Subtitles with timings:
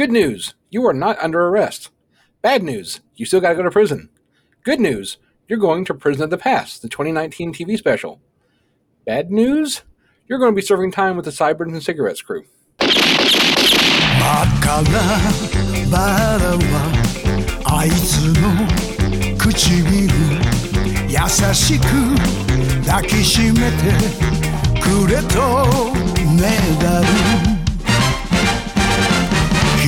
[0.00, 1.90] Good news, you are not under arrest.
[2.40, 4.08] Bad news, you still gotta go to prison.
[4.64, 8.18] Good news, you're going to Prison of the Past, the 2019 TV special.
[9.04, 9.82] Bad news,
[10.26, 12.46] you're going to be serving time with the Sideburns and Cigarettes crew.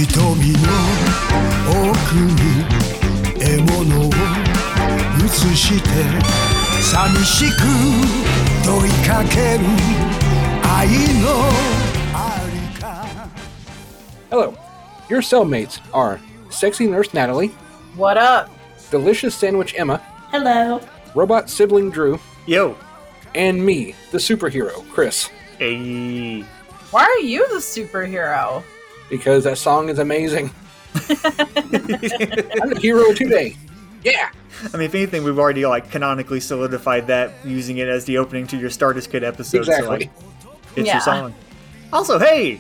[0.02, 0.68] 瞳の
[1.70, 2.66] 奥に
[3.40, 4.12] 獲物を
[5.24, 5.90] 映して
[6.82, 7.58] 寂しく
[8.66, 9.66] 問いかける
[10.64, 10.88] 愛
[11.22, 11.50] の
[12.14, 13.06] ありか
[14.30, 14.54] Hello,
[15.10, 17.52] your cellmates are Sexy Nurse Natalie,
[17.96, 18.50] What up?
[18.92, 19.98] Delicious Sandwich Emma,
[20.32, 20.82] Hello.
[21.16, 22.76] Robot Sibling Drew, Yo.
[23.36, 25.30] and me, the superhero, Chris.
[25.58, 26.42] Hey.
[26.92, 28.64] Why are you the superhero?
[29.13, 30.51] Because that song is amazing.
[30.95, 31.11] I'm
[32.71, 33.59] the hero today.
[34.03, 34.31] Yeah!
[34.73, 38.47] I mean, if anything, we've already like canonically solidified that using it as the opening
[38.47, 39.67] to your Stardust Kid episode.
[39.67, 39.89] So, Exactly.
[39.99, 40.11] like,
[40.77, 40.95] it's Yeah.
[40.95, 41.35] your song.
[41.93, 42.59] Also, hey,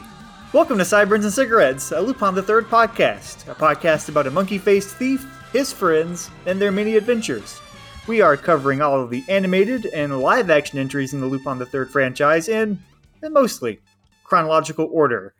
[0.53, 4.94] welcome to Sideburns and Cigarettes, a Lupin the Third podcast, a podcast about a monkey-faced
[4.97, 7.59] thief, his friends, and their many adventures.
[8.06, 11.91] We are covering all of the animated and live-action entries in the Lupin the Third
[11.91, 12.78] franchise in,
[13.22, 13.81] in mostly
[14.22, 15.33] chronological order.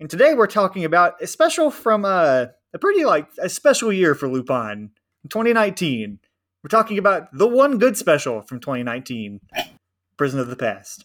[0.00, 4.14] And today we're talking about a special from uh, a pretty like a special year
[4.14, 4.90] for Lupin,
[5.28, 6.20] 2019.
[6.62, 9.40] We're talking about the one good special from 2019,
[10.16, 11.04] Prison of the Past.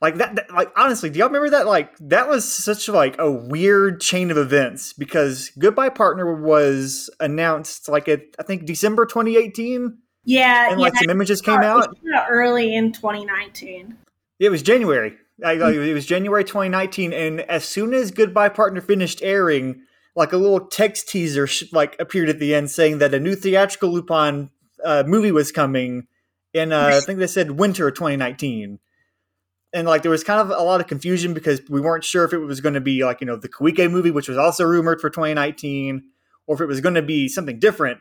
[0.00, 1.66] Like that, that- like honestly, do y'all remember that?
[1.66, 7.88] Like that was such like a weird chain of events because Goodbye Partner was announced
[7.88, 10.82] like at I think December 2018, Yeah, and yeah.
[10.86, 13.94] like some images came it came out early in 2019.
[14.38, 15.16] It was January.
[15.44, 19.82] I, it was January 2019, and as soon as Goodbye Partner finished airing,
[20.14, 23.34] like a little text teaser sh- like appeared at the end saying that a new
[23.34, 24.50] theatrical Lupin
[24.84, 26.06] uh, movie was coming
[26.52, 28.78] in uh, I think they said winter 2019.
[29.72, 32.32] And like there was kind of a lot of confusion because we weren't sure if
[32.32, 35.00] it was going to be like you know the Koike movie, which was also rumored
[35.00, 36.02] for 2019,
[36.46, 38.00] or if it was going to be something different.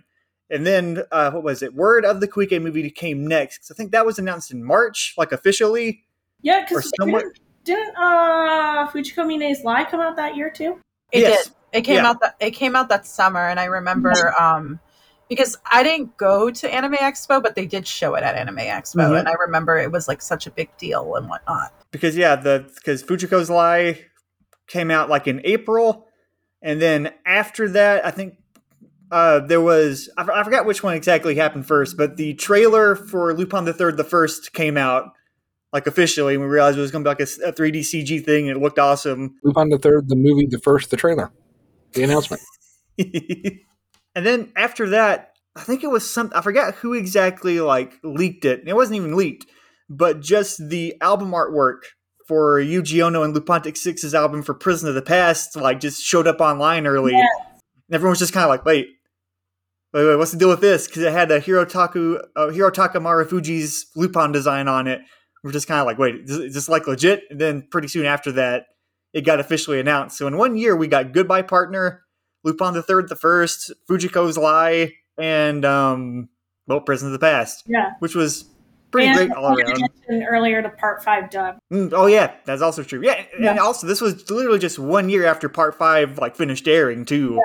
[0.49, 1.75] And then uh, what was it?
[1.75, 3.69] Word of the Koike movie came next.
[3.69, 6.05] I think that was announced in March, like officially.
[6.41, 7.23] Yeah, because somewhat-
[7.63, 10.79] didn't, didn't uh, Fujiko Mine's Lie come out that year too?
[11.11, 11.45] It Yes.
[11.45, 11.53] did.
[11.71, 12.09] It came Yeah.
[12.09, 14.79] out that it came out that summer, and I remember um
[15.29, 19.09] because I didn't go to Anime Expo, but they did show it at Anime Expo,
[19.11, 19.19] Mhm.
[19.19, 21.71] and I remember it was like such a big deal and whatnot.
[21.91, 24.05] because yeah, the because Fujiko's Lie
[24.67, 26.07] came out like in April,
[26.61, 28.37] and then after that, I think
[29.11, 32.95] uh, there was I, f- I forgot which one exactly happened first, but the trailer
[32.95, 35.11] for Lupin the Third, the first, came out
[35.73, 37.79] like officially, and we realized it was going to be like a, s- a 3D
[37.81, 39.35] CG thing, and it looked awesome.
[39.43, 41.31] Lupin the Third, the movie, the first, the trailer,
[41.93, 42.41] the announcement.
[42.97, 48.45] and then after that, I think it was some I forgot who exactly like leaked
[48.45, 48.63] it.
[48.65, 49.45] It wasn't even leaked,
[49.89, 51.79] but just the album artwork
[52.27, 56.27] for Yuji Ono and Lupintic Six's album for Prison of the Past like just showed
[56.27, 57.13] up online early.
[57.13, 57.25] Yeah.
[57.89, 58.87] And everyone was just kind of like, wait,
[59.93, 60.87] wait, wait, what's the deal with this?
[60.87, 65.01] Because it had a Hirotaku, uh, Hirotaka Marufuji's Lupin design on it.
[65.43, 67.23] We're just kind of like, wait, is, is this like legit?
[67.29, 68.65] And then pretty soon after that,
[69.13, 70.17] it got officially announced.
[70.17, 72.03] So in one year, we got Goodbye Partner,
[72.43, 76.29] Lupin the Third, the First, Fujiko's Lie, and um,
[76.67, 77.93] well, Prison of the Past, Yeah.
[77.99, 78.45] which was
[78.91, 79.89] pretty and great all around.
[80.09, 81.57] earlier, to Part Five dub.
[81.71, 83.01] Mm, oh yeah, that's also true.
[83.03, 83.57] Yeah, and Yeah.
[83.57, 87.39] also this was literally just one year after Part Five like finished airing too.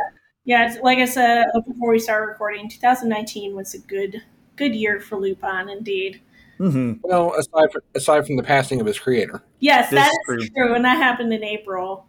[0.44, 4.20] Yeah, it's, like I said uh, before we started recording, 2019 was a good
[4.56, 6.20] good year for Lupin, indeed.
[6.58, 9.42] Hmm Well, aside from, aside from the passing of his creator.
[9.60, 10.46] Yes, This that's true.
[10.56, 12.06] true, and that happened in April.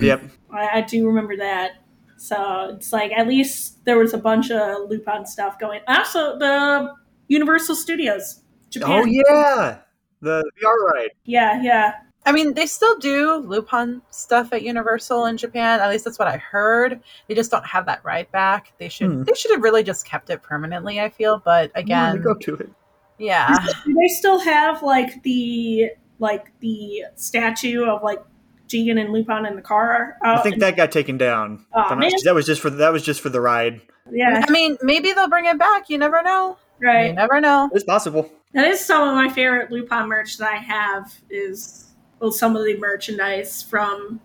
[0.00, 0.22] Yep.
[0.52, 1.72] I, I do remember that.
[2.18, 5.80] So it's like at least there was a bunch of Lupin stuff going.
[5.86, 6.92] Also, the
[7.28, 8.90] Universal Studios, Japan.
[8.90, 9.78] Oh yeah,
[10.20, 11.10] the VR ride.
[11.24, 11.94] yeah, yeah.
[12.24, 15.78] I mean, they still do Lupin stuff at Universal in Japan.
[15.78, 17.00] At least that's what I heard.
[17.28, 18.72] They just don't have that ride back.
[18.78, 19.12] They should.
[19.12, 19.22] Hmm.
[19.22, 20.98] They should have really just kept it permanently.
[21.00, 22.70] I feel, but Yeah, again, go to it.
[23.18, 23.56] Yeah.
[23.84, 28.22] Do they still have like the like the statue of like
[28.68, 30.16] Jigen and Lupin in the car?
[30.22, 30.42] I out?
[30.42, 31.64] think that got taken down.
[31.72, 32.10] Aw, I'm not- man.
[32.24, 33.80] that was just for that was just for the ride.
[34.10, 35.88] yeah, I mean, maybe they'll bring it back.
[35.90, 36.58] You never know.
[36.80, 37.08] Right.
[37.08, 37.70] You never know.
[37.72, 38.30] It's possible.
[38.52, 41.14] That is some of my favorite Lupin merch that I have.
[41.30, 44.20] Is well, some of the merchandise from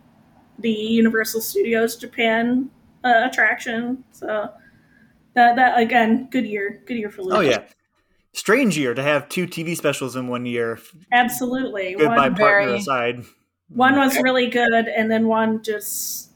[0.59, 2.69] the Universal Studios Japan
[3.03, 4.03] uh, attraction.
[4.11, 4.49] So
[5.33, 7.37] that that again, good year, good year for Lupin.
[7.37, 7.63] Oh yeah.
[8.33, 10.79] Strange year to have two TV specials in one year.
[11.11, 11.95] absolutely.
[11.97, 13.23] Goodbye One, partner very- aside.
[13.69, 16.31] one was really good, and then one just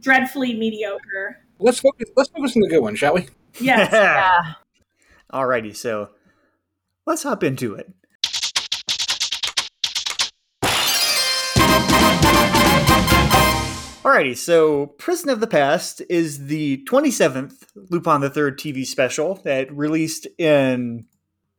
[0.00, 1.38] dreadfully mediocre.
[1.58, 2.10] Let's focus.
[2.16, 3.26] Let's focus on the good one, shall we?
[3.60, 3.90] Yes.
[3.92, 4.54] Yeah.
[5.32, 6.10] Alrighty, so
[7.06, 7.92] let's hop into it.
[14.02, 19.70] Alrighty, so Prison of the Past is the 27th Lupin the Third TV special that
[19.74, 21.04] released in.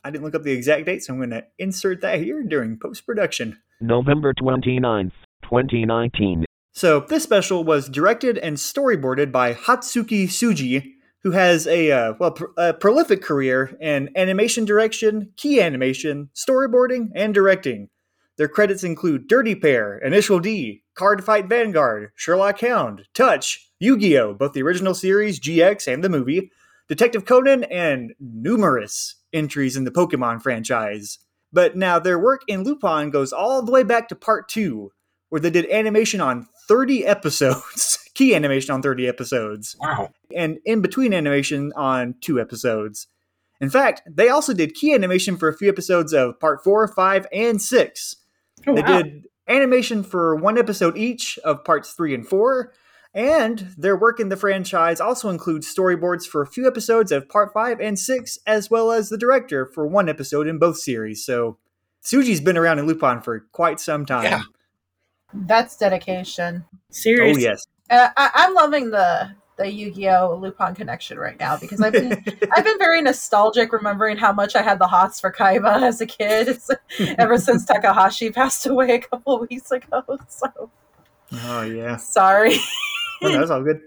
[0.03, 2.79] I didn't look up the exact date, so I'm going to insert that here during
[2.79, 3.59] post production.
[3.79, 5.11] November 29th,
[5.43, 6.45] 2019.
[6.73, 10.93] So this special was directed and storyboarded by Hatsuki Tsuji,
[11.23, 17.09] who has a uh, well pr- a prolific career in animation direction, key animation, storyboarding,
[17.13, 17.89] and directing.
[18.37, 24.53] Their credits include Dirty Pair, Initial D, Card Fight Vanguard, Sherlock Hound, Touch, Yu-Gi-Oh, both
[24.53, 26.49] the original series, GX, and the movie,
[26.91, 31.19] Detective Conan, and numerous entries in the Pokemon franchise.
[31.53, 34.91] But now their work in Lupin goes all the way back to part two,
[35.29, 40.09] where they did animation on 30 episodes, key animation on 30 episodes, Wow.
[40.35, 43.07] and in between animation on two episodes.
[43.61, 47.25] In fact, they also did key animation for a few episodes of part four, five,
[47.31, 48.17] and six.
[48.67, 49.01] Oh, They wow.
[49.01, 52.73] did animation for one episode each of parts three and four,
[53.13, 57.53] and their work in the franchise also includes storyboards for a few episodes of part
[57.53, 61.25] five and six, as well as the director for one episode in both series.
[61.25, 61.57] So
[62.03, 64.23] Tsuji's been around in Lupin for quite some time.
[64.23, 64.41] Yeah.
[65.33, 66.65] That's dedication.
[66.67, 67.43] Oh Seriously.
[67.43, 67.65] yes.
[67.89, 72.11] Uh, I, I'm loving the the Yu-Gi-Oh Lupin connection right now because I've been
[72.55, 76.05] I've been very nostalgic, remembering how much I had the hots for Kaiba as a
[76.05, 76.57] kid.
[77.17, 80.03] Ever since Takahashi passed away a couple weeks ago.
[80.27, 80.69] So
[81.33, 81.97] oh yeah.
[81.97, 82.57] sorry.
[83.21, 83.81] Oh, no, that's all good.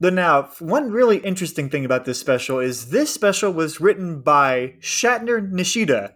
[0.00, 4.74] But now, one really interesting thing about this special is this special was written by
[4.80, 6.14] Shatner Nishida.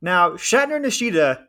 [0.00, 1.44] Now, Shatner Nishida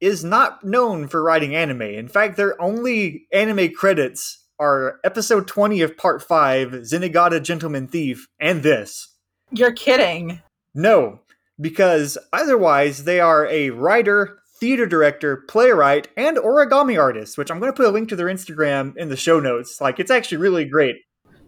[0.00, 1.82] is not known for writing anime.
[1.82, 8.28] In fact, their only anime credits are episode 20 of part 5, Zenigata Gentleman Thief,
[8.38, 9.14] and this.
[9.50, 10.42] You're kidding.
[10.74, 11.20] No,
[11.60, 17.72] because otherwise they are a writer, theater director, playwright, and origami artist, which I'm going
[17.72, 19.80] to put a link to their Instagram in the show notes.
[19.80, 20.96] Like, it's actually really great.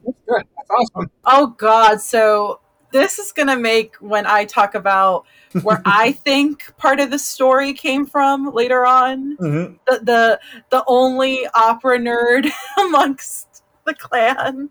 [0.05, 0.43] That's good.
[0.57, 1.11] That's awesome.
[1.25, 2.01] Oh God.
[2.01, 2.61] So
[2.93, 5.27] this is gonna make when I talk about
[5.63, 9.37] where I think part of the story came from later on.
[9.39, 10.41] hmm The the
[10.71, 12.49] the only opera nerd
[12.81, 14.71] amongst the clan.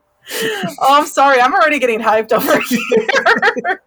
[0.80, 1.40] Oh, I'm sorry.
[1.40, 3.82] I'm already getting hyped over here.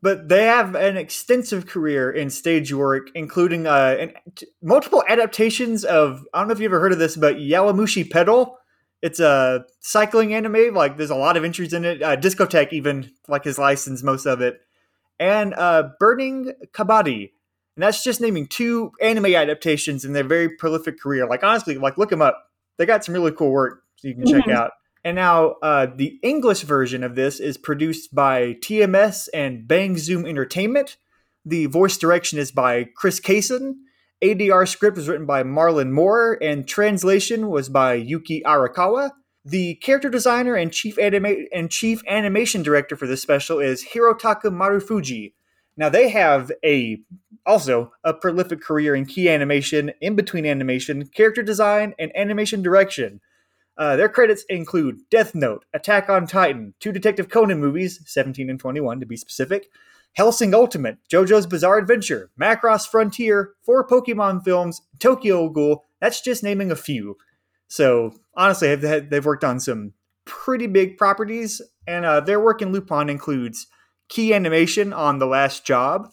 [0.00, 5.84] But they have an extensive career in stage work, including uh, an, t- multiple adaptations
[5.84, 6.24] of.
[6.32, 8.56] I don't know if you ever heard of this, but Yowamushi Pedal.
[9.00, 10.74] It's a cycling anime.
[10.74, 12.02] Like, there's a lot of entries in it.
[12.02, 14.60] Uh, Discotheque, even like his license, most of it,
[15.20, 17.30] and uh, Burning Kabaddi.
[17.76, 21.28] And that's just naming two anime adaptations in their very prolific career.
[21.28, 22.44] Like, honestly, like look them up.
[22.76, 24.54] They got some really cool work so you can check Mhm.
[24.54, 24.72] out.
[25.04, 30.26] And now uh, the English version of this is produced by TMS and Bang Zoom
[30.26, 30.96] Entertainment.
[31.44, 33.74] The voice direction is by Chris Cason.
[34.22, 39.12] ADR script was written by Marlon Moore, and translation was by Yuki Arakawa.
[39.44, 44.50] The character designer and chief anima- and chief animation director for this special is Hirotaka
[44.50, 45.34] Marufuji.
[45.76, 46.98] Now they have a
[47.46, 53.20] also a prolific career in key animation, in between animation, character design, and animation direction.
[53.78, 58.58] Uh, their credits include Death Note, Attack on Titan, two Detective Conan movies, 17 and
[58.58, 59.70] 21 to be specific,
[60.14, 65.84] Hellsing Ultimate, JoJo's Bizarre Adventure, Macross Frontier, four Pokemon films, Tokyo Ghoul.
[66.00, 67.16] That's just naming a few.
[67.68, 69.92] So honestly, they've, worked on some
[70.24, 73.68] pretty big properties, and uh, their work in Lupin includes
[74.08, 76.12] key animation on The Last Job.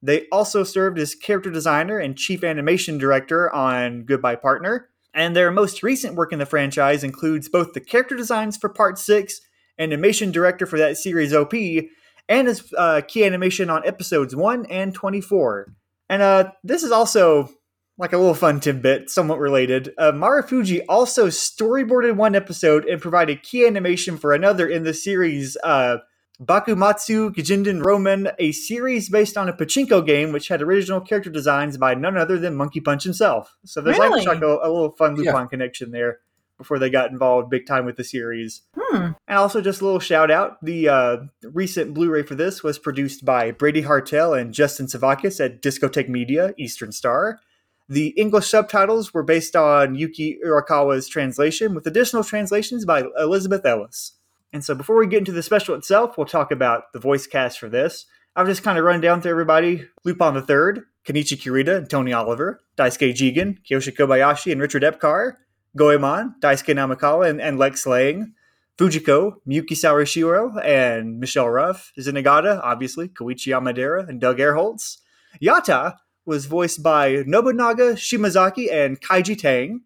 [0.00, 4.89] They also served as character designer and chief animation director on Goodbye Partner.
[5.12, 8.98] And their most recent work in the franchise includes both the character designs for Part
[8.98, 9.40] 6,
[9.78, 14.94] animation director for that series OP, and as uh, key animation on episodes 1 and
[14.94, 15.72] 24.
[16.08, 17.50] And uh, this is also
[17.98, 19.92] like a little fun tidbit, somewhat related.
[19.98, 25.56] Uh, Marufuji also storyboarded one episode and provided key animation for another in the series
[25.62, 25.98] uh,
[26.40, 31.76] Bakumatsu Gijinden Roman, a series based on a pachinko game which had original character designs
[31.76, 33.54] by none other than Monkey Punch himself.
[33.64, 34.20] So there's Really?
[34.24, 35.46] like, like a, a little fun Lupin Yeah.
[35.46, 36.20] connection there
[36.56, 38.62] before they got involved big time with the series.
[38.78, 39.12] Hmm.
[39.28, 42.78] And also, just a little shout out the uh, recent Blu ray for this was
[42.78, 47.40] produced by Brady Hartel and Justin Sevakis at Discotek Media, Eastern Star.
[47.88, 54.12] The English subtitles were based on Yuki Urakawa's translation, with additional translations by Elizabeth Ellis.
[54.52, 57.58] And so, before we get into the special itself, we'll talk about the voice cast
[57.58, 58.06] for this.
[58.34, 62.12] I'll just kind of run down through everybody Lupin the Third, Kenichi Kurita and Tony
[62.12, 65.34] Oliver, Daisuke Jigen, Kiyoshi Kobayashi, and Richard Epcar.
[65.76, 68.34] Goemon, Daisuke Namikawa, and, and Lex Lang.
[68.76, 71.92] Fujiko, Miyuki Sawashiro, and Michelle Ruff.
[71.98, 74.98] Zenigata, obviously, Koichi Yamadera and Doug Erholtz.
[75.40, 79.82] Yata was voiced by Nobunaga Shimazaki and Kaiji Tang.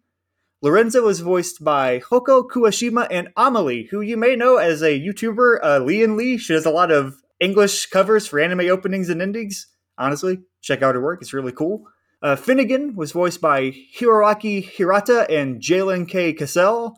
[0.65, 5.59] Lorenza was voiced by Hoko Kuwashima and AmaLee, who you may know as a YouTuber,
[5.61, 6.39] uh, Lee and Lee.
[6.39, 9.67] She does a lot of English covers for anime openings and endings.
[9.99, 11.83] Honestly, check out her work; it's really cool.
[12.19, 16.33] Uh, Finnegan was voiced by Hiroaki Hirata and Jalen K.
[16.33, 16.95] Cassell.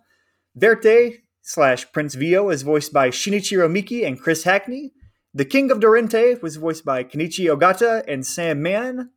[0.56, 4.94] Verte slash Prince Vio is voiced by Shinichiro Miki and Chris Hackney.
[5.34, 9.10] The King of Dorente was voiced by Kenichi Ogata and Sam Mann.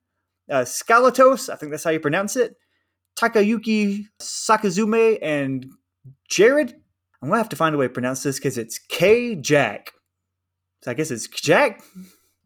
[0.50, 2.56] Uh, Skalatos, I think that's how you pronounce it.
[3.16, 5.66] Takayuki Sakazume and
[6.28, 6.74] Jared.
[7.22, 9.92] I'm gonna have to find a way to pronounce this because it's K Jack.
[10.82, 11.82] So I guess it's Jack.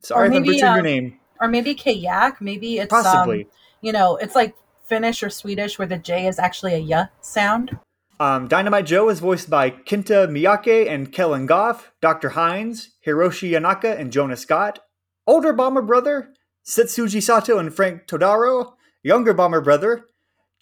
[0.00, 1.20] Sorry if I'm maybe, butchering uh, your name.
[1.40, 2.40] or maybe kayak.
[2.40, 3.44] Maybe it's Possibly.
[3.44, 3.50] Um,
[3.82, 4.54] you know, it's like
[4.84, 7.78] Finnish or Swedish where the J is actually a y sound.
[8.20, 12.30] Um, Dynamite Joe is voiced by Kenta Miyake and Kellen Goff, Dr.
[12.30, 14.78] Hines, Hiroshi Yanaka, and Jonah Scott.
[15.26, 16.32] Older Bomber Brother,
[16.64, 18.74] Setsuji Sato and Frank Todaro.
[19.02, 20.06] Younger Bomber Brother,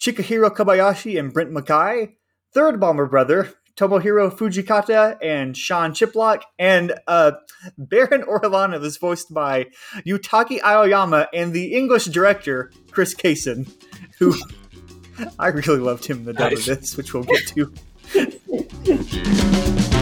[0.03, 2.15] Chikahiro Kobayashi and Brent Mackay.
[2.53, 6.41] Third Bomber Brother, Tomohiro Fujikata and Sean Chiplock.
[6.59, 7.31] And uh,
[7.77, 9.67] Baron Orlana was voiced by
[10.05, 13.71] Yutaka Aoyama and the English director, Chris Cason,
[14.19, 14.35] who
[15.39, 16.67] I really loved him in the dub Nice.
[16.67, 17.73] of this, which we'll get to.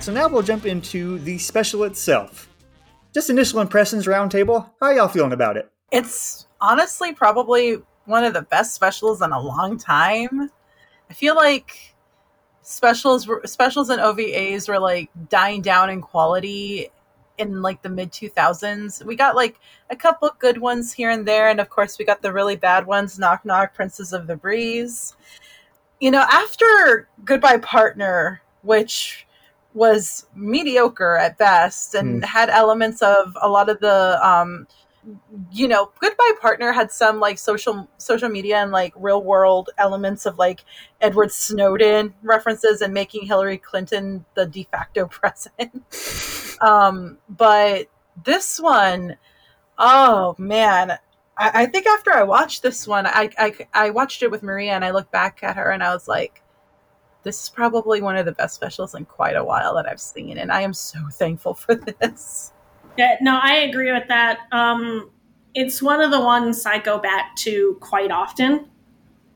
[0.00, 2.48] So now we'll jump into the special itself.
[3.12, 4.70] Just initial impressions roundtable.
[4.80, 5.70] How y'all feeling about it?
[5.90, 10.50] It's honestly probably one of the best specials in a long time.
[11.10, 11.94] I feel like
[12.62, 16.88] specials specials and OVAs were like dying down in quality
[17.38, 19.04] in like the mid 2000s.
[19.04, 19.58] We got like
[19.90, 22.86] a couple good ones here and there and of course we got the really bad
[22.86, 25.16] ones Knock Knock Princess of the Breeze.
[26.00, 29.26] You know, after Goodbye Partner, which
[29.74, 34.66] was mediocre at best and had elements of a lot of the um
[35.50, 40.26] you know goodbye partner had some like social social media and like real world elements
[40.26, 40.60] of like
[41.00, 45.72] edward snowden references and making hillary clinton the de facto president.
[46.60, 47.88] Um but
[48.24, 49.16] this one
[49.78, 50.98] oh man.
[51.38, 54.72] I, I think after i watched this one I, I i watched it with maria
[54.72, 56.41] and i looked back at her and i was like
[57.22, 60.38] this is probably one of the best specials in quite a while that I've seen,
[60.38, 62.52] and I am so thankful for this.
[62.98, 64.40] Yeah, no, I agree with that.
[64.52, 65.10] Um,
[65.54, 68.68] it's one of the ones I go back to quite often.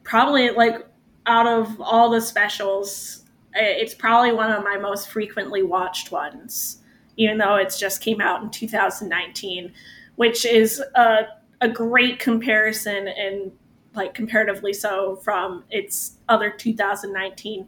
[0.03, 0.87] Probably like
[1.27, 3.25] out of all the specials,
[3.55, 6.83] it's probably one of my most frequently watched ones,
[7.17, 9.73] even though it's just came out in 2019,
[10.17, 11.27] which is a,
[11.61, 13.51] a great comparison and
[13.97, 17.67] like comparatively so from its other 2019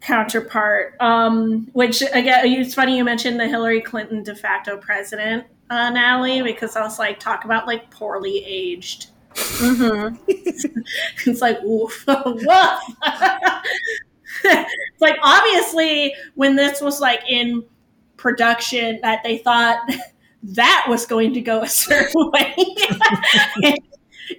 [0.00, 0.96] counterpart.
[1.00, 6.42] Um, which again, it's funny you mentioned the Hillary Clinton de facto president, uh, Natalie,
[6.42, 9.08] because I was like, talk about like poorly aged.
[9.34, 10.16] Mm-hmm.
[11.26, 12.82] it's like, oof, woof.
[14.44, 17.64] it's like obviously when this was like in
[18.16, 19.78] production that they thought
[20.42, 22.54] that was going to go a certain way.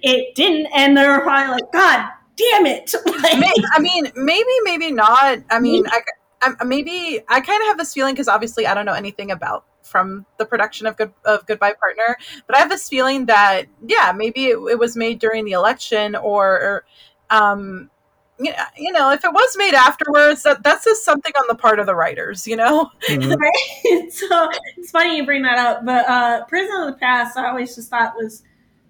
[0.02, 2.94] It didn't, and they were probably like, God damn it!
[3.22, 5.38] Like, May- I mean, maybe, maybe not.
[5.50, 6.00] I mean, I,
[6.42, 9.64] I maybe I kind of have this feeling because obviously I don't know anything about
[9.82, 14.12] from the production of Good of Goodbye Partner, but I have this feeling that yeah,
[14.16, 16.84] maybe it, it was made during the election or, or
[17.30, 17.90] um,
[18.38, 21.86] you know, if it was made afterwards, that that's just something on the part of
[21.86, 22.90] the writers, you know.
[23.08, 23.36] Mhm.
[23.38, 24.12] Right?
[24.12, 25.84] so it's funny you bring that up.
[25.84, 28.42] But uh, Prison of the Past, I always just thought was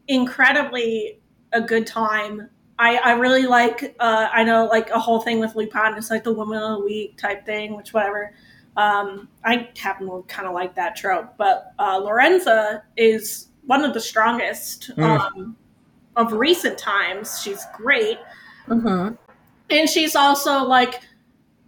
[0.08, 1.18] incredibly
[1.52, 2.48] a good time.
[2.78, 6.24] I, I really like, uh, I know like a whole thing with Lupin is like
[6.24, 8.34] the woman of the week type thing, which whatever.
[8.76, 11.36] Um, I happen to kind of like that trope.
[11.36, 15.20] But uh, Lorenza is one of the strongest Mm.
[15.20, 15.56] um,
[16.16, 17.40] of recent times.
[17.40, 18.18] She's great
[18.68, 19.14] Mm-hmm.
[19.70, 21.00] and she's also like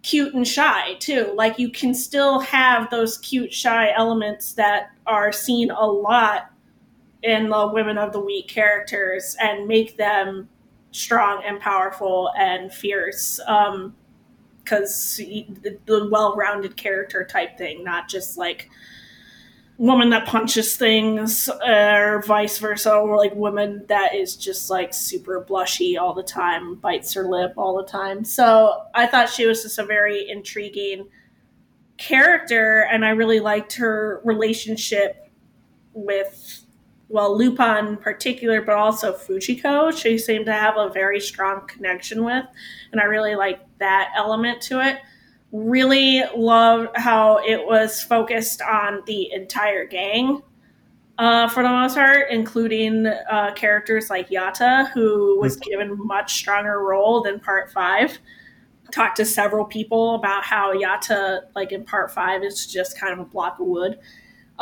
[0.04, 5.32] cute and shy too like you can still have those cute shy elements that are
[5.32, 6.52] seen a lot
[7.24, 10.48] in the women of the week characters and make them
[10.92, 13.96] strong and powerful and fierce um
[14.62, 15.46] because the,
[15.86, 18.70] the well-rounded character type thing not just like
[19.76, 25.44] woman that punches things or vice versa or like woman that is just like super
[25.48, 28.24] blushy all the time bites her lip all the time.
[28.24, 31.08] So i thought she was just a very intriguing
[31.96, 35.30] character and i really liked her relationship
[35.92, 36.63] with
[37.14, 42.24] well lupin in particular but also fujiko she seemed to have a very strong connection
[42.24, 42.44] with
[42.90, 44.98] and i really like that element to it
[45.52, 50.42] really loved how it was focused on the entire gang
[51.16, 56.80] uh, for the most part, including uh, characters like Yata, who was given much stronger
[56.80, 58.18] role than Part Five.
[58.90, 63.20] Talked to several people about how Yata, like in Part Five, is just kind of
[63.20, 64.00] a block of wood.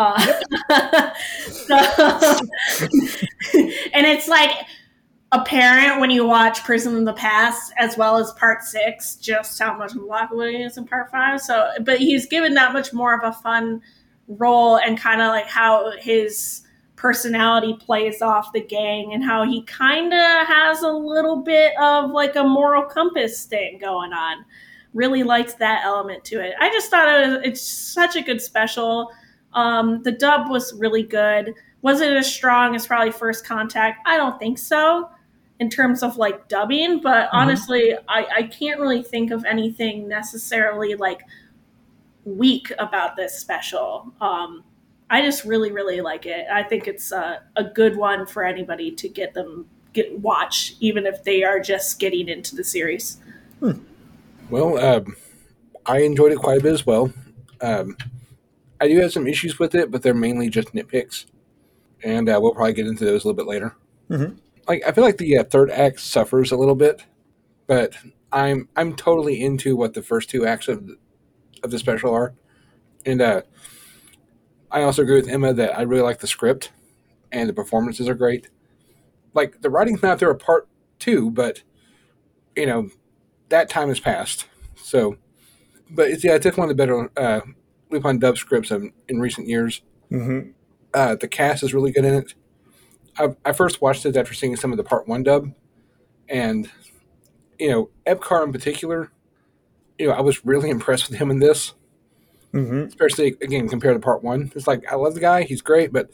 [0.02, 1.11] Uh,
[1.47, 1.76] so,
[3.92, 4.50] and it's like
[5.32, 9.76] apparent when you watch Prison in the Past as well as Part Six, just how
[9.76, 11.40] much Lockwood is in Part Five.
[11.40, 13.82] So, but he's given that much more of a fun
[14.28, 16.62] role and kind of like how his
[16.97, 22.11] personality plays off the gang and how he kind of has a little bit of
[22.11, 24.44] like a moral compass thing going on.
[24.94, 26.54] Really liked that element to it.
[26.61, 29.11] I just thought it was, it's such a good special.
[29.54, 31.54] Um, the dub was really good.
[31.82, 34.00] Was it as strong as probably First Contact?
[34.06, 35.11] I don't think so
[35.61, 37.37] in terms of like dubbing, but Mm-hmm.
[37.37, 41.23] honestly, I, I can't really think of anything necessarily like
[42.25, 44.12] weak about this special.
[44.21, 44.64] Um,
[45.11, 46.47] I just really, really like it.
[46.50, 51.04] I think it's uh, a good one for anybody to get them get watch, even
[51.04, 53.18] if they are just getting into the series.
[54.49, 55.14] Well, um,
[55.85, 57.12] I enjoyed it quite a bit as well.
[57.61, 57.97] Um,
[58.82, 61.26] I do have some issues with it, but they're mainly just nitpicks,
[62.02, 63.76] and uh, we'll probably get into those a little bit later.
[64.10, 64.38] Mhm.
[64.66, 67.04] Like, I feel like the uh, third act suffers a little bit,
[67.68, 67.94] but
[68.32, 70.96] I'm I'm totally into what the first two acts of the,
[71.62, 72.34] of the special are,
[73.06, 73.42] and uh,
[74.68, 76.72] I also agree with Emma that I really like the script,
[77.30, 78.48] and the performances are great.
[79.32, 80.66] Like the writing's not there a part
[80.98, 81.62] two, but
[82.56, 82.90] you know
[83.48, 84.47] that time has passed.
[84.75, 85.18] So,
[85.88, 87.40] but it's yeah, it's definitely one of the better uh,
[87.93, 89.83] Lupin dub scripts in, in recent years.
[90.11, 90.50] Mm-hmm.
[90.95, 92.35] Uh, the cast is really good in it.
[93.19, 95.52] I, I first watched it after seeing some of the part one dub,
[96.28, 96.71] and
[97.59, 99.11] you know Epcar in particular.
[99.99, 101.75] You know, I was really impressed with him in this,
[102.55, 102.89] Mm-hmm.
[102.89, 104.52] especially again compared to part one.
[104.55, 106.11] It's like I love the guy; he's great, but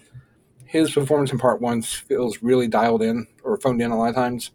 [0.64, 4.14] his performance in part one feels really dialed in or phoned in a lot of
[4.14, 4.51] times.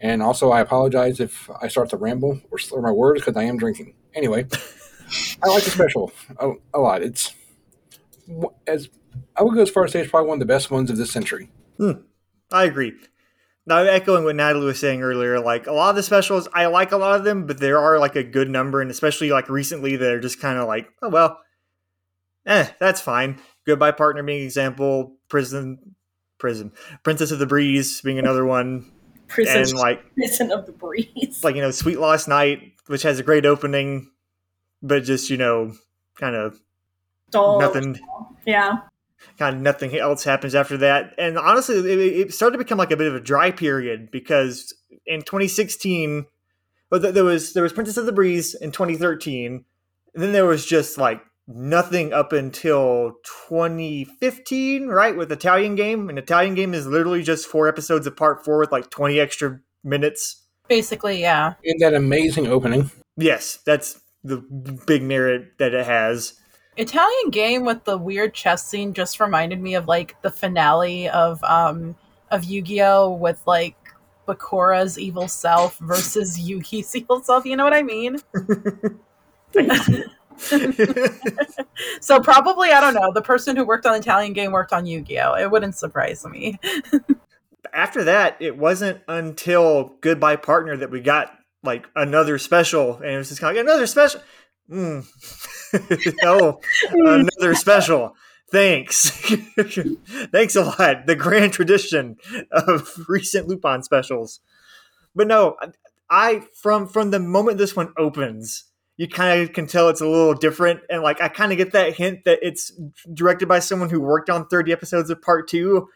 [0.00, 3.44] And also, I apologize if I start to ramble or slur my words because I
[3.44, 3.94] am drinking.
[4.14, 4.46] Anyway,
[5.42, 7.02] I like the special a, a lot.
[7.02, 7.34] It's
[8.66, 8.88] as
[9.36, 10.96] I would go as far as say it's probably one of the best ones of
[10.96, 11.50] this century.
[12.52, 12.94] I agree.
[13.66, 16.92] Now, echoing what Natalie was saying earlier, like a lot of the specials, I like
[16.92, 19.96] a lot of them, but there are like a good number, and especially like recently,
[19.96, 21.38] they're just kind of like, oh well,
[22.46, 23.38] eh, that's fine.
[23.66, 25.16] Goodbye, partner, being an example.
[25.28, 25.94] Prison,
[26.38, 28.90] prison, Princess of the Breeze being another one,
[29.26, 31.44] Prison, and like Prison of the Breeze.
[31.44, 34.10] like you know, Sweet Lost Night, which has a great opening,
[34.82, 35.72] but just you know,
[36.16, 36.60] kind of
[37.30, 37.60] Dull.
[37.60, 37.98] nothing
[38.46, 38.78] Yeah.
[39.38, 41.14] kind of nothing else happens after that.
[41.18, 44.74] And honestly, it, it started to become like a bit of a dry period because
[45.06, 46.26] in 2016,
[46.90, 49.64] well, th- there was there was Princess of the Breeze in 2013,
[50.14, 55.16] and then there was just like nothing up until 2015, right?
[55.16, 58.72] With Italian Game, and Italian Game is literally just four episodes of part four with
[58.72, 60.44] like 20 extra minutes.
[60.68, 61.54] Basically, yeah.
[61.64, 64.38] In that amazing opening, Yes, that's the
[64.86, 66.34] big merit that it has.
[66.76, 71.42] Italian game with the weird chess scene just reminded me of like the finale of
[71.44, 71.96] um
[72.30, 73.76] of Yu-Gi-Oh with like
[74.26, 77.44] Bakura's evil self versus Yugi's evil self.
[77.44, 78.18] You know what I mean?
[82.00, 83.12] So probably I don't know.
[83.12, 85.34] The person who worked on Italian game worked on Yu-Gi-Oh.
[85.34, 86.58] It wouldn't surprise me.
[87.72, 93.18] after that, it wasn't until Goodbye Partner that we got like another special, and it
[93.18, 94.20] was just kind of like, another special.
[94.70, 95.06] Mm.
[96.24, 96.60] oh,
[96.92, 98.14] another special.
[98.50, 99.10] Thanks.
[100.32, 101.06] Thanks a lot.
[101.06, 102.16] The grand tradition
[102.50, 104.40] of recent Lupin specials.
[105.14, 105.56] But no,
[106.08, 108.64] I from from the moment this one opens,
[108.96, 111.72] you kind of can tell it's a little different and like I kind of get
[111.72, 112.72] that hint that it's
[113.12, 115.88] directed by someone who worked on 30 episodes of part 2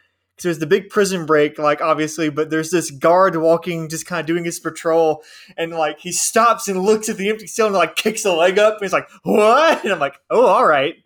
[0.42, 4.18] so there's the big prison break, like obviously, but there's this guard walking, just kind
[4.18, 5.22] of doing his patrol,
[5.56, 8.58] and like he stops and looks at the empty cell and like kicks a leg
[8.58, 8.72] up.
[8.72, 10.96] And he's like, "What?" And I'm like, "Oh, all right."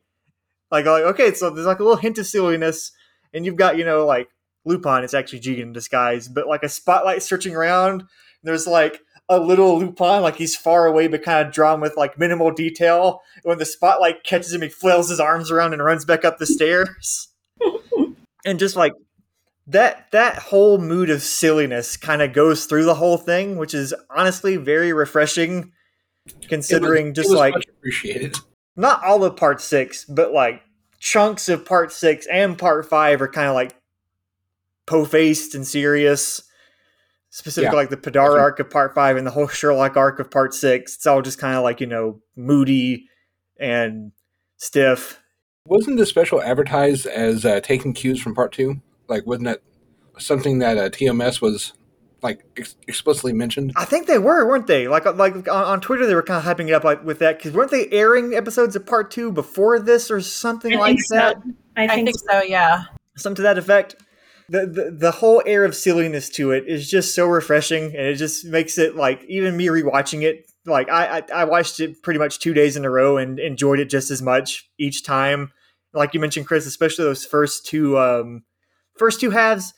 [0.70, 2.92] Like, like okay, so there's like a little hint of silliness,
[3.34, 4.30] and you've got you know like
[4.64, 8.04] Lupin is actually Jigen in disguise, but like a spotlight searching around.
[8.42, 12.18] There's like a little Lupin, like he's far away, but kind of drawn with like
[12.18, 13.20] minimal detail.
[13.42, 16.46] When the spotlight catches him, he flails his arms around and runs back up the
[16.46, 17.28] stairs.
[18.46, 18.92] and just like
[19.68, 23.92] that that whole mood of silliness kind of goes through the whole thing, which is
[24.10, 25.72] honestly very refreshing
[26.48, 28.36] considering was- just like appreciated.
[28.76, 30.62] not all of part six, but like
[30.98, 33.76] chunks of part six and part five are kind of like
[34.86, 36.42] po-faced and serious.
[37.30, 37.80] Specifically, Yeah.
[37.80, 40.94] like the Padar arc of part five and the whole Sherlock arc of part six.
[40.94, 43.08] It's all just kind of like you know moody
[43.58, 44.12] and
[44.56, 45.20] stiff.
[45.66, 48.80] Wasn't this special advertised as uh, taking cues from part two?
[49.08, 49.62] Like, wasn't that
[50.18, 51.72] something that uh, TMS was
[52.22, 53.72] like ex- explicitly mentioned?
[53.76, 54.88] I think they were, weren't they?
[54.88, 57.38] Like like on, on Twitter, they were kind of hyping it up like with that
[57.38, 61.02] because weren't they airing episodes of part two before this or something I like think
[61.02, 61.14] so.
[61.16, 61.36] that?
[61.76, 62.42] I I think, think so.
[62.42, 62.84] Yeah.
[63.16, 63.96] something to that effect.
[64.48, 68.14] The, the the whole air of silliness to it is just so refreshing, and it
[68.14, 70.46] just makes it like even me rewatching it.
[70.64, 73.80] Like I, I I watched it pretty much two days in a row and enjoyed
[73.80, 75.52] it just as much each time.
[75.92, 78.44] Like you mentioned, Chris, especially those first two um
[78.98, 79.74] first two halves.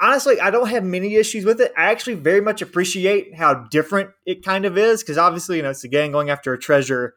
[0.00, 1.72] Honestly, I don't have many issues with it.
[1.76, 5.70] I actually very much appreciate how different it kind of is because obviously, you know,
[5.70, 7.14] it's a gang going after a treasure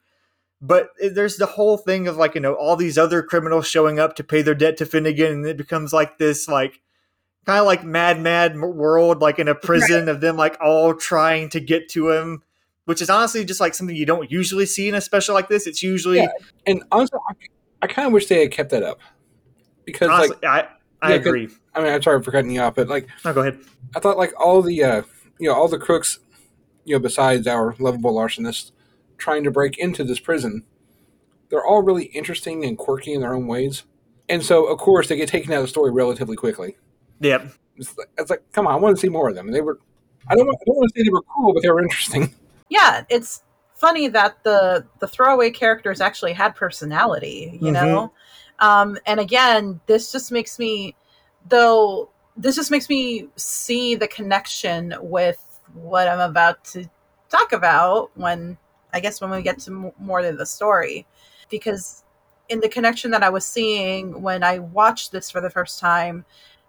[0.60, 4.00] but it- there's the whole thing of like you know all these other criminals showing
[4.00, 6.82] up to pay their debt to Finnegan, and it becomes like this like
[7.45, 11.50] kind of like mad mad world like in a prison of them like all trying
[11.50, 12.41] to get to him,
[12.86, 15.67] which is honestly just like something you don't usually see in a special like this.
[15.67, 16.28] It's usually Yeah.
[16.65, 17.34] And honestly, I,
[17.84, 19.00] I kind of wish they had kept that up
[19.86, 20.67] because, like, I
[21.02, 21.50] I Yeah, 'cause- agree.
[21.76, 23.60] I mean, I'm sorry for cutting you off, but like, No, go ahead.
[23.96, 25.02] I thought like all the uh,
[25.40, 26.20] you know all the crooks,
[26.86, 28.72] you know, besides our lovable larcenists
[29.18, 30.64] trying to break into this prison,
[31.50, 33.84] they're all really interesting and quirky in their own ways.
[34.30, 36.76] And so, of course, they get taken out of the story relatively quickly.
[37.22, 37.52] Yep.
[37.78, 39.46] It's like, it's like come on, I want to see more of them.
[39.48, 39.80] And they were,
[40.28, 42.34] I don't, want, I don't want to say they were cool, but they were interesting.
[42.70, 43.06] Yeah.
[43.08, 43.44] It's
[43.76, 47.58] funny that the the throwaway characters actually had personality.
[47.62, 47.74] You Mhm.
[47.74, 48.14] know.
[48.60, 50.96] Um, and again, this just makes me,
[51.48, 55.43] though, this just makes me see the connection with
[55.74, 56.89] what I'm about to
[57.30, 58.58] talk about when
[58.93, 61.06] I guess when we get to more of the story,
[61.50, 62.04] because
[62.50, 66.26] in the connection that I was seeing when I watched this for the first time,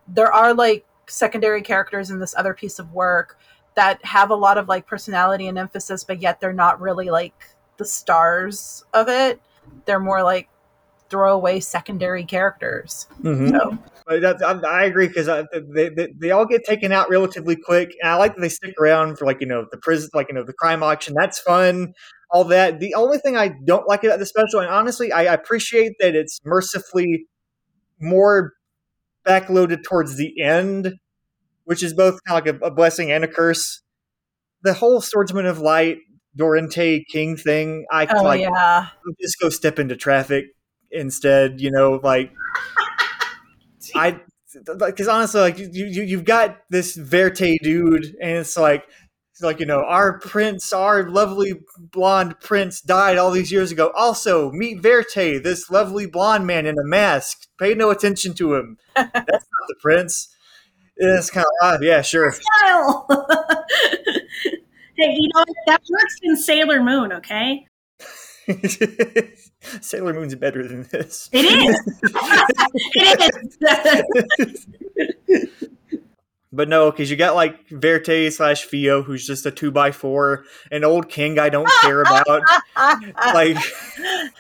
[0.09, 3.38] there are like secondary characters in this other piece of work
[3.77, 7.46] that have a lot of like personality and emphasis, but yet they're not really like
[7.77, 9.40] the stars of it.
[9.85, 10.48] They're more like
[11.11, 13.07] throwaway secondary characters.
[13.23, 13.51] Mhm.
[13.51, 17.94] So But I, I agree because they, they they all get taken out relatively quick,
[18.01, 20.35] and I like that they stick around for like you know the prison, like you
[20.35, 21.14] know the crime auction.
[21.14, 21.92] That's fun,
[22.31, 22.81] all that.
[22.81, 26.40] The only thing I don't like about the special, and honestly, I appreciate that it's
[26.44, 27.27] mercifully
[28.01, 28.53] more
[29.27, 30.94] backloaded towards the end,
[31.64, 33.83] which is both kind of like a, a blessing and a curse.
[34.62, 35.99] The whole Swordsman of Light,
[36.37, 38.88] Dorente King thing, I oh like yeah.
[39.21, 40.47] just go step into traffic
[40.90, 41.61] instead.
[41.61, 42.33] You know, like
[43.94, 44.20] I
[44.64, 48.85] because honestly, like you, you you've got this Verte dude, and it's like
[49.33, 53.92] it's like you know our prince, our lovely blonde prince died all these years ago.
[53.94, 57.46] Also, meet Verte, this lovely blonde man in a mask.
[57.59, 58.79] Pay no attention to him.
[58.96, 60.35] That's not the prince.
[60.96, 61.83] It's kind of odd.
[61.83, 62.35] Yeah, sure.
[64.96, 67.12] Hey, you know that works in Sailor Moon.
[67.12, 67.68] Okay,
[69.61, 71.29] Sailor Moon's better than this.
[71.33, 71.99] it is.
[72.94, 74.07] it
[75.29, 75.64] is.
[76.51, 80.44] But no, because you got like Verte slash Fio, who's just a two by four,
[80.71, 82.40] an old king I don't care about.
[83.35, 83.57] Like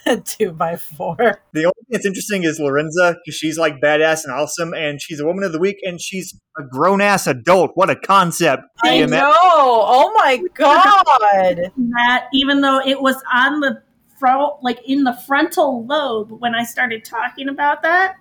[0.06, 1.16] a two by four.
[1.52, 5.18] the only thing that's interesting is Lorenza, because she's like badass and awesome, and she's
[5.20, 7.72] a woman of the week, and she's a grown ass adult.
[7.74, 8.62] What a concept!
[8.82, 9.10] I TMS.
[9.10, 9.34] know.
[9.36, 11.72] Oh my god.
[11.74, 13.82] that even though it was on the
[14.18, 18.16] front, like in the frontal lobe when I started talking about that,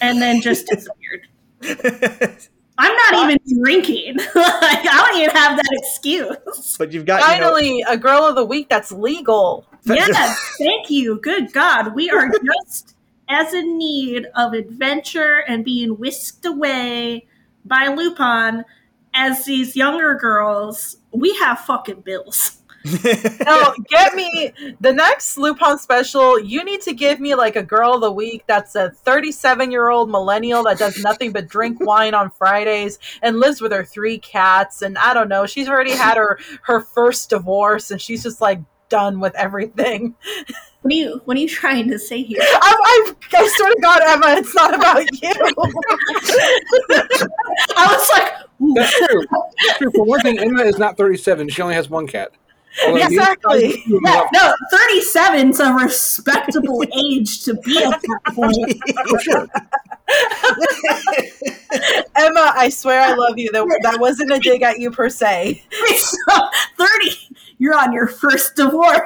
[0.00, 1.28] and then just disappeared.
[2.76, 4.16] I'm not even drinking.
[4.34, 6.76] like I don't even have that excuse.
[6.76, 9.66] but you've got you know, Finally, a girl of the week that's legal.
[9.84, 11.20] Yes, thank you.
[11.20, 12.96] Good God, we are just
[13.28, 17.26] as in need of adventure and being whisked away
[17.64, 18.64] by Lupin
[19.14, 20.96] as these younger girls.
[21.12, 22.58] We have fucking bills.
[23.44, 26.38] No, get me the next Lupin special.
[26.38, 29.88] You need to give me like a girl of the week that's a 37 year
[29.88, 34.18] old millennial that does nothing but drink wine on Fridays and lives with her three
[34.18, 34.82] cats.
[34.82, 38.60] And I don't know, she's already had her her first divorce and she's just like
[38.90, 40.14] done with everything.
[40.82, 42.40] What are you What are you trying to say here?
[42.42, 45.32] I, I, I swear to God, Emma, it's not about you.
[47.76, 49.24] I was like, ooh, That's true.
[49.66, 49.90] That's true.
[49.92, 51.48] For one thing, Emma is not 37.
[51.48, 52.32] She only has one cat.
[52.82, 53.82] Although Exactly.
[53.86, 58.80] Yeah, no, 37's a respectable age to be at that point.
[62.16, 63.50] Emma, I swear I love you.
[63.52, 65.62] That, that wasn't a dig at you per se.
[65.96, 67.10] So, 30,
[67.58, 69.00] you're on your first divorce.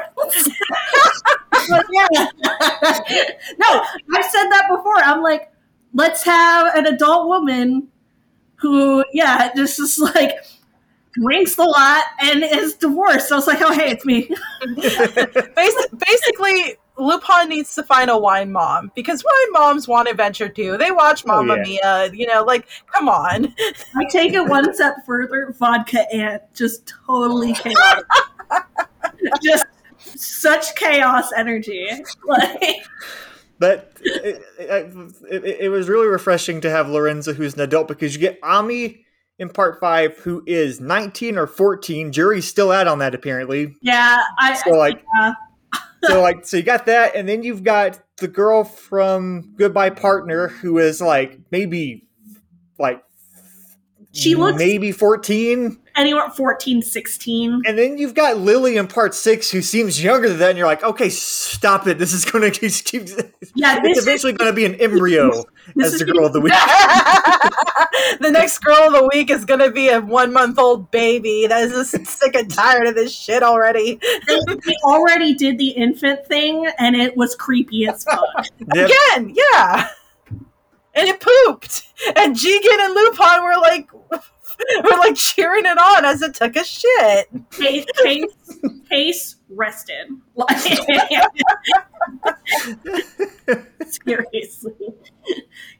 [1.90, 2.26] Yeah.
[3.58, 3.82] no,
[4.14, 4.96] I've said that before.
[4.96, 5.52] I'm like,
[5.92, 7.88] let's have an adult woman
[8.56, 10.32] who, yeah, just is like
[11.12, 13.28] drinks a lot and is divorced.
[13.28, 14.28] So I was like, oh, hey, it's me.
[14.62, 20.76] Basi- basically, Lupin needs to find a wine mom because wine moms want adventure too.
[20.76, 22.10] They watch Oh, Mamma Mia.
[22.12, 23.54] You know, like, come on.
[23.96, 25.54] I take it one step further.
[25.58, 28.04] Vodka Aunt, just totally chaotic.
[29.42, 29.66] just
[29.98, 31.88] such chaos energy.
[32.26, 32.86] Like,
[33.58, 38.14] But it, it, it, it was really refreshing to have Lorenza, who's an adult, because
[38.14, 39.04] you get Ami
[39.38, 42.10] in part five, who is 19 or 14.
[42.12, 43.76] Jury's still out on that, apparently.
[43.82, 45.32] yeah, I, So, like, yeah.
[46.04, 50.48] so like, so you got that, and then you've got the girl from Goodbye Partner,
[50.48, 52.06] who is like maybe
[52.78, 53.02] like
[54.12, 55.78] She looks- maybe 14.
[55.98, 57.62] Anywhere 14, 16.
[57.66, 60.66] And then you've got Lily in part six, who seems younger than that, and you're
[60.66, 61.98] like, okay, stop it.
[61.98, 63.08] This is going to keep.
[63.54, 65.44] Yeah, it's this is, eventually going to be an embryo
[65.82, 66.52] as the girl of the week.
[68.20, 71.46] the next girl of the week is going to be a one month old baby
[71.46, 74.00] that is just sick and tired of this shit already.
[74.26, 78.46] they, they already did the infant thing, and it was creepy as fuck.
[78.74, 78.90] Yep.
[78.90, 79.88] Again, yeah.
[80.94, 81.84] And it pooped.
[82.16, 83.88] And Jigen and Lupin were like,
[84.84, 87.28] were like cheering it on as it took a shit.
[87.50, 90.08] Pace, pace, pace rested.
[93.86, 94.72] Seriously.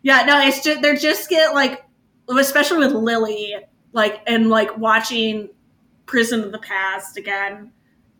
[0.03, 1.85] Yeah, no, it's just they're just get like,
[2.29, 3.55] especially with Lily,
[3.93, 5.51] like and like watching
[6.07, 7.73] Prison of the Past again.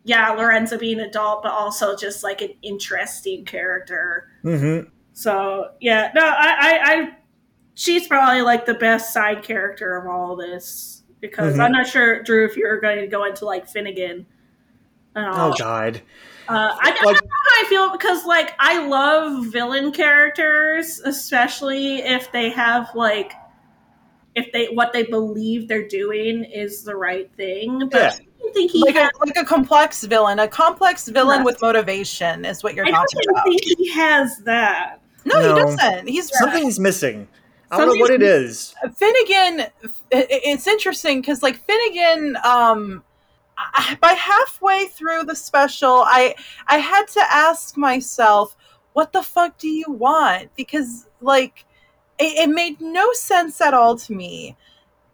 [0.03, 4.29] Yeah, Lorenza being adult, but also just like an interesting character.
[4.41, 4.79] hmm
[5.13, 7.15] So yeah, no, I, I, I
[7.79, 11.59] she's probably like the best side character of all this because Mhm.
[11.63, 14.25] I'm not sure, Drew, if you're going to go into like Finnegan.
[15.15, 15.51] And all.
[15.51, 16.01] Oh God.
[16.49, 21.97] Uh, I, I don't know how I feel because like I love villain characters, especially
[22.01, 23.31] if they have like
[24.35, 27.87] if they what they believe they're doing is the right thing.
[27.89, 28.07] But Yeah.
[28.19, 30.39] I don't think he Like has, a, like a complex villain.
[30.39, 31.45] A complex villain Yes.
[31.45, 33.43] with motivation is what you're I don't talking about.
[33.45, 34.99] think he has that.
[35.25, 35.55] No, No.
[35.55, 36.07] he doesn't.
[36.07, 37.27] He's Something's missing.
[37.71, 38.75] I don't know what it is.
[38.95, 39.67] Finnegan,
[40.11, 43.03] it's interesting because like Finnegan, um,
[43.57, 46.35] I- by halfway through the special, I
[46.67, 48.55] I had to ask myself,
[48.93, 50.49] what the fuck do you want?
[50.55, 51.65] Because like,
[52.17, 54.55] it, it made no sense at all to me.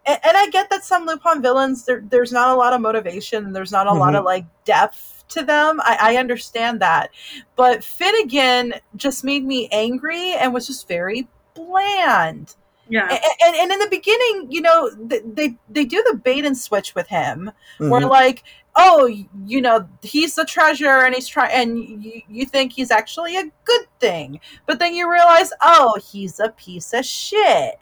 [0.06, 3.52] And, and I get that some Lupin villains, there, there's not a lot of motivation,
[3.54, 5.82] there's not a lot of like depth to them.
[5.82, 7.10] I, I understand that,
[7.56, 12.56] but Finnegan just made me angry and was just very bland
[12.90, 13.08] Yeah.
[13.10, 16.94] and, and, and in the beginning, you know, they they do the bait and switch
[16.94, 17.52] with him.
[17.80, 18.10] Where Mhm.
[18.10, 18.44] like,
[18.76, 19.08] oh,
[19.46, 23.44] you know, he's the treasure, and he's trying, and you, you think he's actually a
[23.64, 27.80] good thing, but then you realize, oh, he's a piece of shit.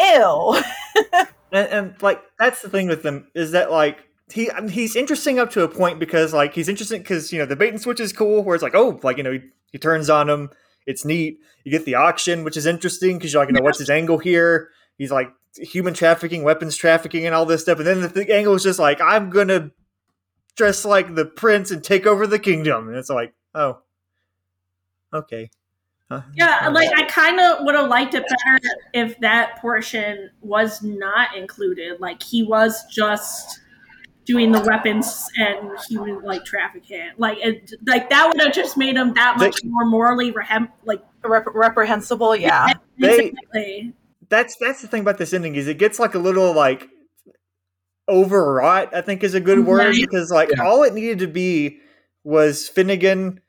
[0.00, 0.56] Ew.
[1.52, 3.98] and, and like that's the thing with them is that like
[4.32, 7.38] he I mean, he's interesting up to a point because like he's interesting because you
[7.38, 9.40] know the bait and switch is cool where it's like oh like you know he,
[9.70, 10.50] he turns on him
[10.86, 11.38] it's neat.
[11.64, 14.18] You get the auction which is interesting because you're like you know what's his angle
[14.18, 14.70] here?
[14.98, 17.78] He's like human trafficking weapons trafficking and all this stuff.
[17.78, 19.70] And then the th- angle is just like i'm gonna
[20.56, 22.88] dress like the prince and take over the kingdom.
[22.88, 23.78] And it's like oh
[25.12, 25.50] okay.
[26.10, 26.20] Huh.
[26.34, 28.60] Yeah, like I kind of would have liked it better
[28.92, 32.00] if that portion was not included.
[32.00, 33.61] Like he was just
[34.24, 37.10] doing the weapons and human like trafficking.
[37.18, 40.70] Like it, like that would have just made him that They- much more morally rehem-
[40.84, 42.72] like Rep- reprehensible, yeah.
[42.98, 43.92] They- exactly.
[44.28, 46.88] that's that's the thing about this ending is it gets like a little like
[48.08, 49.94] overwrought i think is a good word Right.
[49.94, 50.64] because like Yeah.
[50.64, 51.78] all it needed to be
[52.24, 53.40] was finnegan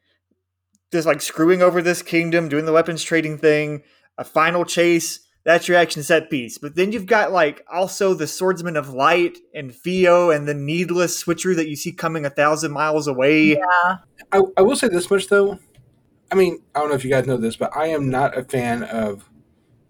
[0.92, 3.82] just like screwing over this kingdom doing the weapons trading thing
[4.18, 8.28] a final chase that's your action set piece but then you've got like also the
[8.28, 12.72] swordsman of light and Theo and the needless switchery that you see coming a thousand
[12.72, 13.98] miles away Yeah.
[14.32, 15.60] I, I will say this much though.
[16.32, 18.44] I mean, I don't know if you guys know this, but I am not a
[18.44, 19.30] fan of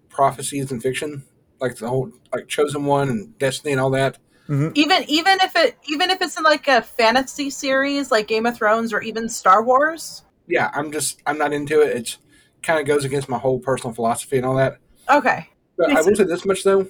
[0.10, 1.24] prophecies in fiction,
[1.62, 4.18] like the whole like Chosen One and Destiny and all that.
[4.50, 4.72] Mm-hmm.
[4.76, 8.58] Even even if it even if it's in like a fantasy series like Game of
[8.58, 10.24] Thrones or even Star Wars.
[10.48, 11.96] Yeah, I'm just I'm not into it.
[11.96, 12.18] It's
[12.62, 14.80] kind of goes against my whole personal philosophy and all that.
[15.10, 15.50] Okay.
[15.78, 16.88] But I Makes will say this much though.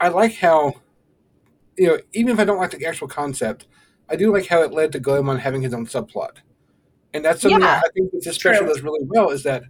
[0.00, 0.74] I like how,
[1.76, 3.66] you know, even if I don't like the actual concept,
[4.08, 6.36] I do like how it led to Goemon having his own subplot,
[7.14, 7.66] and that's something Yeah.
[7.80, 8.68] that I think that this special True.
[8.74, 9.30] does really well.
[9.30, 9.64] Is that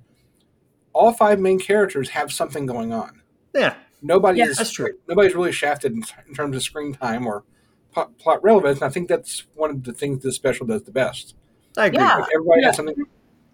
[0.93, 3.23] all five main characters have something going on.
[3.55, 4.93] Yeah, Nobody Yeah, is that's true.
[5.09, 7.45] nobody's really shafted in, in terms of screen time or
[7.93, 8.79] plot, plot relevance.
[8.81, 11.35] And I think that's one of the things this special does the best.
[11.77, 11.99] I agree.
[11.99, 12.17] Yeah.
[12.17, 12.67] Like everybody Yeah.
[12.69, 12.95] has something.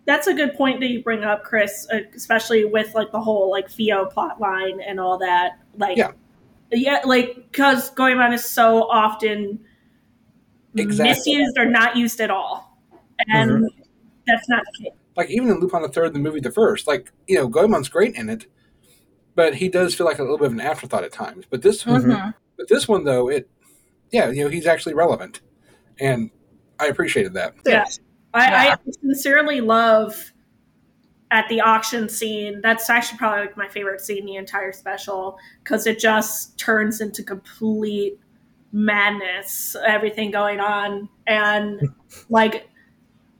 [0.06, 3.50] That's a good point that you bring up, Chris, uh, especially with like the whole
[3.50, 5.52] like Theo plot line and all that.
[5.78, 6.12] Like, Yeah.
[6.70, 9.64] yeah, like because Goemon is so often
[10.76, 11.14] Exactly.
[11.14, 12.78] misused or not used at all,
[13.28, 13.64] and
[14.26, 14.92] that's not the case.
[15.16, 18.14] Like even in Lupin the Third, the movie the first, like you know, Goemon's great
[18.16, 18.46] in it,
[19.36, 21.44] but he does feel like a little bit of an afterthought at times.
[21.48, 22.34] But this, Mhm.
[22.58, 23.48] but this one though, it,
[24.10, 25.40] yeah, you know, he's actually relevant,
[26.00, 26.30] and
[26.80, 27.54] I appreciated that.
[27.64, 27.84] Yeah.
[28.34, 28.76] I, Yeah.
[28.86, 30.32] I sincerely love
[31.30, 32.60] at the auction scene.
[32.62, 37.00] That's actually probably like my favorite scene in the entire special because it just turns
[37.00, 38.18] into complete
[38.72, 39.76] madness.
[39.86, 41.80] Everything going on, and
[42.28, 42.68] like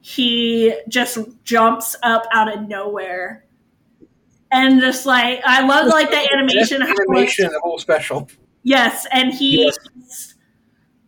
[0.00, 3.44] he just jumps up out of nowhere.
[4.50, 8.28] And just like I love like the animation, Best how like, animation, the whole special.
[8.62, 10.34] Yes, and he Yes.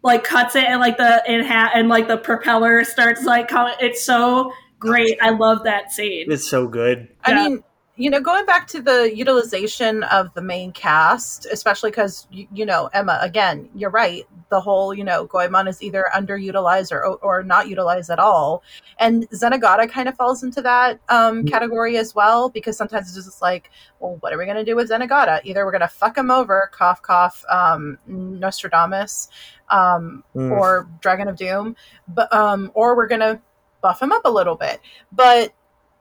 [0.06, 3.48] Just, like cuts it and like the in hat and like the propeller starts like
[3.48, 3.74] coming.
[3.80, 5.18] It's so great.
[5.20, 6.30] I love that scene.
[6.30, 7.08] It's so good.
[7.24, 7.64] I mean,
[7.98, 12.66] you know, going back to the utilization of the main cast, especially because you, you
[12.66, 13.18] know Emma.
[13.22, 14.24] Again, you're right.
[14.50, 18.62] The whole you know Goemon is either underutilized or or not utilized at all,
[18.98, 21.50] and Zenigata kind of falls into that um, Mhm.
[21.50, 24.76] category as well because sometimes it's just like, well, what are we going to do
[24.76, 25.40] with Zenigata?
[25.44, 29.28] Either we're going to fuck him over, cough cough, um, Nostradamus,
[29.70, 30.50] um, Mm.
[30.52, 31.76] or Dragon of Doom,
[32.08, 33.40] but um, or we're gonna
[33.80, 34.80] buff him up a little bit.
[35.12, 35.52] But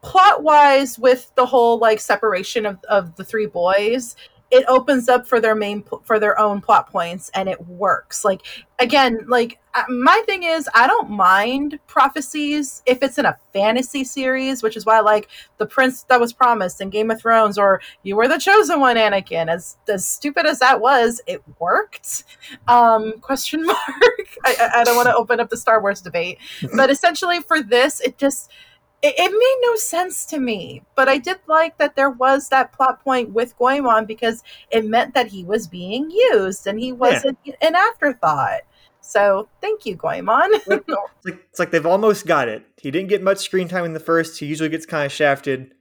[0.05, 4.15] plot wise, with the whole like separation of, of the three boys,
[4.51, 8.23] it opens up for their main for their own plot points, and it works.
[8.23, 8.41] Like
[8.77, 14.03] again, like uh, my thing is, I don't mind prophecies if it's in a fantasy
[14.03, 17.81] series, which is why like the Prince that was promised in Game of Thrones, or
[18.03, 19.49] you were the chosen one, Anakin.
[19.49, 22.23] As as stupid as that was, it worked
[22.67, 23.79] um question mark
[24.45, 26.37] i, I- I don't want to open up the star wars debate
[26.75, 28.51] but essentially for this it just
[29.01, 32.71] it, it made no sense to me but i did like that there was that
[32.71, 37.37] plot point with goemon because it meant that he was being used and he wasn't
[37.61, 38.61] an afterthought
[39.01, 40.49] so thank you goemon
[41.25, 42.63] It's like, it's like they've almost got it.
[42.77, 44.39] He didn't get much screen time in the first.
[44.39, 45.73] He usually gets kind of shafted.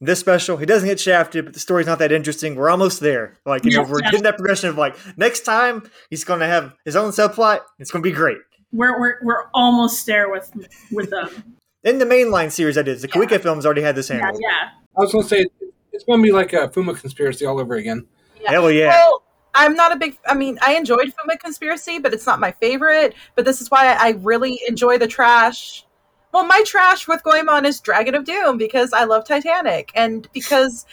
[0.00, 2.56] This special, he doesn't get shafted, but the story's not that interesting.
[2.56, 3.38] We're almost there.
[3.46, 6.74] Like, you know, we're getting that progression of like, next time he's going to have
[6.84, 7.60] his own subplot.
[7.78, 8.38] It's going to be great.
[8.72, 10.50] We're we're we're almost there with
[10.90, 11.56] with them.
[11.84, 13.02] In the mainline series, that is.
[13.02, 14.40] The Koike films already had this Yeah, handled.
[14.42, 14.68] yeah.
[14.96, 15.46] I was going to say
[15.92, 18.06] it's going to be like a Fuma conspiracy all over again.
[18.46, 18.88] Hell yeah.
[18.88, 19.22] Well,
[19.54, 20.16] I'm not a big.
[20.26, 23.14] I mean, I enjoyed Fuma Conspiracy, but it's not my favorite.
[23.34, 25.84] But this is why I really enjoy the trash.
[26.32, 30.86] Well, my trash with Goemon is Dragon of Doom because I love Titanic and because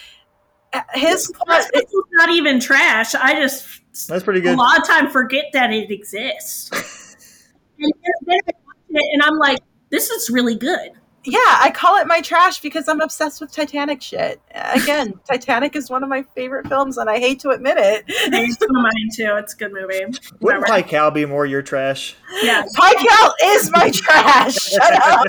[0.94, 1.66] his plot.
[1.74, 3.16] That's not even trash.
[3.16, 4.56] I just That's pretty good.
[4.56, 6.70] a lot of time forget that it exists.
[7.80, 7.92] and
[8.26, 10.92] then I watch it and I'm like, this is really good.
[11.26, 14.42] Yeah, I call it my trash because I'm obsessed with Titanic shit.
[14.52, 18.06] Again, Titanic is one of my favorite films, and I hate to admit it.
[18.08, 19.36] It's mine too.
[19.38, 20.06] It's a good movie.
[20.40, 20.66] Wouldn't Whatever.
[20.66, 22.16] Pycal be more your trash?
[22.42, 24.56] Yeah, Pycal is my trash.
[24.60, 25.28] Shut up.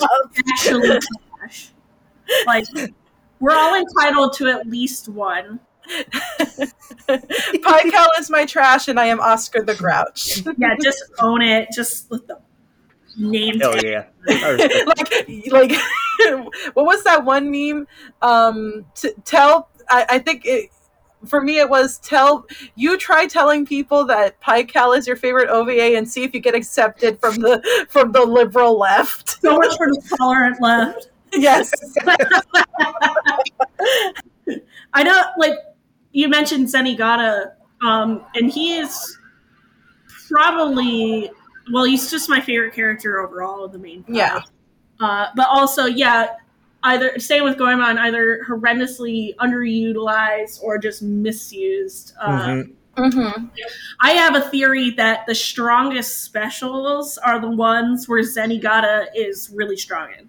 [0.48, 1.00] actually
[1.38, 1.72] trash.
[2.46, 2.66] Like
[3.40, 5.58] we're all entitled to at least one.
[7.08, 10.42] Pycal is my trash, and I am Oscar the Grouch.
[10.56, 11.68] Yeah, just own it.
[11.74, 12.38] Just let the
[13.16, 13.84] name Hell tag.
[13.84, 14.04] yeah.
[15.48, 15.72] Like, like,
[16.74, 17.86] what was that one meme?
[18.22, 19.70] Um, t- tell.
[19.88, 20.70] I, I think it.
[21.26, 22.46] For me, it was tell
[22.76, 26.54] you try telling people that Pycal is your favorite OVA and see if you get
[26.54, 29.40] accepted from the from the liberal left.
[29.42, 31.10] So much for the tolerant left.
[31.32, 31.70] yes,
[34.92, 35.54] I know, like
[36.12, 37.52] you mentioned Zenigata,
[37.84, 39.18] um, and he is
[40.28, 41.30] probably
[41.72, 44.02] well, he's just my favorite character overall of the main.
[44.04, 44.14] five.
[44.14, 44.40] Yeah.
[45.00, 46.34] Uh, but also, yeah,
[46.82, 52.14] either same with Goemon, either horrendously underutilized or just misused.
[52.20, 52.72] Uh, Mhm.
[52.96, 53.46] mm-hmm.
[54.00, 59.76] I have a theory that the strongest specials are the ones where Zenigata is really
[59.76, 60.28] strong in.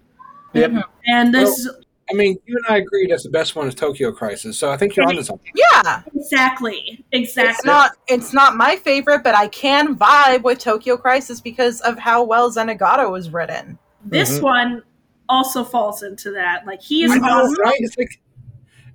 [0.54, 0.84] Yep.
[1.06, 1.68] And this
[2.10, 4.76] I mean, you and I agree that's the best one is Tokyo Crisis, so I
[4.76, 5.50] think you're onto something.
[5.54, 6.02] yeah.
[6.14, 7.66] exactly, It's exactly.
[7.70, 12.22] not it's not my favorite, but I can vibe with Tokyo Crisis because of how
[12.24, 13.78] well Zenigata was written.
[14.04, 14.42] this Mhm.
[14.42, 14.82] one
[15.28, 16.66] also falls into that.
[16.66, 17.54] Like he is I know, awesome.
[17.62, 17.76] right?
[17.78, 18.20] It's like,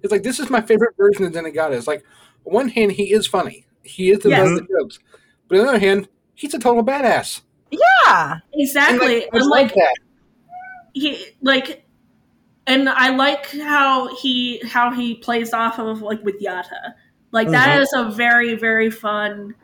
[0.04, 1.72] it's like this is my favorite version of Zenigata.
[1.78, 2.04] It's like,
[2.46, 3.66] on one hand, he is funny.
[3.84, 4.42] He is the Yes.
[4.44, 5.00] butt of the jokes.
[5.48, 7.42] But on the other hand, he's a total badass.
[7.72, 8.34] Yeah.
[8.34, 9.22] And, Exactly.
[9.22, 9.94] like, And, like like that.
[10.94, 11.86] he like
[12.68, 16.94] and I like how he how he plays off of like with Yata.
[17.32, 17.82] Like that Mhm.
[17.82, 19.56] is a very very fun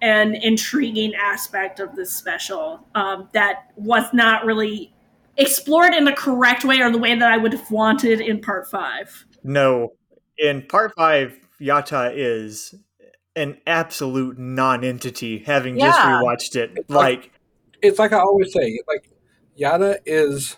[0.00, 4.92] and intriguing aspect of this special um, that was not really
[5.36, 8.68] explored in the correct way or the way that I would have wanted in part
[8.68, 9.24] five.
[9.44, 9.92] No,
[10.36, 12.74] in part five, Yata is
[13.36, 15.38] an absolute non-entity.
[15.38, 16.20] Having just Yeah.
[16.20, 17.30] rewatched it, like
[17.80, 19.08] It's like I always say, like
[19.56, 20.56] Yada is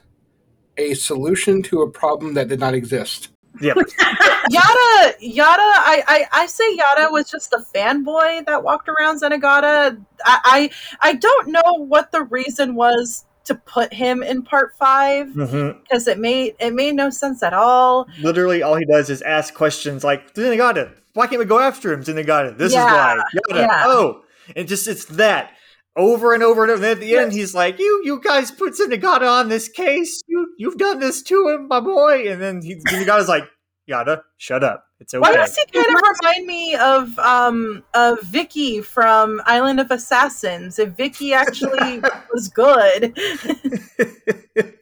[0.77, 3.29] a solution to a problem that did not exist.
[3.61, 3.77] yep,
[4.51, 10.05] Yada, Yada, I, I, I say Yada was just a fanboy that walked around Zenigata.
[10.25, 10.71] I,
[11.03, 15.79] I, I don't know what the reason was to put him in part five mm-hmm.
[15.83, 18.09] because it made it made no sense at all.
[18.21, 22.03] literally all he does is ask questions like Zenigata, why can't we go after him?
[22.03, 23.23] Zenigata, this Yeah, is why.
[23.51, 23.83] Yada, yeah.
[23.87, 24.23] oh,
[24.57, 25.53] and just it's that
[25.97, 26.83] over and over and over.
[26.83, 30.23] And at the end, he's like, "You, you guys put Zenigata on this case.
[30.27, 33.45] You, you've done this to him, my boy." And then he, Zenigata's like,
[33.87, 34.85] "Yada, shut up.
[35.01, 39.81] It's okay." Why does he kind of remind me of um of Vicky from Island
[39.81, 40.79] of Assassins?
[40.79, 42.01] If Vicky actually
[42.33, 43.17] was good,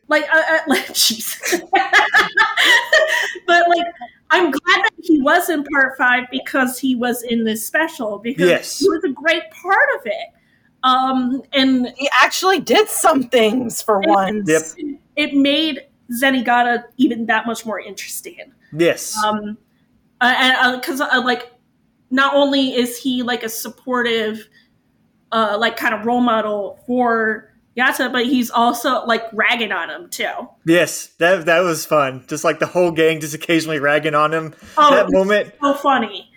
[0.09, 1.39] Like, uh, uh, like, jeez.
[3.47, 3.87] but like,
[4.31, 8.47] I'm glad that he was in part five because he was in this special because
[8.49, 8.79] Yes.
[8.79, 10.29] he was a great part of it.
[10.85, 14.49] Um, and he actually did some things for once.
[14.49, 14.97] Yep.
[15.17, 15.83] it made
[16.21, 18.53] Zenigata even that much more interesting.
[18.73, 19.57] yes, Um,
[20.21, 21.53] uh, and because uh, like,
[22.11, 24.49] not only is he like a supportive,
[25.31, 30.11] uh, like kind of role model for Yata, but he's also like ragging on him
[30.11, 30.31] too.
[30.67, 32.25] yes, that that was fun.
[32.29, 34.55] Just like the whole gang just occasionally ragging on him.
[34.77, 36.31] Oh, that moment so funny.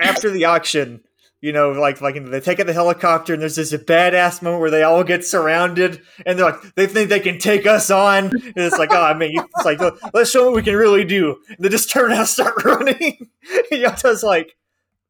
[0.00, 1.02] after the auction,
[1.42, 4.70] you know, like like they take out the helicopter and there's this badass moment where
[4.70, 8.26] they all get surrounded and they're like they think they can take us on.
[8.26, 9.80] And it's like, oh, I mean, it's like
[10.14, 11.36] let's show what we can really do.
[11.48, 13.28] And they just turn around and start running.
[13.70, 14.56] and like,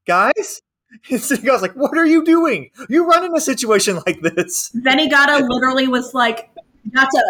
[0.06, 0.62] guys.
[1.10, 2.68] And Zenigata's like, what are you doing?
[2.90, 4.70] You run in a situation like this.
[4.76, 6.50] Zenigata literally was like,
[6.90, 7.22] Yata,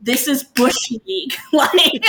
[0.00, 1.34] this is Bush League.
[1.52, 2.02] like,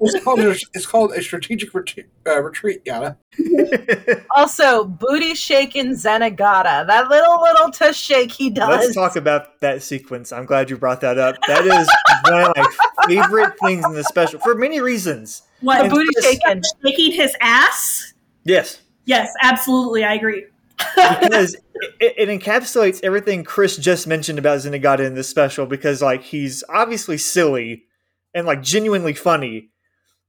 [0.00, 2.06] It's called a, it's called a strategic retreat.
[2.26, 3.16] Uh, retreat Yada.
[4.36, 6.86] Also, booty shaking Zenigata.
[6.86, 8.68] That little little tush shake he does.
[8.68, 10.32] Let's talk about that sequence.
[10.32, 11.36] I'm glad you brought that up.
[11.46, 11.88] That is
[12.30, 15.42] one of my favorite things in the special for many reasons.
[15.60, 16.62] what, And booty shaking.
[16.84, 18.14] shaking his ass?
[18.44, 20.46] Yes, Yes, absolutely, I agree.
[20.96, 21.54] because
[22.00, 25.66] it, it encapsulates everything Chris just mentioned about Zenigata in this special.
[25.66, 27.84] Because like he's obviously silly
[28.34, 29.70] and like genuinely funny,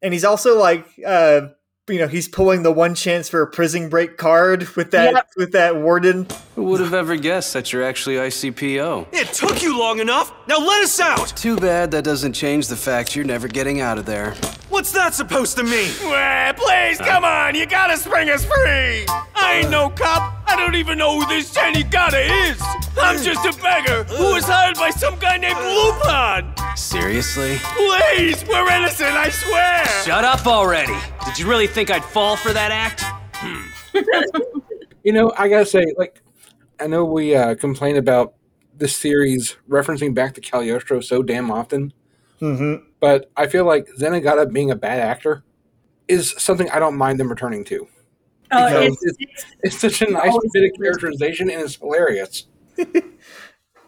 [0.01, 1.49] and he's also like uh
[1.89, 5.27] you know he's pulling the one chance for a prison break card with that Yep.
[5.35, 6.27] with that warden.
[6.55, 9.07] Who would have ever guessed that you're actually ICPO?
[9.11, 10.31] It took you long enough.
[10.47, 11.29] Now let us out.
[11.35, 14.35] Too bad that doesn't change the fact you're never getting out of there.
[14.69, 15.91] What's that supposed to mean?
[16.03, 17.55] Well, please, come on.
[17.55, 19.05] You gotta spring us free.
[19.35, 20.43] I ain't no cop.
[20.47, 22.61] I don't even know who this Zenigata is.
[22.97, 23.23] I'm hmm.
[23.23, 26.45] just a beggar who was hired by some guy named hmm.
[26.45, 26.77] Lupin.
[26.77, 27.57] Seriously?
[27.75, 29.85] Please, we're innocent, I swear.
[30.05, 30.97] Shut up already!
[31.25, 33.03] Did you really think I'd fall for that act?
[35.03, 36.21] You know, I gotta say, like,
[36.79, 38.35] I know we uh, complain about
[38.77, 41.91] this series referencing back to Cagliostro so damn often,
[42.39, 42.85] Mm-hmm.
[42.99, 45.43] but I feel like Zenigata being a bad actor
[46.07, 47.87] is something I don't mind them returning to.
[48.51, 52.45] Uh, Because it's, it's, it's such a nice bit of characterization and it's hilarious.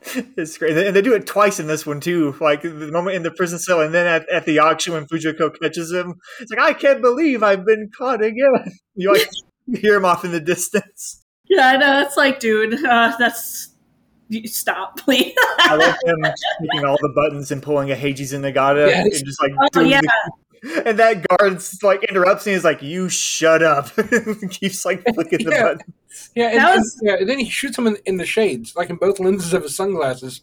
[0.38, 2.36] It's great, and they do it twice in this one too.
[2.41, 5.49] Like the moment in the prison cell, and then at, at the auction when Fujiko
[5.62, 8.54] catches him, it's like I can't believe I've been caught again.
[8.95, 9.28] You like
[9.82, 11.24] hear him off in the distance.
[11.49, 12.01] yeah, I know.
[12.01, 13.70] It's like, dude, uh, that's.
[14.30, 15.34] you- Stop, please.
[15.60, 16.18] I love him
[16.62, 19.18] taking all the buttons and pulling a Heiji Zenigata Yes.
[19.18, 20.01] and just like Oh, doing yeah.
[20.01, 20.32] the-
[20.86, 23.89] and that guard's like interrupts and he's like, "You shut up!"
[24.49, 25.64] Keeps like flicking the Yeah.
[25.64, 25.93] button.
[26.36, 28.76] Yeah, and, That and- was- yeah, and then he shoots him in, in the shades,
[28.76, 30.41] like in both lenses of his sunglasses,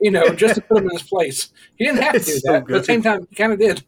[0.00, 1.50] you know, just to put him in his place.
[1.76, 3.52] He didn't have to It's do so that, but at the same time, he kind
[3.52, 3.84] of did.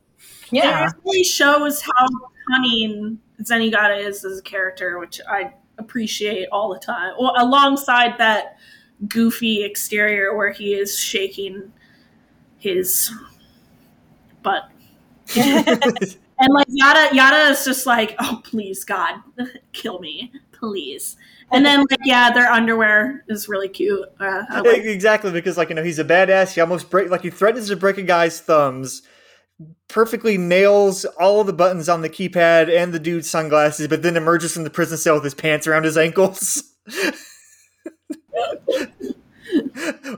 [0.51, 0.87] Yeah.
[0.89, 2.07] It really shows how
[2.49, 7.14] cunning Zenigata is as a character, which I appreciate all the time.
[7.18, 8.57] Well, alongside that
[9.09, 11.72] goofy exterior where he is shaking
[12.59, 13.11] his
[14.43, 14.70] butt.
[16.39, 19.14] And like Yada, Yada is just like, oh please God,
[19.72, 21.16] kill me, please.
[21.51, 24.07] And then like yeah, their underwear is really cute.
[24.20, 26.53] Uh, like- exactly because like you know he's a badass.
[26.55, 29.01] He almost break like he threatens to break a guy's thumbs.
[29.89, 34.53] perfectly nails all the buttons on the keypad and the dude's sunglasses, but then emerges
[34.53, 36.62] from the prison cell with his pants around his ankles.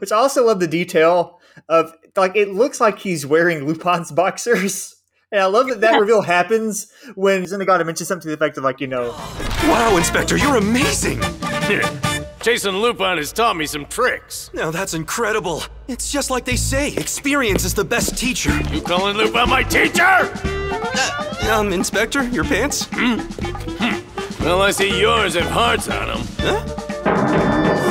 [0.01, 4.95] Which I also love the detail of like it looks like he's wearing Lupin's boxers.
[5.31, 8.64] And I love that that reveal happens when Zenigata mentions something to the effect of
[8.64, 9.11] like, you know,
[9.64, 11.20] Wow, Inspector, you're amazing!
[12.41, 14.51] Jason Lupin has taught me some tricks.
[14.55, 15.62] Now that's incredible.
[15.87, 18.59] It's just like they say experience is the best teacher.
[18.70, 20.31] You calling Lupin my teacher?
[21.51, 22.89] Um, Inspector, your pants?
[22.93, 23.18] Hmm.
[24.43, 26.26] Well, I see yours have hearts on them.
[26.39, 26.64] Huh?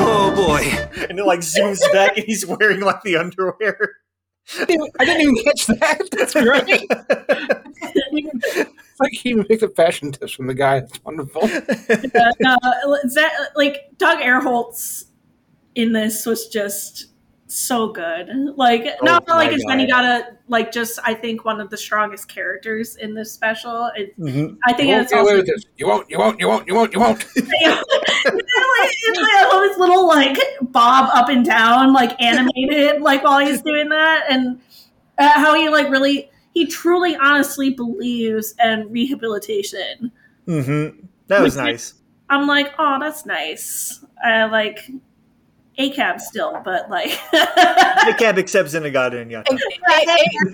[0.09, 0.63] Oh boy.
[1.07, 3.97] and it like zooms back and he's wearing like the underwear.
[4.55, 6.07] I didn't, even catch that.
[6.11, 6.87] That's great.
[8.61, 10.77] it's like he even picked up fashion tips from the guy.
[10.77, 11.49] It's wonderful.
[12.17, 12.57] Uh, no,
[13.07, 15.05] Ze- like Doug Erholtz
[15.75, 17.07] in this was just
[17.47, 18.29] so good.
[18.57, 19.87] Like not Oh, like my is God.
[19.89, 23.89] Gotta like just I think one of the strongest characters in this special.
[23.95, 24.57] It, Mhm.
[24.67, 25.43] I think it's also.
[25.77, 26.09] You won't.
[26.09, 26.39] You won't.
[26.39, 26.67] You won't.
[26.67, 26.93] You won't.
[26.93, 27.25] You won't.
[27.35, 33.61] it's like all his little like bob up and down, like animated, like while he's
[33.61, 34.59] doing that, and
[35.17, 40.11] uh, how he like really, he truly, honestly believes in rehabilitation.
[40.47, 41.05] Mm-hmm.
[41.27, 41.93] That was Which- nice.
[42.29, 44.03] I'm like, oh, that's nice.
[44.21, 44.79] I like
[45.77, 49.57] ACAB still, but like, The cab accepts Zenigata and Yata.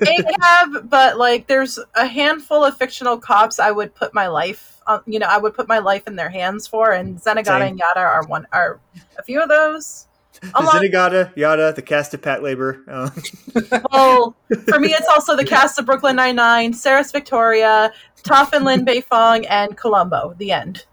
[0.03, 5.01] ACAB, but like there's a handful of fictional cops I would put my life on,
[5.05, 7.61] you know, I would put my life in their hands for, and Zenigata Same.
[7.61, 8.79] and Yada are one are
[9.17, 10.07] a few of those.
[10.55, 12.85] A lot, Zenigata, Yada, the cast of Patlabor.
[12.89, 14.35] Um, well,
[14.67, 17.93] for me, it's also the cast of Brooklyn Nine Nine, Saris Victoria,
[18.23, 20.35] Toph and Lin Beifong, and Columbo.
[20.37, 20.85] The end.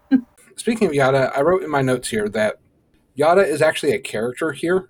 [0.55, 2.60] Speaking of Yada, I wrote in my notes here that
[3.15, 4.89] Yada is actually a character here,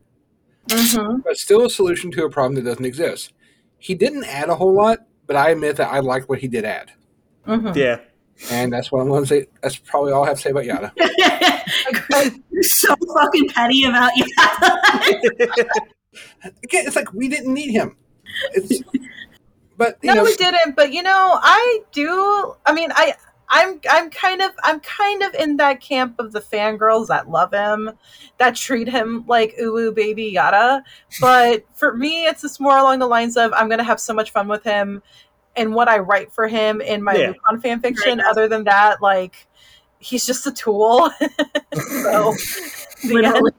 [0.68, 1.22] Mm-hmm.
[1.26, 3.34] but still a solution to a problem that doesn't exist.
[3.80, 6.66] He didn't add a whole lot, but I admit that I liked what he did
[6.66, 6.92] add.
[7.48, 7.78] Mm-hmm.
[7.78, 8.00] yeah.
[8.52, 9.48] And that's what I'm going to say.
[9.62, 10.92] That's probably all I have to say about Yada.
[12.52, 14.26] you're so fucking petty about you.
[16.64, 17.96] Again, it's like we didn't need him.
[18.54, 18.82] It's,
[19.78, 20.76] but you No, know, we didn't.
[20.76, 22.56] But you know, I do.
[22.66, 23.14] I mean, I.
[23.52, 27.54] I'm I'm kind of I'm kind of in that camp of the fangirls that love
[27.54, 27.92] him,
[28.38, 30.84] that treat him like ooh ooh baby yada.
[31.20, 34.32] But for me, it's just more along the lines of I'm gonna have so much
[34.32, 35.04] fun with him
[35.58, 37.34] and what I write for him in my Yeah.
[37.52, 38.20] Lupin fan fiction.
[38.20, 38.28] Right.
[38.28, 39.48] Other than that, like
[40.00, 41.12] he's just a tool.
[41.74, 42.34] so
[43.04, 43.52] Literally.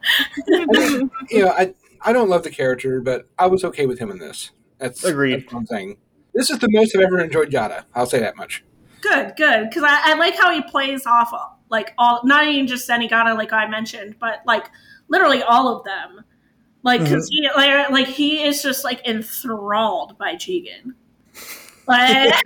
[0.46, 1.72] the you know, I
[2.02, 4.50] I don't love the character, but I was okay with him in this.
[4.78, 5.42] That's Agreed.
[5.42, 5.98] That's what I'm saying.
[6.34, 7.86] This is the most I've ever enjoyed Yada.
[7.94, 8.64] I'll say that much.
[9.00, 9.68] Good, good.
[9.68, 11.32] Because I, I like how he plays off
[11.70, 14.66] like all, not even just Zenigata, like I mentioned, but like
[15.08, 16.24] literally all of them.
[16.82, 20.94] Like, because he like, like he is just like enthralled by Jigen.
[21.86, 22.32] Like,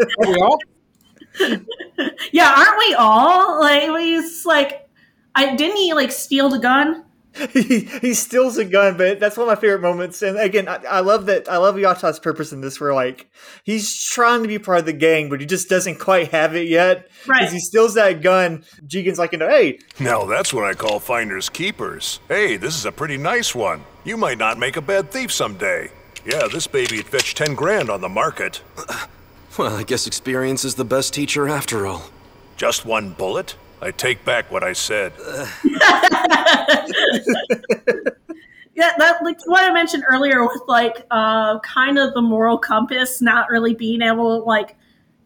[2.33, 3.61] yeah, aren't we all?
[3.61, 4.89] Like, he's like,
[5.35, 7.05] I didn't he like steal the gun?
[7.53, 10.23] he, he steals a gun, but that's one of my favorite moments.
[10.23, 11.49] And again, I, I love that.
[11.49, 13.31] I love Yata's purpose in this, where like
[13.65, 16.69] he's trying to be part of the gang, but he just doesn't quite have it
[16.69, 17.11] yet.
[17.27, 17.43] Right.
[17.43, 21.01] As he steals that gun, Jigen's like, you know, hey, Now that's what I call
[21.01, 22.21] finders keepers.
[22.29, 23.85] Hey, this is a pretty nice one.
[24.05, 25.91] You might not make a bad thief someday.
[26.25, 28.63] Yeah, this baby'd fetch 10 grand on the market.
[29.57, 32.11] Well, I guess experience is the best teacher after all.
[32.57, 33.55] Just one bullet?
[33.85, 35.13] I take back what I said.
[38.77, 43.23] Yeah, that like what I mentioned earlier with like uh kind of the moral compass
[43.23, 44.77] not really being able to like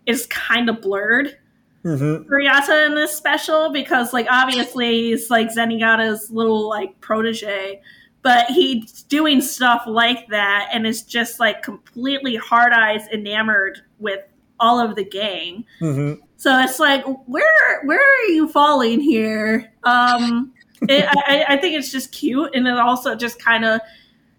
[0.06, 1.38] is kind of blurred
[1.84, 2.28] mm-hmm.
[2.28, 7.80] for Yata in this special because like obviously he's like Zenigata's little like protege,
[8.22, 14.20] but he's doing stuff like that and is just like completely hard eyes enamored with
[14.60, 15.64] all of the gang.
[15.80, 16.20] Mm-hmm.
[16.36, 19.72] So it's like, where where are you falling here?
[19.84, 20.52] Um,
[20.82, 23.80] it, I, I think it's just cute, and it also just kind of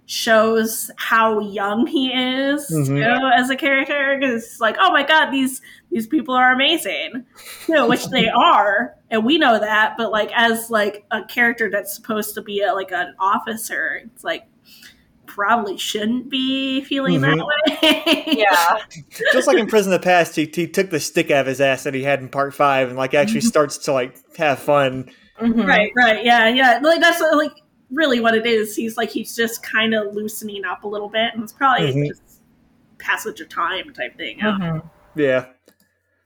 [0.06, 2.88] shows how young he is Mhm.
[2.88, 4.18] you know, as a character.
[4.20, 5.62] Because it's like, oh my god, these
[5.92, 7.26] these people are amazing,
[7.68, 9.96] you know, which they are, and we know that.
[9.98, 14.24] But like, as like a character that's supposed to be a, like an officer, it's
[14.24, 14.46] like
[15.40, 18.24] probably shouldn't be feeling that way.
[18.28, 18.80] yeah.
[19.32, 21.62] just like in Prison of the Past, he, he took the stick out of his
[21.62, 25.10] ass that he had in part five, and like actually starts to like have fun.
[25.40, 25.66] Mhm.
[25.66, 26.80] Right, right, yeah, yeah.
[26.84, 27.54] Like that's like
[27.90, 28.76] really what it is.
[28.76, 32.08] He's like he's just kind of loosening up a little bit, and it's probably Mhm.
[32.10, 32.42] just
[32.98, 34.40] passage of time type thing.
[34.40, 34.90] Mhm.
[35.16, 35.46] Yeah.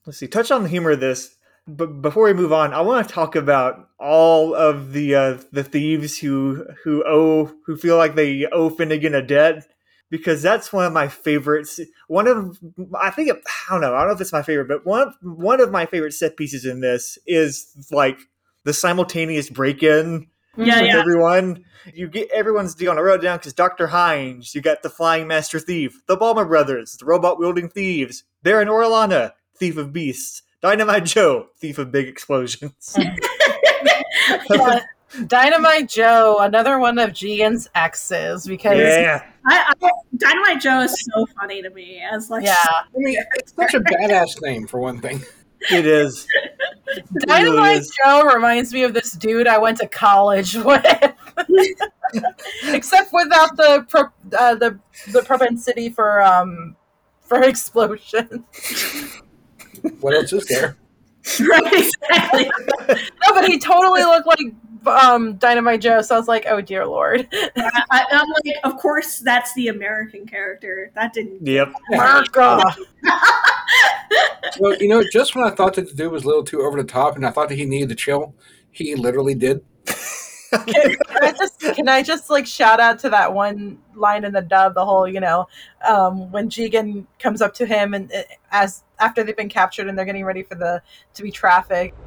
[0.08, 0.28] Let's see.
[0.28, 1.36] Touch on the humor of this.
[1.66, 5.64] But before we move on, I want to talk about all of the uh, the
[5.64, 9.66] thieves who who owe who feel like they owe Finnegan a debt
[10.10, 11.80] because that's one of my favorites.
[12.08, 12.60] One of
[13.00, 13.96] I think it, I don't know.
[13.96, 16.66] I don't know if it's my favorite, but one one of my favorite set pieces
[16.66, 18.20] in this is like
[18.66, 21.00] the simultaneous break in Yeah, with yeah.
[21.00, 21.64] everyone.
[21.94, 24.54] You get everyone's on a road down because Doctor Hines.
[24.54, 29.32] You got the Flying Master Thief, the Bomber Brothers, the robot wielding thieves, Baron Orlana,
[29.58, 32.98] Thief of Beasts, Dynamite Joe, Thief of Big Explosions.
[34.50, 34.80] Yeah,
[35.28, 41.26] Dynamite Joe, another one of Jigen's exes, because yeah, I, I, Dynamite Joe is so
[41.38, 45.02] funny to me as like yeah, I mean, it's such a badass name for one
[45.02, 45.22] thing.
[45.72, 46.26] it is.
[47.28, 47.92] Dynamite is.
[48.04, 50.86] Joe reminds me of this dude I went to college with,
[52.68, 54.04] except without the pro,
[54.38, 54.80] uh, the
[55.12, 56.78] the propensity for um
[57.22, 58.46] for explosion.
[60.00, 60.78] What else is there?
[61.40, 62.52] right exactly.
[62.90, 64.40] No, but he totally looked like
[64.86, 66.02] um Dynamite Joe.
[66.02, 69.70] So I was like, oh dear lord, I, I, I'm like, of course that's the
[69.70, 70.92] American character.
[70.96, 71.46] That didn't.
[71.46, 71.74] Yep.
[71.92, 72.64] America.
[74.60, 76.82] Well, you know, just when I thought that the dude was a little too over
[76.82, 78.36] the top, and I thought that he needed to chill,
[78.72, 79.64] he literally did.
[80.66, 84.42] Can I just can I just like shout out to that one line in the
[84.42, 85.48] dub, the whole you know,
[85.88, 89.98] um, when Jigen comes up to him and uh, as after they've been captured and
[89.98, 90.82] they're getting ready for the
[91.16, 91.98] to be trafficked.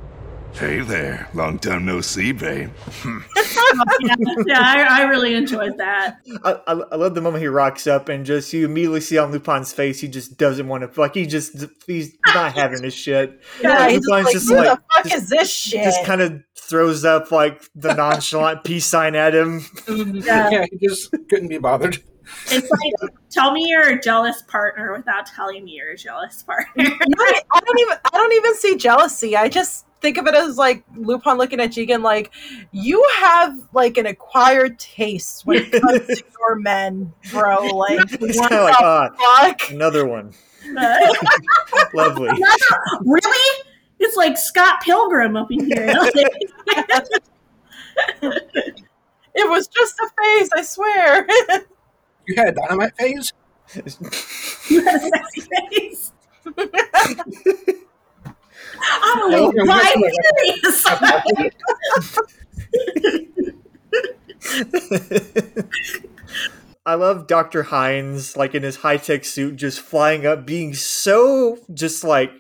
[0.55, 2.71] Hey there, long time no see, babe.
[3.05, 4.17] yeah,
[4.47, 6.21] yeah I, I really enjoyed that.
[6.45, 9.33] I, I, I love the moment he rocks up and just you immediately see on
[9.33, 13.39] Lupin's face he just doesn't want to like he just he's not having his shit.
[13.61, 15.85] Yeah, he's Lupin's just like, who the fuck just, is this shit?
[15.85, 19.65] just kind of throws up like the nonchalant peace sign at him.
[19.89, 20.51] Yeah.
[20.51, 22.03] Yeah, he just couldn't be bothered.
[22.49, 26.85] It's like tell me you're a jealous partner without telling me you're a jealous partner.
[26.85, 29.37] No, I don't even I don't even see jealousy.
[29.37, 32.33] I just think of it as like Lupin looking at Jigen like
[32.73, 37.65] you have like an acquired taste when it comes to your men, bro.
[37.67, 39.11] Like He's what kind like, ah,
[39.43, 39.71] fuck?
[39.71, 40.33] another one.
[41.95, 42.29] Lovely.
[43.05, 43.63] really?
[43.99, 45.93] It's like Scott Pilgrim up in here.
[49.37, 51.27] It was just a phase, I swear.
[52.27, 53.33] You had a dynamite phase?
[54.71, 56.15] you had a sexy face.
[58.81, 59.95] I'm like, my why
[66.87, 67.65] I love Dr.
[67.65, 72.31] Hines, like in his high tech suit, just flying up, being so just like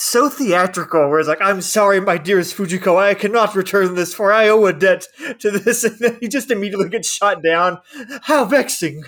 [0.00, 4.32] so theatrical, where it's like, I'm sorry, my dearest Fujiko, I cannot return this, for
[4.32, 5.06] I owe a debt
[5.40, 7.78] to this, and then he just immediately gets shot down.
[8.22, 9.04] How vexing.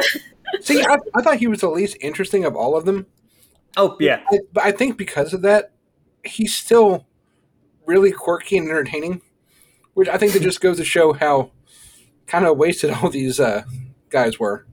[0.60, 3.06] See, I, I thought he was the least interesting of all of them.
[3.76, 4.22] Oh, yeah.
[4.30, 5.72] I, but I think because of that,
[6.24, 7.06] he's still
[7.86, 9.20] really quirky and entertaining,
[9.94, 11.50] which I think that just goes to show how
[12.26, 13.64] kind of wasted all these uh,
[14.10, 14.66] guys were.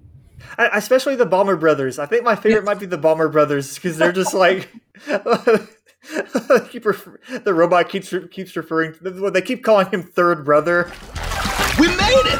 [0.57, 1.99] I, especially the Bomber brothers.
[1.99, 4.69] I think my favorite might be the Bomber brothers because they're just like
[6.69, 10.91] keep refer- the robot keeps keeps referring to they keep calling him third brother.
[11.79, 12.39] We made it!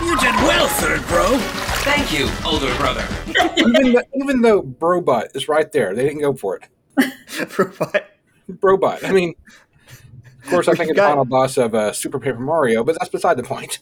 [0.00, 1.36] You did well, third bro.
[1.82, 3.06] Thank you, older brother.
[3.56, 6.68] even, though, even though Brobot is right there, they didn't go for it.
[7.28, 8.04] Brobot.
[8.50, 9.04] Brobot.
[9.04, 9.34] I mean,
[10.42, 12.96] of course, I think it's got- the final boss of uh, Super Paper Mario, but
[12.98, 13.80] that's beside the point.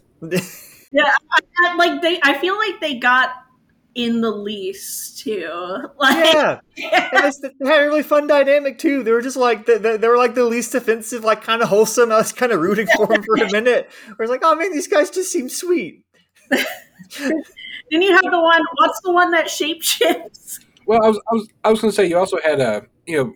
[0.93, 3.30] Yeah, I, I, like they, I feel like they got
[3.95, 5.51] in the least too.
[5.99, 9.03] Like, Yeah, and it's, they had a really fun dynamic too.
[9.03, 11.68] They were just like they, they, they were like the least offensive, like kind of
[11.68, 12.12] wholesome.
[12.12, 13.91] I was kind of rooting for them for a minute.
[14.16, 16.05] Where it's like, oh man, these guys just seem sweet.
[16.51, 16.62] then
[17.91, 18.62] you have the one.
[18.76, 20.61] What's the one that shapeshifts?
[20.87, 23.16] Well, I was, I was, I was going to say you also had a you
[23.16, 23.35] know,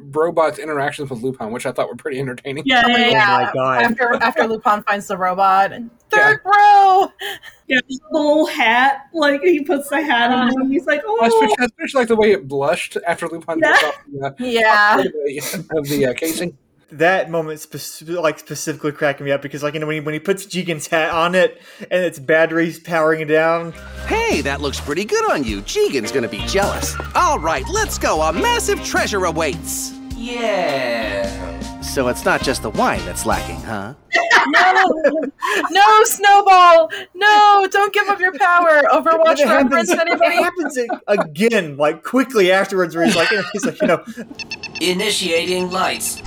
[0.00, 2.62] Brobot's interactions with Lupin, which I thought were pretty entertaining.
[2.66, 3.26] Yeah, yeah, Oh yeah.
[3.44, 3.82] my god!
[3.82, 7.12] After after Lupin finds the robot and third row.
[7.66, 9.06] Yeah, the little hat.
[9.12, 12.16] Like he puts the hat on, and he's like, "Oh, especially, I especially like the
[12.16, 13.70] way it blushed after Lupin Yeah.
[13.72, 14.98] off the, uh, Yeah.
[14.98, 16.56] of the, of the uh, casing.
[16.90, 20.14] That moment spec- like specifically cracking me up because like you know when he, when
[20.14, 21.60] he puts Jigen's hat on it
[21.90, 23.72] and its batteries powering it down.
[24.06, 25.60] Hey, that looks pretty good on you.
[25.62, 26.96] Jigen's gonna be jealous.
[27.14, 28.22] All right, let's go.
[28.22, 29.92] A massive treasure awaits.
[30.16, 31.80] Yeah.
[31.82, 33.94] So it's not just the wine that's lacking, huh?
[34.50, 35.02] No,
[35.70, 36.90] no, Snowball!
[37.14, 38.82] No, don't give up your power.
[38.92, 43.66] Overwatch And it happens, reference it happens again, like quickly afterwards, where he's like, he's
[43.66, 44.04] like, you know,
[44.80, 46.22] Initiating lights.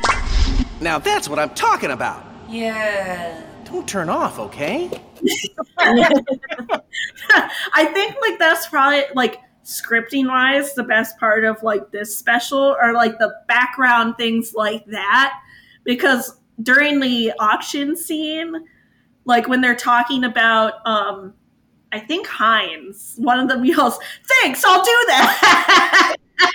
[0.81, 2.25] Now that's what I'm talking about.
[2.49, 3.41] Yeah.
[3.65, 4.89] Don't turn off, okay?
[5.77, 12.75] I think like that's probably like scripting wise the best part of like this special
[12.81, 15.39] or like the background things like that
[15.83, 18.55] because during the auction scene
[19.25, 21.35] like when they're talking about um
[21.93, 23.15] I think Heinz.
[23.17, 23.99] One of them yells,
[24.41, 26.15] "Thanks, I'll do that."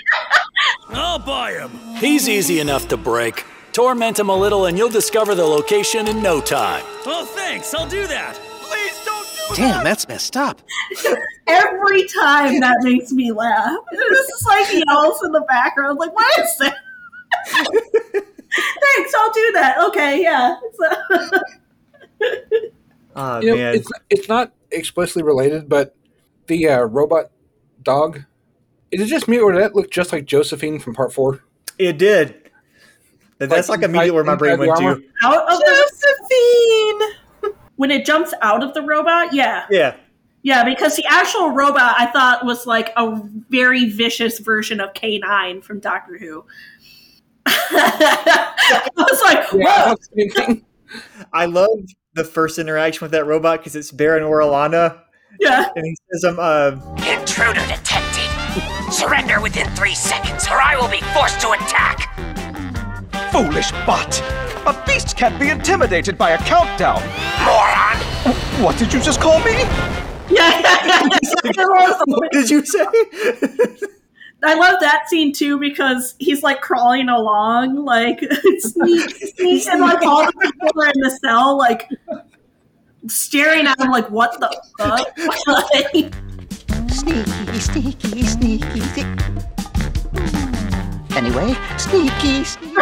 [0.88, 1.70] I'll buy him.
[1.96, 3.44] He's easy enough to break.
[3.76, 6.82] Torment him a little and you'll discover the location in no time.
[7.04, 8.34] Oh, thanks, I'll do that.
[8.62, 10.62] Please don't do Damn, that's messed up.
[11.46, 13.78] Every time that makes me laugh.
[13.92, 15.98] It's just like yells in the background.
[15.98, 16.76] Like, what is that?
[18.12, 19.76] Thanks, I'll do that.
[19.88, 20.56] Okay, yeah.
[20.78, 21.38] So-
[23.14, 25.94] Oh You know, man, it's it's not explicitly related, but
[26.46, 27.30] the uh, robot
[27.82, 28.24] dog.
[28.90, 31.42] Is it just me, or did that look just like Josephine from Part Four?
[31.78, 32.45] it did.
[33.38, 35.02] That- That's like, Like immediately where my brain went to.
[35.24, 37.52] out of Josephine.
[37.76, 39.66] when it jumps out of the robot, yeah.
[39.70, 39.94] Yeah,
[40.42, 43.20] Yeah, because the actual robot I thought was like a
[43.50, 46.44] very vicious version of K9 from Doctor Who.
[47.46, 49.64] I was like, whoa.
[49.64, 50.64] thought the same thing.
[51.32, 51.68] I love
[52.14, 55.00] the first interaction with that robot because it's Baron Orlana,
[55.40, 55.66] Yeah.
[55.76, 56.70] and he says, "I'm uh,
[57.06, 58.22] Intruder detected.
[58.92, 62.45] Surrender within three seconds, or I will be forced to attack.
[63.32, 64.20] Foolish bot!
[64.66, 67.02] A beast can't be intimidated by a countdown!
[67.44, 67.96] Moron!
[68.62, 69.52] What did you just call me?
[70.28, 71.02] Yeah.
[72.06, 72.86] what did you say?"
[74.44, 78.20] I love that scene too because he's like crawling along, like
[78.58, 81.88] sneak, sneak, and like all the people are in the cell, like
[83.08, 84.48] staring at him, like what the
[84.78, 85.06] fuck?
[85.46, 86.14] Like,
[86.90, 89.02] Sneaky, sneaky, sneaky, sneaky.
[91.14, 92.76] Anyway, sneaky, sneaky.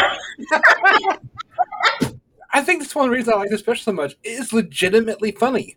[2.52, 4.14] I think that's one of the reasons I like this special so much.
[4.22, 5.76] It is legitimately funny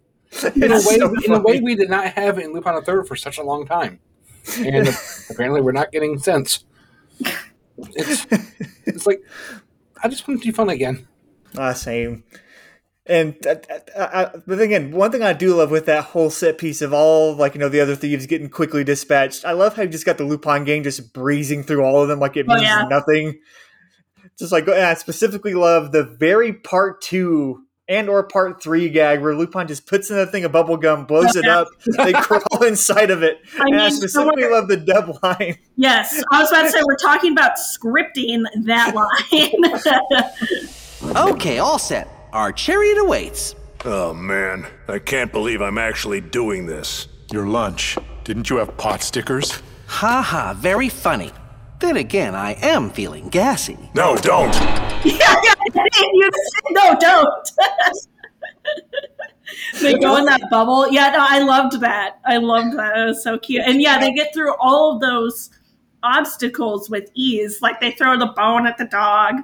[0.55, 2.82] in a way so in a way we did not have it in Lupin the
[2.82, 3.99] Third for such a long time,
[4.59, 4.88] and
[5.30, 6.65] apparently we're not getting sense.
[7.78, 8.26] It's
[8.86, 9.22] it's like
[10.03, 11.07] I just want to do fun again.
[11.57, 12.24] Ah, same.
[13.07, 13.55] And uh,
[13.95, 16.91] uh, uh, but again, one thing I do love with that whole set piece of
[16.93, 19.45] all like you know the other thieves getting quickly dispatched.
[19.45, 22.20] I love how you just got the Lupin gang just breezing through all of them
[22.20, 22.86] like it Oh, means yeah.
[22.89, 23.39] nothing.
[24.40, 29.22] Just like and I specifically love the very part two and or part three gag
[29.22, 32.64] where Lupin just puts in that thing of bubble gum, blows it up, they crawl
[32.64, 33.40] inside of it.
[33.60, 35.58] I and I specifically somewhere- love the dub line.
[35.78, 40.34] yes, I was about to say we're talking about scripting that line.
[41.16, 42.08] Okay, all set.
[42.34, 43.56] Our chariot awaits.
[43.86, 47.08] Oh man, I can't believe I'm actually doing this.
[47.32, 47.98] Your lunch.
[48.24, 49.62] Didn't you have pot stickers?
[49.88, 51.32] Ha ha, very funny.
[51.80, 53.78] Then again, I am feeling gassy.
[53.93, 54.53] No, don't!
[55.05, 55.53] yeah, yeah,
[56.13, 57.51] you said, no, don't.
[59.82, 60.91] they go in that bubble.
[60.91, 62.19] Yeah, no, I loved that.
[62.25, 62.97] I loved that.
[62.97, 63.63] It was so cute.
[63.63, 65.51] And yeah, they get through all of those
[66.01, 67.61] obstacles with ease.
[67.61, 69.36] Like they throw the bone at the dog.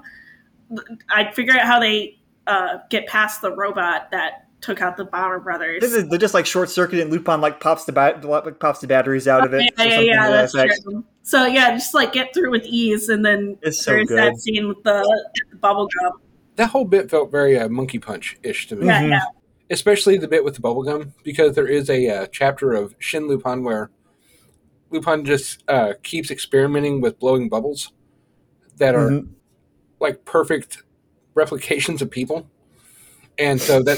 [1.10, 2.18] I figure out how they
[2.48, 5.82] uh, get past the robot that took out the Bomber Brothers.
[5.82, 8.80] This is, they're just like short circuit and Lupin like pops the bat like pops
[8.80, 9.72] the batteries out of it.
[9.78, 11.04] Yeah, yeah, yeah, to that that's true.
[11.22, 14.18] So yeah, just like get through with ease, and then It's so there's good.
[14.18, 16.14] that scene with the, the bubble gum.
[16.56, 18.88] That whole bit felt very uh, Monkey Punch ish to me.
[18.88, 19.22] Yeah, yeah.
[19.70, 23.28] especially the bit with the bubble gum, because there is a uh, chapter of Shin
[23.28, 23.90] Lupin where
[24.92, 27.92] Lupin just uh, keeps experimenting with blowing bubbles
[28.78, 29.30] that are Mhm.
[30.00, 30.84] like perfect
[31.36, 32.48] replications of people,
[33.40, 33.98] and so that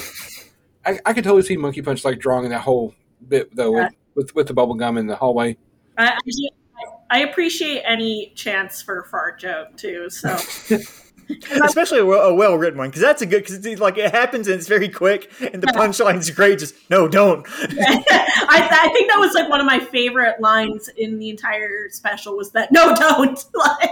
[0.85, 2.93] I, I could totally see Monkey Punch like drawing that whole
[3.27, 3.89] bit though Yeah.
[4.15, 5.57] with, with with the bubblegum in the hallway.
[5.97, 6.17] I,
[7.09, 10.09] I, appreciate any chance for a fart joke too.
[10.09, 10.37] So
[11.63, 14.57] especially a, well- a well-written one because that's a good because like it happens and
[14.57, 19.33] it's very quick and the punchline's great just no don't I, I think that was
[19.33, 23.89] like one of my favorite lines in the entire special was that no don't like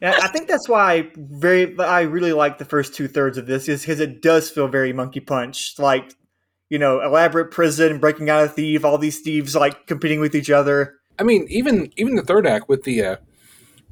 [0.00, 3.68] Yeah, i think that's why i very i really like the first two-thirds of this
[3.68, 6.14] is because it does feel very monkey punch like
[6.68, 10.50] you know elaborate prison breaking out a thief all these thieves like competing with each
[10.50, 13.16] other I mean, even even the third act with the uh,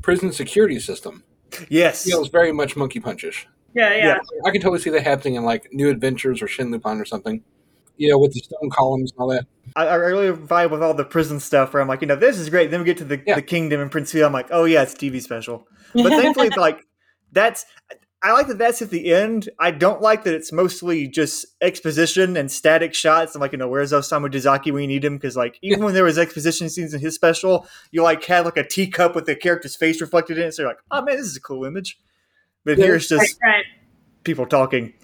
[0.01, 1.23] prison security system
[1.69, 3.45] yes feels very much Monkey Punchish.
[3.75, 6.99] yeah yeah, I can totally see that happening in like New Adventures or Shin Lupin
[6.99, 7.45] or something.
[7.99, 9.45] You know, with the stone columns and all that.
[9.75, 12.39] I, I really vibe with all the prison stuff where I'm like, you know, this
[12.39, 12.71] is great.
[12.71, 14.25] Then we get to the, the kingdom and Prince Phil.
[14.25, 15.67] I'm like, oh yeah, it's TV special.
[15.95, 16.87] But thankfully, like
[17.33, 17.65] that's
[18.21, 19.49] I like that that's at the end.
[19.61, 23.35] I don't like that it's mostly just exposition and static shots.
[23.35, 25.17] I'm like, you know, where's Osamu Dezaki when you need him?
[25.17, 28.57] Because like even when there was exposition scenes in his special, you like had like
[28.57, 30.53] a teacup with the character's face reflected in it.
[30.53, 32.01] So you're like, oh man, this is a cool image.
[32.65, 33.65] But here it's just right.
[34.25, 34.95] people talking.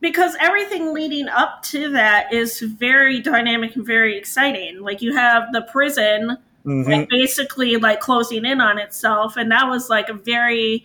[0.00, 4.80] Because everything leading up to that is very dynamic and very exciting.
[4.80, 6.86] Like you have the prison Mhm.
[6.86, 10.84] like basically like closing in on itself and that was like a very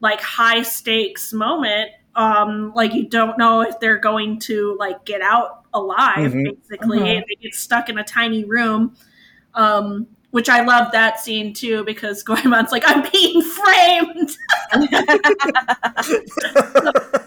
[0.00, 5.20] like high stakes moment um, like you don't know if they're going to like get
[5.20, 6.32] out alive.
[6.32, 6.44] Mhm.
[6.68, 7.16] Basically, Mhm.
[7.16, 8.94] and they get stuck in a tiny room.
[9.54, 14.36] Um, which I love that scene too because Goemon's like, I'm being framed.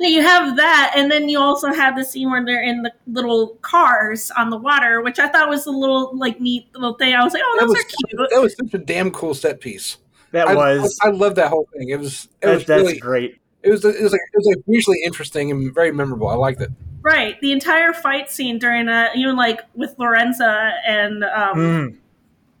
[0.00, 2.92] So you have that, and then you also have the scene where they're in the
[3.08, 7.14] little cars on the water, which I thought was a little like neat little thing.
[7.14, 8.30] I was like, oh, That those was, are cute.
[8.30, 9.96] that was such a damn cool set piece.
[10.30, 11.88] That I, was- I, I love that whole thing.
[11.88, 12.24] It was.
[12.42, 13.38] It That- was that's really great.
[13.64, 13.84] It was.
[13.84, 16.28] It was like it was like visually interesting and very memorable.
[16.28, 16.70] I liked it.
[17.02, 21.96] Right, the entire fight scene during that, even like with Lorenza and um, Mm.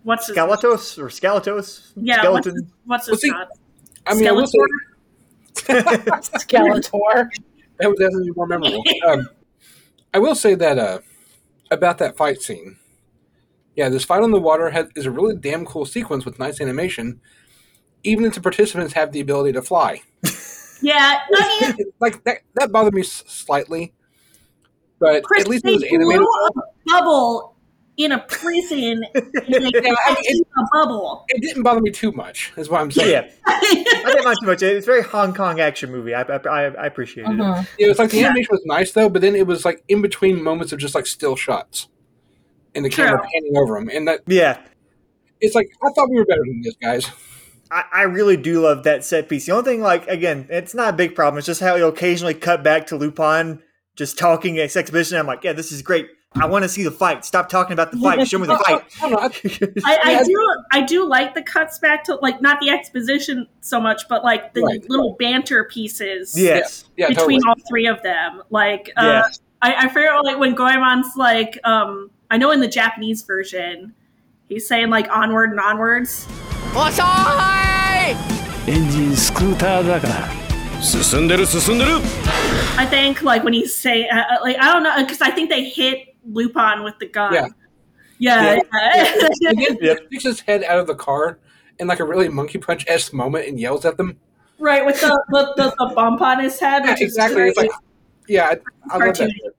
[0.02, 1.92] what's his Skeletos or Skeletos?
[1.96, 2.72] yeah, what's his, Skeleton.
[2.86, 3.32] what's his see.
[4.06, 4.58] I mean, I will say
[5.62, 7.28] Skeletor.
[7.78, 8.82] that was definitely more memorable.
[9.06, 9.28] um,
[10.14, 10.98] I will say that uh,
[11.70, 12.76] about that fight scene.
[13.76, 16.60] Yeah, this fight on the water has, is a really damn cool sequence with nice
[16.60, 17.20] animation.
[18.02, 20.02] Even if the participants have the ability to fly,
[20.80, 23.92] Yeah, I mean, like that, that bothered me slightly.
[24.98, 26.18] But Chris, at least it was animated.
[26.18, 27.54] blew a bubble
[27.98, 29.04] in a prison.
[29.14, 31.24] and Yeah, I mean, in a bubble.
[31.28, 33.10] It didn't bother me too much, is what I'm saying.
[33.10, 34.62] Yeah, I think not mind too much.
[34.62, 36.14] It's a very Hong Kong action movie.
[36.14, 37.36] I I, I, I appreciate it.
[37.36, 40.00] Yeah, it was like the animation was nice though, but then it was like in
[40.00, 41.88] between moments of just like still shots,
[42.74, 43.28] and the camera True.
[43.34, 44.58] panning over them, and that Yeah,
[45.40, 47.10] it's like I thought we were better than this, guys.
[47.70, 49.44] I, I really do love that set piece.
[49.44, 51.36] The only thing, like, again, it's not a big problem.
[51.36, 53.62] It's just how it'll occasionally cut back to Lupin
[53.94, 55.18] just talking at exhibition.
[55.18, 56.08] I'm like, yeah, this is great.
[56.34, 57.24] I want to see the fight.
[57.24, 58.26] Stop talking about the fight.
[58.28, 58.84] Show me the fight.
[59.84, 60.46] I, I, do.
[60.72, 64.52] I do like the cuts back to like not the exposition so much, but like
[64.52, 64.90] the right.
[64.90, 66.34] little banter pieces.
[66.36, 66.84] Yes.
[66.96, 67.48] Yeah, between totally.
[67.48, 69.40] all three of them, like uh, yes.
[69.62, 73.94] I, I figure like when Goemon's like, um, I know in the Japanese version,
[74.48, 76.26] he's saying like onward and onwards.
[82.78, 85.48] I think like when he say, uh, uh, like I don't know because I think
[85.50, 87.32] they hit Lupin with the gun.
[87.34, 87.46] Yeah.
[88.18, 88.60] Yeah.
[88.72, 89.28] Yeah.
[89.40, 89.50] yeah.
[89.50, 91.38] And then sticks his head out of the car
[91.78, 94.18] in like a really monkey punch esque moment and yells at them.
[94.58, 96.82] right with the the, the, the bump on his head.
[96.84, 97.42] Yeah, exactly.
[97.48, 97.70] It's like,
[98.28, 98.54] yeah,
[98.90, 99.52] I, I love that.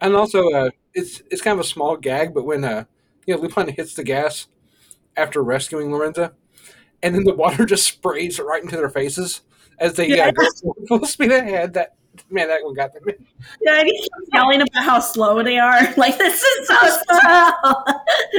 [0.00, 2.84] And also, uh, it's it's kind of a small gag, but when uh,
[3.26, 4.46] you know, Lupin hits the gas
[5.16, 6.32] after rescuing Lorenza,
[7.02, 9.40] and then the water just sprays right into their faces
[9.78, 10.26] as they Yeah.
[10.28, 11.74] uh, go full speed ahead.
[11.74, 11.95] That
[12.30, 13.02] man, that one got them.
[13.60, 15.80] Yeah, and he keeps yelling about how slow they are.
[15.96, 17.52] Like this is so slow.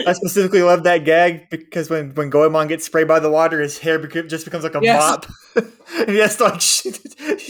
[0.05, 3.77] I specifically love that gag because when, when Goemon gets sprayed by the water, his
[3.79, 4.99] hair beca- just becomes like a Yes.
[5.01, 5.25] mop.
[5.99, 6.85] and he has to like sh-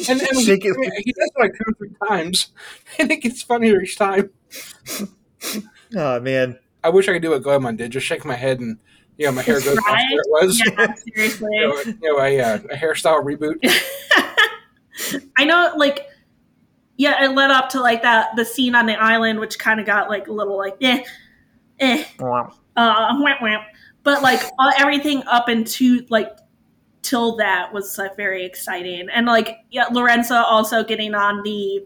[0.10, 0.76] And, and shake he, it.
[0.76, 2.50] I mean, he does it like two or three times,
[3.00, 4.30] and it gets funnier each time.
[5.96, 6.58] Oh, man.
[6.84, 7.92] I wish I could do what Goemon did.
[7.92, 8.78] Just shake my head and
[9.18, 10.06] you know my hair goes back to Right?
[10.12, 10.60] where it was.
[10.60, 11.50] Yeah, seriously.
[11.52, 13.58] You know, you know, a, uh, a hairstyle reboot.
[15.38, 16.08] I know, like,
[16.98, 19.86] yeah, it led up to like that the scene on the island, which kind of
[19.86, 21.04] got like a little like eh,
[21.80, 23.64] eh, uh, whamp whamp.
[24.04, 26.36] But like uh, everything up into like
[27.04, 31.86] till that was like very exciting, and like yeah, Lorenza also getting on the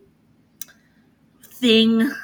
[1.43, 2.15] thing, The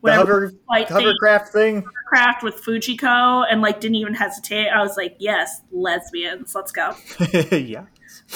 [0.00, 1.82] whatever hover, flight thing, hovercraft thing.
[1.82, 4.68] hovercraft with Fujiko, and like didn't even hesitate.
[4.68, 6.94] I was like, yes, lesbians, let's go.
[7.50, 7.86] yeah.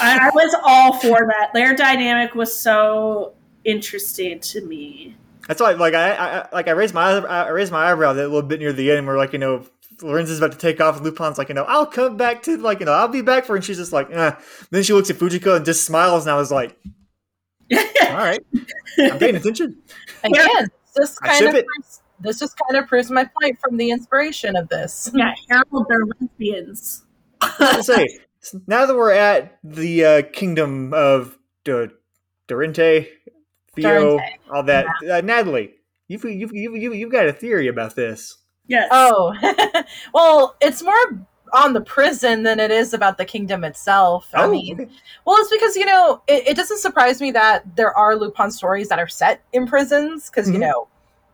[0.00, 1.50] I, I was all for that.
[1.54, 5.16] Their dynamic was so interesting to me.
[5.46, 8.42] That's why, like I, I like I raised my I raised my eyebrow that little
[8.42, 9.64] bit near the end, where like you know
[10.02, 12.80] Lorenzo's about to take off, and Lupin's like you know I'll come back to like
[12.80, 14.32] you know I'll be back for, her," and she's just like, eh.
[14.70, 16.78] then she looks at Fujiko and just smiles, and I was like,
[17.72, 18.40] all right,
[18.98, 19.78] I'm paying attention.
[20.24, 24.56] Again, this kind of proves, this just kind of proves my point from the inspiration
[24.56, 25.10] of this.
[25.14, 27.04] Yeah, Harold, they're lesbians.
[27.80, 28.18] say
[28.66, 31.88] now that we're at the uh, kingdom of D-
[32.48, 33.08] Dorente,
[33.82, 34.36] Theo, Dorente.
[34.52, 35.74] all that, uh, Natalie,
[36.08, 38.36] you've, you've you've you've you've got a theory about this.
[38.66, 38.88] Yes.
[38.90, 39.34] Oh,
[40.14, 44.28] well, it's more on the prison than it is about the kingdom itself.
[44.34, 44.90] I Oh, mean, okay.
[45.24, 48.88] well, it's because you know it, it doesn't surprise me that there are Lupin stories
[48.88, 50.60] that are set in prisons because you Mhm.
[50.60, 50.88] know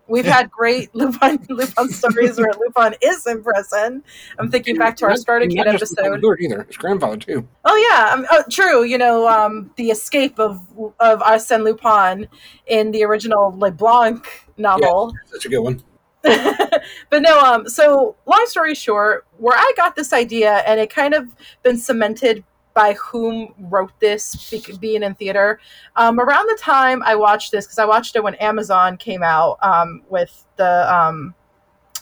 [0.09, 4.03] we've had great Lupin Lupin stories where Lupin is in prison.
[4.39, 6.23] I'm thinking back to our Starter Kid episode.
[6.41, 6.65] Either.
[6.65, 7.49] His grandfather too.
[7.65, 8.85] Oh yeah, um, oh, true.
[8.85, 10.61] You know, um, the escape of
[11.01, 12.29] of Arsène Lupin
[12.67, 14.27] in the original LeBlanc
[14.57, 15.13] novel.
[15.33, 15.83] That's a good one.
[16.23, 21.13] but no, um, so long story short, where I got this idea, and it kind
[21.13, 22.45] of been cemented
[22.75, 25.61] by whom wrote this be- being in theater.
[25.97, 29.59] Um, around the time I watched this, because I watched it when Amazon came out
[29.63, 31.35] um, with the um,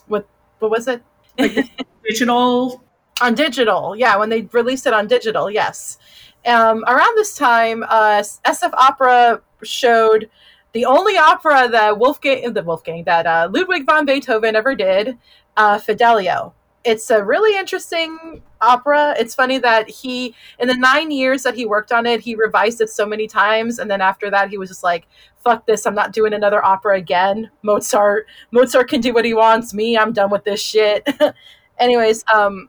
[0.08, 0.24] with
[0.58, 1.02] what was it?
[2.04, 2.82] Digital.
[3.20, 5.98] on digital, yeah, when they released it on digital, yes.
[6.44, 10.28] Um, around this time, uh, SF Opera showed
[10.72, 15.16] the only opera that Wolfgang, the Wolfgang, that uh, Ludwig van Beethoven ever did,
[15.56, 16.54] uh, Fidelio.
[16.84, 19.14] It's a really interesting opera.
[19.18, 22.80] It's funny that he, in the nine years that he worked on it, he revised
[22.80, 25.06] it so many times, and then after that, he was just like,
[25.44, 25.86] "Fuck this!
[25.86, 29.72] I'm not doing another opera again." Mozart, Mozart can do what he wants.
[29.72, 31.06] Me, I'm done with this shit.
[31.78, 32.68] Anyways, um,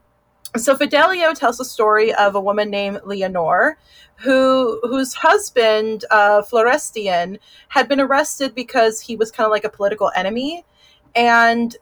[0.57, 3.78] so Fidelio tells the story of a woman named Leonore,
[4.18, 7.39] who whose husband uh, Florestan
[7.70, 10.64] had been arrested because he was kind of like a political enemy,
[11.16, 11.76] and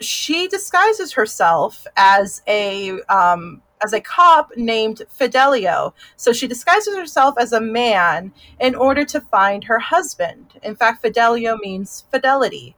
[0.00, 5.94] she disguises herself as a um, as a cop named Fidelio.
[6.16, 10.58] So she disguises herself as a man in order to find her husband.
[10.62, 12.76] In fact, Fidelio means fidelity,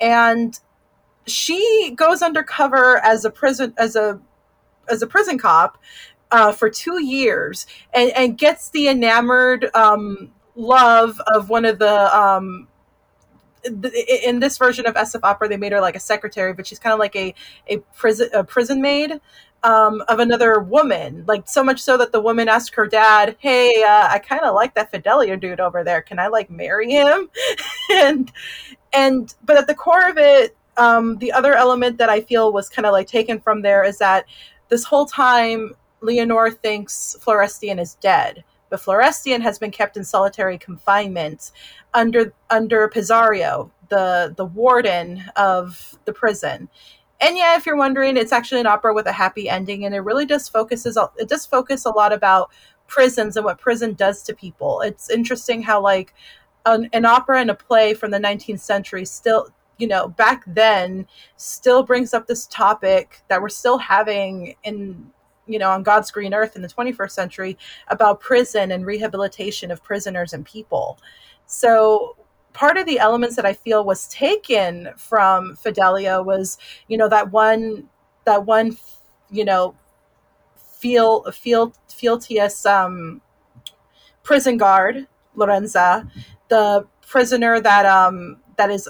[0.00, 0.58] and
[1.26, 4.20] she goes undercover as a prison as a
[4.88, 5.78] as a prison cop
[6.30, 12.16] uh, for two years and, and gets the enamored um, love of one of the
[12.16, 12.68] um,
[14.24, 16.92] in this version of SF Opera, they made her like a secretary, but she's kind
[16.92, 17.34] of like a
[17.68, 19.20] a prison a prison maid
[19.62, 21.24] um, of another woman.
[21.26, 24.54] Like so much so that the woman asked her dad, "Hey, uh, I kind of
[24.54, 26.02] like that Fidelio dude over there.
[26.02, 27.30] Can I like marry him?"
[27.92, 28.32] and
[28.92, 32.68] and but at the core of it, um, the other element that I feel was
[32.68, 34.26] kind of like taken from there is that
[34.68, 40.58] this whole time Leonore thinks Florestan is dead, but Florestan has been kept in solitary
[40.58, 41.52] confinement
[41.94, 46.68] under under Pizarro, the the warden of the prison.
[47.20, 50.00] And yeah, if you're wondering, it's actually an opera with a happy ending, and it
[50.00, 52.50] really does focuses it does focus a lot about
[52.86, 54.80] prisons and what prison does to people.
[54.80, 56.14] It's interesting how like
[56.66, 59.48] an, an opera and a play from the 19th century still
[59.78, 61.06] you know back then
[61.36, 65.10] still brings up this topic that we're still having in
[65.48, 69.82] you know on god's green earth in the 21st century about prison and rehabilitation of
[69.82, 70.98] prisoners and people.
[71.46, 72.16] So
[72.52, 77.30] part of the elements that i feel was taken from Fidelio was you know that
[77.30, 77.88] one
[78.24, 78.76] that one
[79.30, 79.74] you know
[80.56, 83.20] feel feel fealtious um
[84.22, 86.10] prison guard lorenza
[86.48, 88.88] the prisoner that um that is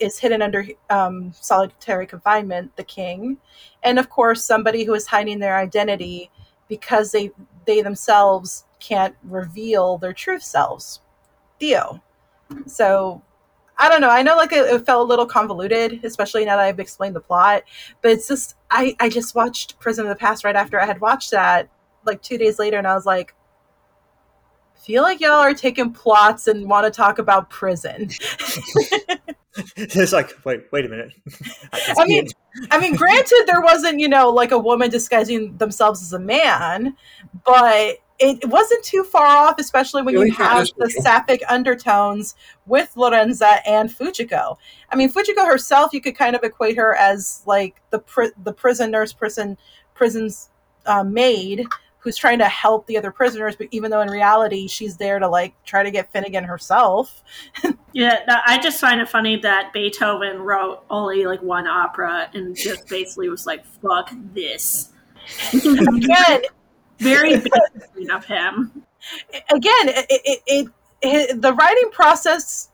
[0.00, 3.38] is hidden under um, solitary confinement, the king,
[3.82, 6.30] and of course somebody who is hiding their identity
[6.68, 7.30] because they
[7.64, 11.00] they themselves can't reveal their true selves,
[11.58, 12.02] Theo.
[12.66, 13.22] So
[13.78, 14.10] I don't know.
[14.10, 17.20] I know like it, it, felt a little convoluted, especially now that I've explained the
[17.20, 17.62] plot.
[18.02, 21.00] But it's just I I just watched Prison of the Past right after I had
[21.00, 21.68] watched that
[22.04, 23.34] like two days later, and I was like,
[24.84, 28.10] feel like y'all are taking plots and want to talk about prison.
[29.76, 31.12] it's like, wait, wait a minute.
[31.72, 32.28] I, I mean,
[32.70, 36.96] I mean, granted, there wasn't, you know, like a woman disguising themselves as a man,
[37.44, 42.34] but it wasn't too far off, especially when you have the sapphic undertones
[42.66, 44.56] with Lorenza and Fujiko.
[44.90, 48.52] I mean, Fujiko herself, you could kind of equate her as like the pri- the
[48.52, 49.58] prison nurse, prison
[49.94, 50.50] prison's
[50.86, 51.66] uh, maid
[52.04, 55.26] who's trying to help the other prisoners, but even though in reality she's there to
[55.26, 57.24] like try to get Finnegan herself.
[57.94, 62.86] yeah, I just find it funny that Beethoven wrote only like one opera and just
[62.88, 64.92] basically was like, "Fuck this."
[65.54, 66.42] Again,
[66.98, 68.84] very big of him.
[69.50, 70.68] Again, it, it, it,
[71.00, 72.68] it the writing process.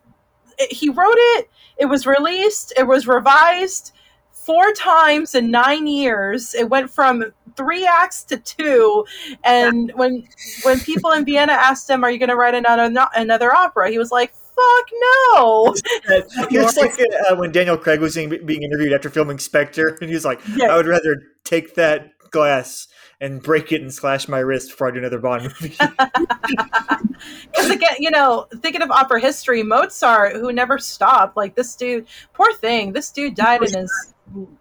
[0.71, 1.49] he wrote it.
[1.79, 2.73] It was released.
[2.77, 3.93] It was revised
[4.41, 6.55] four times in nine years.
[6.55, 9.05] It went from three acts to two.
[9.45, 10.27] And when
[10.63, 13.99] when people in Vienna asked him, "Are you going to write another another opera?" He
[13.99, 14.89] was like, "Fuck
[15.35, 15.75] no!"
[16.09, 20.15] It's like uh, when Daniel Craig was being, being interviewed after filming Spectre, and he
[20.15, 20.73] was like, yeah.
[20.73, 22.89] "I would rather take that glass."
[23.23, 25.77] And break it and slash my wrist before I do another Bond movie.
[27.53, 32.07] Because again, you know, thinking of opera history, Mozart, who never stopped, like this dude,
[32.33, 34.15] poor thing, this dude died in his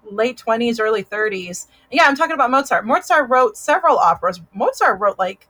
[0.10, 1.68] late 20s, early 30s.
[1.92, 2.86] Yeah, I'm talking about Mozart.
[2.86, 4.42] Mozart wrote several operas.
[4.54, 5.48] Mozart wrote like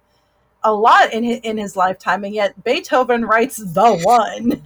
[0.64, 4.62] a lot in his, in his lifetime, and yet Beethoven writes the one.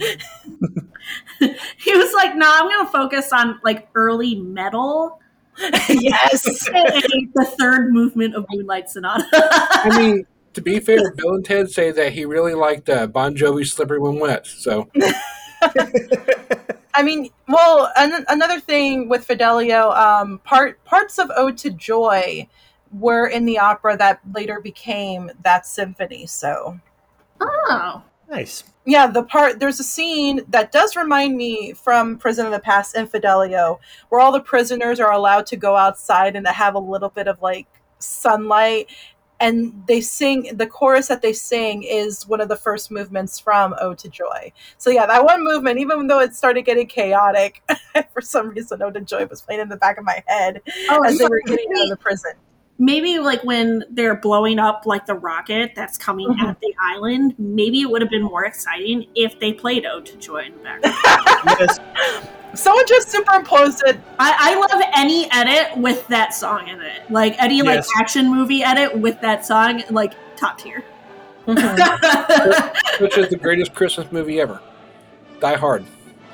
[1.77, 5.19] he was like, "No, nah, I'm going to focus on like early metal."
[5.59, 9.25] yes, the third movement of Moonlight Sonata.
[9.31, 13.35] I mean, to be fair, Bill and Ted say that he really liked uh, Bon
[13.35, 14.89] Jovi's "Slippery When Wet." So.
[16.95, 22.47] I mean, well, an- another thing with Fidelio, um, part parts of "Ode to Joy"
[22.91, 26.28] were in the opera that later became that symphony.
[26.28, 26.80] So,
[27.39, 28.64] oh, nice.
[28.86, 32.95] Yeah, the part there's a scene that does remind me from Prison of the Past
[32.95, 36.80] in Fidelio, where all the prisoners are allowed to go outside and to have a
[36.80, 37.68] little bit of like
[37.99, 38.89] sunlight
[39.43, 43.75] and they sing the chorus that they sing is one of the first movements from
[43.81, 44.51] Ode to Joy.
[44.77, 47.61] So yeah, that one movement, even though it started getting chaotic,
[48.13, 51.03] for some reason Ode to Joy was playing in the back of my head Oh,
[51.03, 52.31] as they were getting out of the prison.
[52.79, 56.45] maybe like when they're blowing up like the rocket that's coming Mm-hmm.
[56.45, 60.17] at the island, maybe it would have been more exciting if they played Ode to
[60.17, 62.29] Joy in the background.
[62.53, 63.99] Someone just superimposed it.
[64.19, 67.09] I, I love any edit with that song in it.
[67.09, 70.83] Like any like action movie edit with that song, like top tier.
[71.47, 73.03] Mm-hmm.
[73.03, 74.61] Which is the greatest Christmas movie ever.
[75.39, 75.85] Die Hard.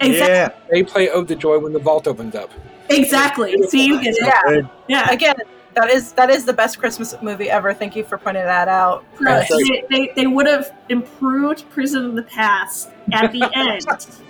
[0.01, 0.27] Exactly.
[0.27, 0.49] Yeah.
[0.69, 2.51] They play Ode to Joy when the vault opens up.
[2.89, 3.55] Exactly.
[3.67, 4.23] See, you get it.
[4.23, 4.67] Yeah.
[4.87, 5.11] Yeah.
[5.11, 5.35] Again,
[5.75, 7.73] that is that is the best Christmas movie ever.
[7.73, 9.05] Thank you for pointing that out.
[9.19, 13.85] No, they, they, they would have improved Prison of the Past at the end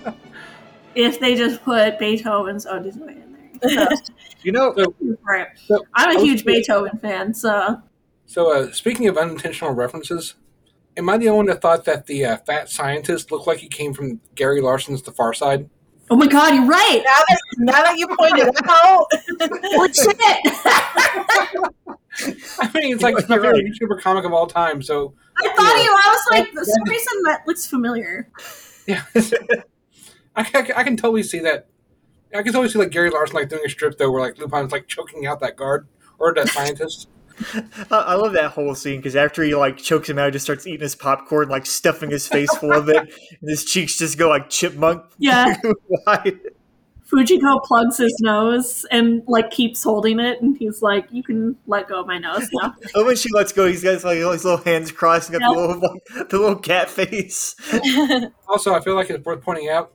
[0.96, 3.90] if they just put Beethoven's Ode to Joy in there.
[3.90, 3.96] So,
[4.44, 4.74] You know,
[5.28, 5.48] right.
[5.66, 7.82] So, I'm a huge curious- Beethoven fan, so
[8.26, 10.36] So, uh, speaking of unintentional references,
[10.96, 13.68] am I the only one that thought that the uh, fat scientist looked like he
[13.68, 15.70] came from Gary Larson's The Far Side?
[16.12, 17.04] oh my god, you're right.
[17.06, 19.06] Now that now that you pointed it out,
[19.76, 20.18] Holy shit!
[22.60, 23.64] I mean, it's like it's my favorite right.
[23.66, 24.82] YouTuber comic of all time.
[24.82, 25.92] So, I thought you.
[25.92, 26.54] I was like, Yeah.
[26.60, 28.30] for some reason that looks familiar.
[28.88, 29.04] yeah,
[30.40, 31.68] I, can- I can totally see that.
[32.34, 34.72] I can totally see like Gary Larson like doing a strip though, where like Lupin's
[34.72, 35.88] like choking out that guard
[36.20, 37.08] or that scientist.
[37.90, 40.46] I, I love that whole scene because after he like chokes him out, he just
[40.46, 42.98] starts eating his popcorn, like stuffing his face full of it,
[43.42, 45.56] and his cheeks just go like chipmunk Yeah.
[47.12, 51.88] Fujiko plugs his nose and like keeps holding it, and he's like, "You can let
[51.88, 54.58] go of my nose now." And when she lets go, he's got like his little
[54.64, 57.56] hands crossed and got the little like, the little cat face.
[58.48, 59.92] Also, I feel like it's worth pointing out.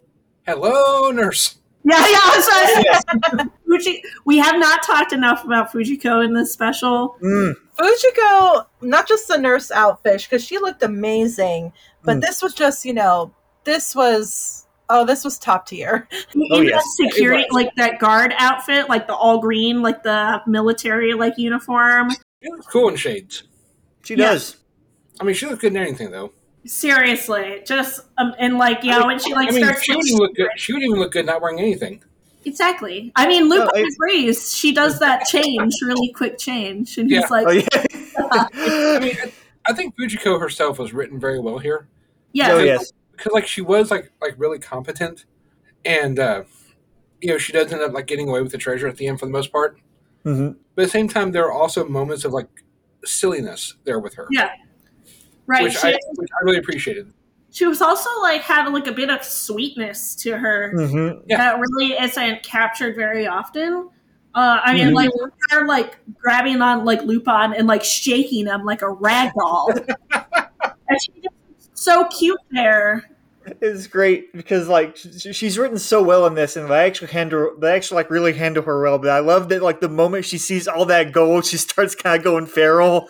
[0.47, 1.57] Hello, nurse.
[1.86, 2.18] Yeah, yeah.
[2.22, 4.03] I was Fuji.
[4.24, 7.18] We have not talked enough about Fujiko in this special.
[7.22, 7.55] Mm.
[7.78, 12.20] Fujiko, not just the nurse outfit, because she looked amazing, but Mm.
[12.22, 13.34] this was just, you know,
[13.64, 16.09] this was oh, this was top tier.
[16.51, 16.82] Oh, in yes.
[16.82, 22.12] that security, like that guard outfit, like the all green, like the military like uniform.
[22.12, 23.42] She looks cool in shades.
[24.05, 24.30] She Yeah.
[24.32, 24.57] does.
[25.20, 26.32] I mean, she looks good in anything though.
[26.67, 29.95] Seriously, just um, and like you I mean, when she like I mean, starts she
[29.95, 30.49] would even look good.
[30.57, 32.03] She would even look good not wearing anything.
[32.47, 33.12] Exactly.
[33.17, 34.55] I mean, Lupin No, I- agrees.
[34.55, 37.67] She does that change, really quick change, and he's like, Oh yeah.
[38.33, 39.33] I mean, I-
[39.67, 41.87] I think Fujiko herself was written very well here.
[42.33, 42.93] "Yeah, Oh yes.
[43.12, 45.25] because like she was like like really competent,
[45.87, 46.45] and uh,
[47.23, 49.21] you know she does end up like getting away with the treasure at the end
[49.21, 49.79] for the most part.
[50.23, 52.49] hmm But at the same time, there are also moments of like
[53.07, 54.51] silliness there with her, yeah,
[55.47, 57.12] right." which She, I which I really appreciated.
[57.51, 61.36] she was also like had like a bit of sweetness to her hmm Yeah.
[61.38, 63.88] that really isn't captured very often.
[64.34, 64.95] Uh, I mean, Mhm.
[64.95, 65.11] like
[65.51, 69.72] her like grabbing on like Lupin and like shaking him like a rag doll,
[70.12, 71.34] and she just
[71.78, 73.05] so cute there.
[73.61, 77.74] It's great because like she's written so well in this, and they actually handle they
[77.76, 78.99] actually like really handle her well.
[78.99, 82.16] But I love that like the moment she sees all that gold, she starts kind
[82.16, 83.09] of going feral.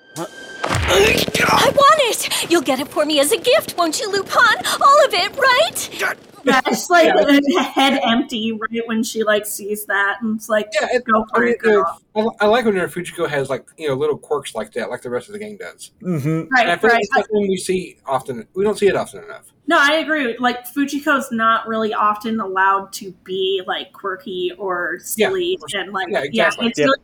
[0.86, 2.50] I want it!
[2.50, 4.32] You'll get it for me as a gift, won't you, Lupin?
[4.80, 6.16] All of it, right?
[6.46, 10.68] Yeah, it's like a head empty right when she like sees that, and it's like,
[10.78, 11.98] Yeah, it, go I, for mean, it, girl.
[12.14, 15.08] I, I like when Fujiko has like you know little quirks like that, like the
[15.08, 15.92] rest of the gang does.
[16.02, 16.28] Mm-hmm.
[16.28, 17.00] And I Right, feel right.
[17.00, 18.46] it's something we see often.
[18.54, 19.54] We don't see it often enough.
[19.68, 20.36] No, I agree.
[20.36, 26.24] Like Fujiko's not really often allowed to be like quirky or silly, and like Yeah,
[26.30, 26.84] yeah, it's Yeah.
[26.84, 26.98] really,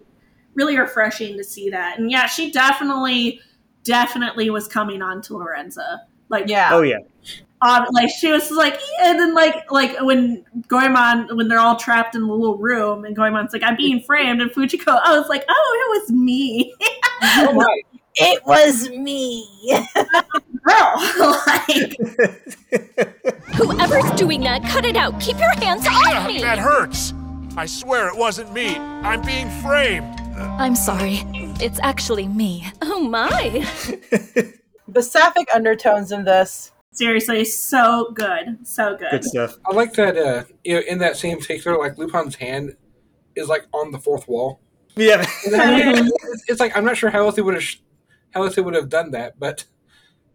[0.53, 1.99] really refreshing to see that.
[1.99, 3.41] And yeah, she definitely,
[3.85, 6.01] definitely was coming on to Lorenza.
[6.29, 6.71] Like Yeah.
[6.73, 6.99] Oh yeah.
[7.63, 12.15] um, like she was like, and then like like when Goemon when they're all trapped
[12.15, 15.45] in the little room, and Goemon's like, I'm being framed, and Fujiko, I was like,
[15.49, 16.75] oh, it was me,
[17.23, 17.81] Oh my!
[18.17, 19.47] It was me.
[20.65, 20.95] girl.
[21.47, 21.97] like,
[23.55, 25.21] Whoever's doing that, cut it out.
[25.21, 26.41] Keep your hands off me.
[26.41, 27.15] That hurts.
[27.57, 28.77] I swear it wasn't me.
[28.77, 30.20] I'm being framed.
[30.41, 31.21] I'm sorry.
[31.61, 32.67] It's actually me.
[32.83, 33.67] oh my,
[34.89, 36.73] The sapphic undertones in this.
[36.93, 39.11] seriously, so good, so good.
[39.11, 39.57] Good stuff.
[39.65, 40.17] I like that.
[40.17, 42.77] Uh, you know, in that same particular, like Lupin's hand
[43.37, 44.61] is like on the fourth wall.
[44.97, 45.25] Yeah.
[45.45, 47.65] It's, it's like I'm not sure how else he would have
[48.33, 49.65] how else he would have done that, but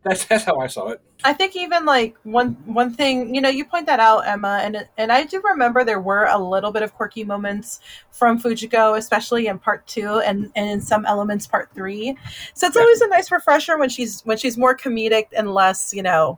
[0.05, 1.01] that's that's how I saw it.
[1.23, 4.87] I think even like one one thing, you know, you point that out, Emma, and
[4.97, 7.79] and I do remember there were a little bit of quirky moments
[8.11, 12.15] from Fujiko, especially in part two, and and in some elements part three.
[12.53, 16.03] So it's always a nice refresher when she's when she's more comedic and less, you
[16.03, 16.37] know,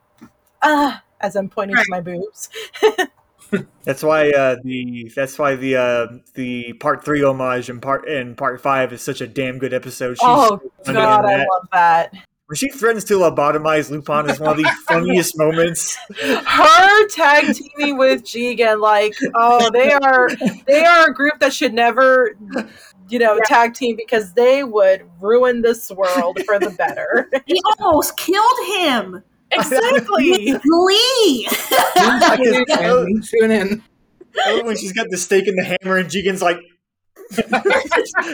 [0.61, 2.49] uh, as I'm pointing to my boobs.
[3.83, 8.35] That's why uh, the that's why the uh, the part three homage and part and
[8.35, 10.15] part five is such a damn good episode.
[10.15, 12.13] She's oh funny god, I love that.
[12.47, 15.97] When she threatens to lobotomize Lupin is one of the funniest moments.
[16.15, 20.29] Her tag teaming with Jigen, like, oh, they are
[20.65, 22.37] they are a group that should never,
[23.09, 27.29] you know, tag team because they would ruin this world for the better.
[27.45, 29.23] He almost killed him.
[29.51, 30.53] Exactly.
[30.53, 31.47] With Lee.
[33.23, 33.83] Tune in.
[34.45, 36.59] I when she's got the stake and the hammer, and Jigen's like,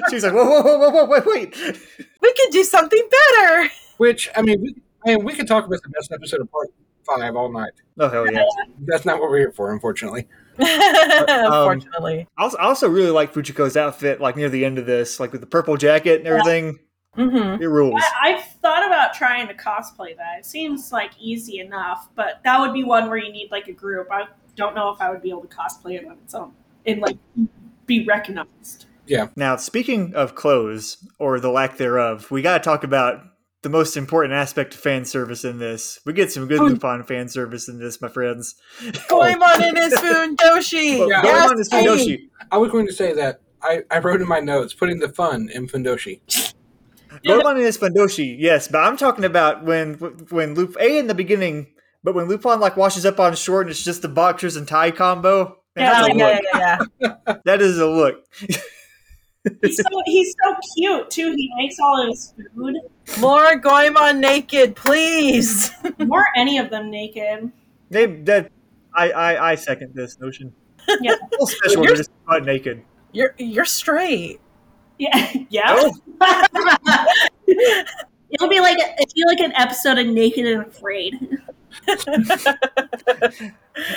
[0.10, 1.77] she's like, whoa, whoa, whoa, whoa, whoa, wait, wait.
[2.22, 3.69] We can do something better.
[4.03, 4.75] Which I mean, we,
[5.05, 6.73] I mean, we could talk about the best episode of Part
[7.05, 7.71] Five all night.
[7.97, 8.43] Oh hell yeah!
[8.80, 10.27] That's not what we're here for, unfortunately.
[10.57, 12.27] Unfortunately.
[12.38, 15.31] I also, I also really like Fujiko's outfit, like near the end of this, like
[15.31, 16.80] with the purple jacket and everything.
[17.17, 17.63] Mm-hmm.
[17.63, 18.03] It rules.
[18.21, 20.39] I, I've thought about trying to cosplay that.
[20.39, 23.73] It seems like easy enough, but that would be one where you need like a
[23.73, 24.09] group.
[24.11, 24.25] I
[24.57, 26.51] don't know if I would be able to cosplay it on its own
[26.85, 27.17] and like
[27.85, 28.85] be recognized.
[29.07, 29.30] Yeah.
[29.38, 33.32] Now, speaking of clothes or the lack thereof, we got to talk about
[33.64, 35.99] the most important aspect of fan service in this.
[36.06, 38.56] We get some good Lupin fan service in this, my friends.
[39.07, 41.07] Goemon and his Fundoshi.
[41.10, 42.30] Yeah, Yes, Goemon is Fundoshi.
[42.52, 45.49] I was going to say that I, I wrote in my notes putting the fun
[45.53, 46.19] in Fundoshi.
[47.26, 49.94] Goemon is Fundoshi, yes, but I'm talking about when
[50.30, 51.68] when Lup A in the beginning,
[52.03, 54.91] but when Lupin like washes up on short and it's just the boxers and tie
[54.91, 55.57] combo.
[55.76, 56.41] man, Yeah, that's a yeah, look.
[56.99, 57.35] yeah, yeah.
[57.45, 58.26] That is a look.
[59.61, 61.33] He's so he's so cute too.
[61.35, 62.77] He makes all his food.
[63.19, 65.69] More Goemon naked, please.
[65.99, 67.51] More any of them naked.
[67.89, 68.51] They that
[68.93, 70.53] I, I I second this notion.
[71.01, 71.15] Yeah.
[71.37, 72.83] Full special You're- just butt naked.
[73.11, 74.39] You're you're straight.
[74.97, 75.31] Yeah.
[75.49, 75.89] Yeah.
[78.31, 81.13] It'll be like it'll be like an episode of Naked and Afraid.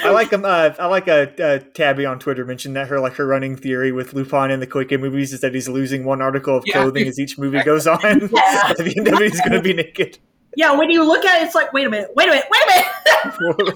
[0.02, 2.98] I like um, uh, I like a uh, uh, Tabby on Twitter mentioned that her
[3.00, 6.22] like her running theory with Lupin in the Koike movies is that he's losing one
[6.22, 6.74] article of Yeah.
[6.74, 8.00] clothing as each movie goes on.
[8.04, 8.20] At
[8.78, 10.18] the end of it, he's going to be naked.
[10.56, 12.62] Yeah, when you look at it, it's like, wait a minute, wait a minute, wait
[12.62, 12.86] a minute.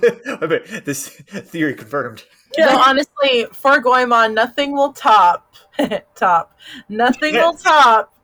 [0.01, 2.25] Wait a minute, this theory confirmed.
[2.57, 5.55] No, honestly, for Goemon, nothing will top
[6.15, 6.57] top.
[6.89, 8.15] Nothing will top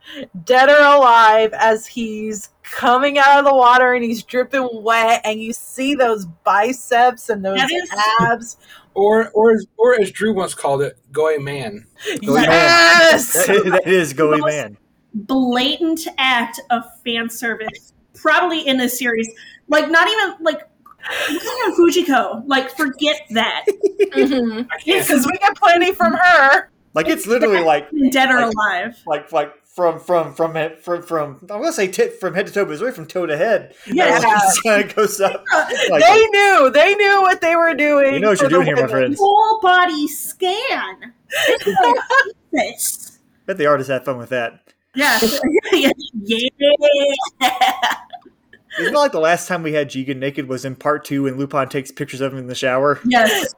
[0.44, 5.40] Dead or Alive as he's coming out of the water and he's dripping wet and
[5.40, 7.90] you see those biceps and those That is-
[8.20, 8.56] abs.
[8.94, 11.84] Or or as- or as Drew once called it, Goy Man.
[12.22, 13.32] Yes!
[13.46, 14.76] That is, that is Goey Man.
[15.14, 19.28] Blatant act of fan service, probably in this series.
[19.68, 20.60] Like, not even like.
[21.30, 22.42] Look Fujiko.
[22.46, 23.64] Like, forget that.
[24.12, 24.66] Mhm.
[24.72, 25.06] I can't.
[25.06, 26.70] Because we get plenty from her.
[26.94, 28.98] Like it's literally like Dead or Like- alive.
[29.06, 32.52] like like from from from head from from I'm gonna say tit from head to
[32.52, 33.74] toe, but it's really from toe to head.
[33.86, 34.18] Yeah.
[34.64, 35.44] it goes up.
[35.90, 36.70] Like, they knew.
[36.72, 38.14] They knew what they were doing.
[38.14, 38.96] You know what you're doing here, my women.
[38.96, 39.18] friends.
[39.18, 41.12] Full body scan.
[43.46, 44.60] Bet the artist had fun with that.
[44.94, 45.20] Yeah.
[45.72, 45.90] yeah.
[48.78, 51.36] Isn't it like the last time we had Jigen naked was in part two when
[51.36, 52.98] Lupin takes pictures of him in the shower?
[53.04, 53.54] Yes.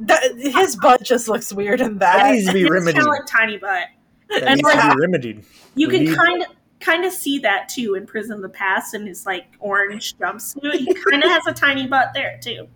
[0.00, 2.32] That, his butt just looks weird in That that.
[2.32, 2.96] needs to be remedied.
[3.02, 3.84] kind of like tiny butt.
[4.30, 5.44] That and needs like- to be remedied.
[5.74, 6.48] You We can need- kind of
[6.80, 10.72] kind of see that too in Prison of the Past in his like orange jumpsuit.
[10.72, 12.68] He kind of has a tiny butt there too.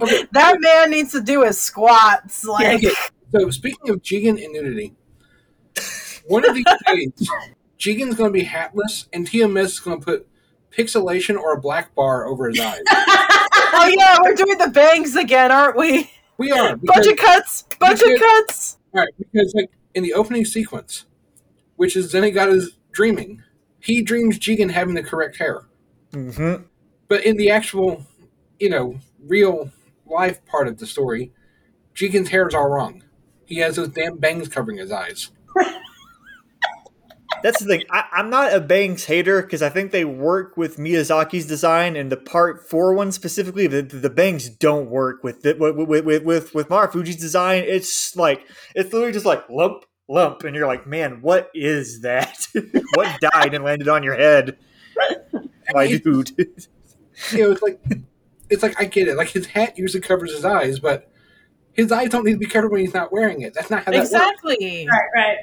[0.00, 0.26] Okay.
[0.32, 2.44] that man needs to do his squats.
[2.44, 2.94] Like, Okay,
[3.32, 4.94] so speaking of Jigen and nudity,
[6.26, 7.30] one of these days,
[7.78, 10.28] Jigen's going to be hatless, and TMS is going to put
[10.76, 12.80] pixelation or a black bar over his eyes.
[12.90, 16.10] oh yeah, we're doing the bangs again, aren't we?
[16.36, 17.64] We are Budget cuts.
[17.80, 18.78] Budget because- cuts.
[18.94, 21.04] right, because like in the opening sequence,
[21.76, 23.42] which is Zenigata's dreaming,
[23.80, 25.66] he dreams Jigen having the correct hair,
[26.12, 26.64] Mm-hmm.
[27.08, 28.04] but in the actual,
[28.58, 29.70] you know, real
[30.06, 31.32] life part of the story,
[31.94, 33.02] Jigen's hair is all wrong.
[33.44, 35.30] He has those damn bangs covering his eyes.
[37.42, 37.84] That's the thing.
[37.90, 42.10] I, I'm not a Banks hater because I think they work with Miyazaki's design and
[42.10, 43.66] the part four one specifically.
[43.66, 47.64] The, the Banks don't work with it with with with with, with Marufuji's design.
[47.66, 52.46] It's like it's literally just like lump lump, and you're like, man, what is that?
[52.94, 54.58] what died and landed on your head?
[55.72, 56.30] My dude.
[56.38, 56.46] you
[57.32, 57.80] know, it's like
[58.50, 59.16] it's like I get it.
[59.16, 61.10] Like his hat usually covers his eyes, but
[61.72, 63.54] his eyes don't need to be covered when he's not wearing it.
[63.54, 64.10] That's not how that works.
[64.10, 64.88] Exactly.
[64.90, 65.36] Right, right.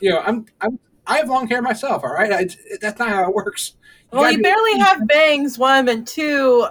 [0.00, 2.04] You know, I'm I'm I have long hair myself.
[2.04, 2.48] All right, I,
[2.80, 3.74] that's not how it works.
[4.12, 6.66] Well, gotta you be- barely have bangs, one and two.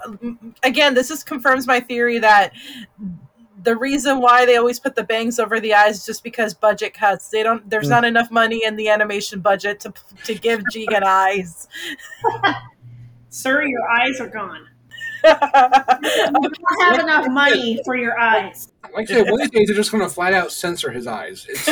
[0.63, 2.53] Again, this just confirms my theory that
[3.63, 6.93] the reason why they always put the bangs over the eyes is just because budget
[6.93, 7.29] cuts.
[7.29, 7.67] They don't.
[7.69, 7.91] There's Mm.
[7.91, 9.93] not enough money in the animation budget to
[10.25, 11.67] to give Jigen eyes.
[13.29, 14.67] Sir, your eyes are gone.
[15.23, 18.71] You don't have enough money for your eyes.
[18.95, 21.05] Like I said, one of these days they're just going to flat out censor his
[21.07, 21.45] eyes.
[21.49, 21.65] It's,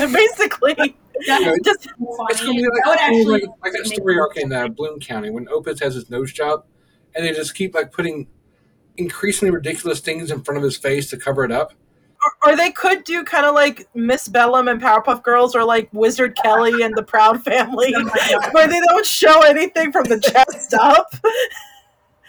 [1.19, 1.87] Basically, you know, just
[2.29, 4.67] it's going to be That would like, actually like, like that story arc in uh,
[4.67, 6.65] Bloom County when Opus has his nose job,
[7.15, 8.27] and they just keep like putting
[8.97, 11.73] increasingly ridiculous things in front of his face to cover it up.
[12.23, 15.89] or, or they could do kind of like Miss Bellum and Powerpuff Girls, or like
[15.93, 17.93] Wizard Kelly and the Proud Family,
[18.51, 21.07] where they don't show anything from the chest up.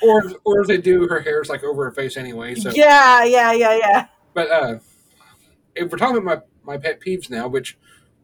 [0.02, 2.54] Or, or if they do, her hair's like over her face anyway.
[2.54, 4.06] So Yeah, yeah, yeah, yeah.
[4.34, 4.78] But uh,
[5.74, 7.78] if we're talking about my, my pet peeves now, which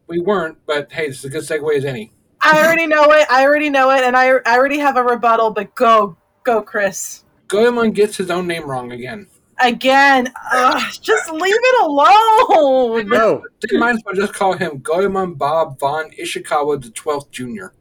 [0.07, 2.11] we weren't, but hey, this is a good segue as any.
[2.41, 3.25] I already know it.
[3.31, 5.51] I already know it, and I I already have a rebuttal.
[5.51, 7.23] But go, go, Chris.
[7.47, 9.27] Goemon gets his own name wrong again.
[9.61, 13.07] Again, Ugh, just leave it alone.
[13.07, 13.43] No.
[13.69, 17.73] They might as well just call him Goemon Bob von Ishikawa the Twelfth Junior.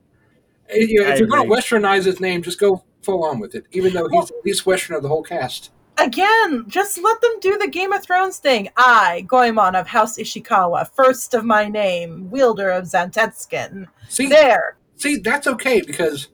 [0.72, 3.54] You know, I if you're going to westernize his name, just go full on with
[3.54, 3.64] it.
[3.72, 5.70] Even though he's the least Western of the whole cast.
[5.98, 8.70] Again, just let them do the Game of Thrones thing.
[8.76, 13.86] I, Goemon of House Ishikawa, first of my name, wielder of Zantetsuken.
[14.08, 14.76] See there.
[14.96, 16.28] See, that's okay because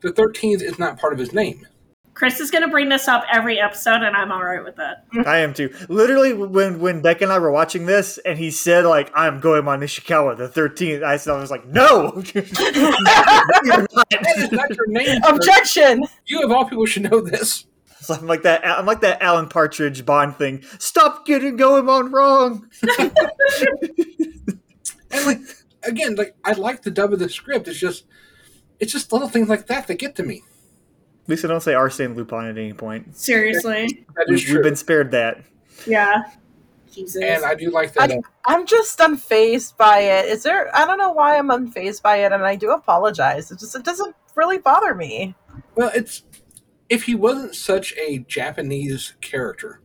[0.00, 1.66] the thirteenth is not part of his name.
[2.14, 5.10] Chris is going to bring this up every episode, and I'm all right with that.
[5.10, 5.28] Mm-hmm.
[5.28, 5.74] I am too.
[5.88, 9.80] Literally, when when Beck and I were watching this, and he said like, "I'm Goemon
[9.80, 12.10] Ishikawa the 13th," I, I was like, "No,
[14.12, 15.22] That is not your name.
[15.22, 15.34] sir.
[15.34, 16.04] Objection.
[16.26, 17.66] You of all people should know this.
[18.06, 18.66] So I'm like that.
[18.66, 20.64] I'm like that Alan Partridge Bond thing.
[20.80, 22.68] Stop getting Goemon wrong.
[25.12, 25.38] And like
[25.82, 27.68] again, like I like the dub of the script.
[27.68, 28.04] It's just
[28.80, 30.42] it's just little things like that that get to me.
[31.24, 33.16] At least I don't say Arsene Lupin at any point.
[33.16, 34.06] Seriously.
[34.16, 35.44] That We, is we've been spared that.
[35.86, 36.22] Yeah.
[36.90, 37.22] Jesus.
[37.22, 38.10] And I do like that.
[38.10, 40.26] I, uh, I'm just unfazed by it.
[40.26, 40.74] Is there?
[40.76, 43.50] I don't know why I'm unfazed by it, and I do apologize.
[43.50, 45.34] It just it doesn't really bother me.
[45.74, 46.22] Well, it's
[46.92, 49.80] if he wasn't such a Japanese character,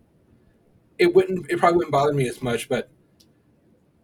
[0.99, 1.49] it wouldn't.
[1.49, 2.67] It probably wouldn't bother me as much.
[2.67, 2.89] But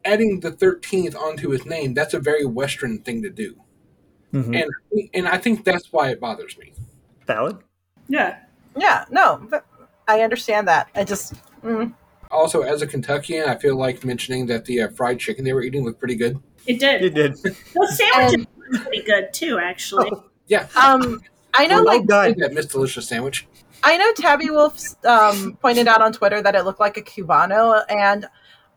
[0.06, 3.56] adding the thirteenth onto his name, that's a very Western thing to do,
[4.34, 4.62] Mhm.
[4.64, 6.74] and and I think that's why it bothers me.
[7.28, 7.58] Valid.
[8.08, 8.40] yeah.
[8.76, 9.66] Yeah, no, but
[10.08, 10.90] I understand that.
[10.96, 11.94] I just mm,
[12.32, 15.62] Also, as a Kentuckian, I feel like mentioning that the uh, fried chicken they were
[15.62, 16.40] eating looked pretty good.
[16.66, 17.04] It did.
[17.04, 17.34] It did.
[17.76, 20.10] Those sandwiches were pretty good, too, actually.
[20.48, 21.22] Yeah, um,
[21.54, 23.48] I know well like done, that Miss Delicious sandwich.
[23.84, 27.84] I know Tabby Wolf um, pointed out on Twitter that it looked like a Cubano,
[27.90, 28.26] and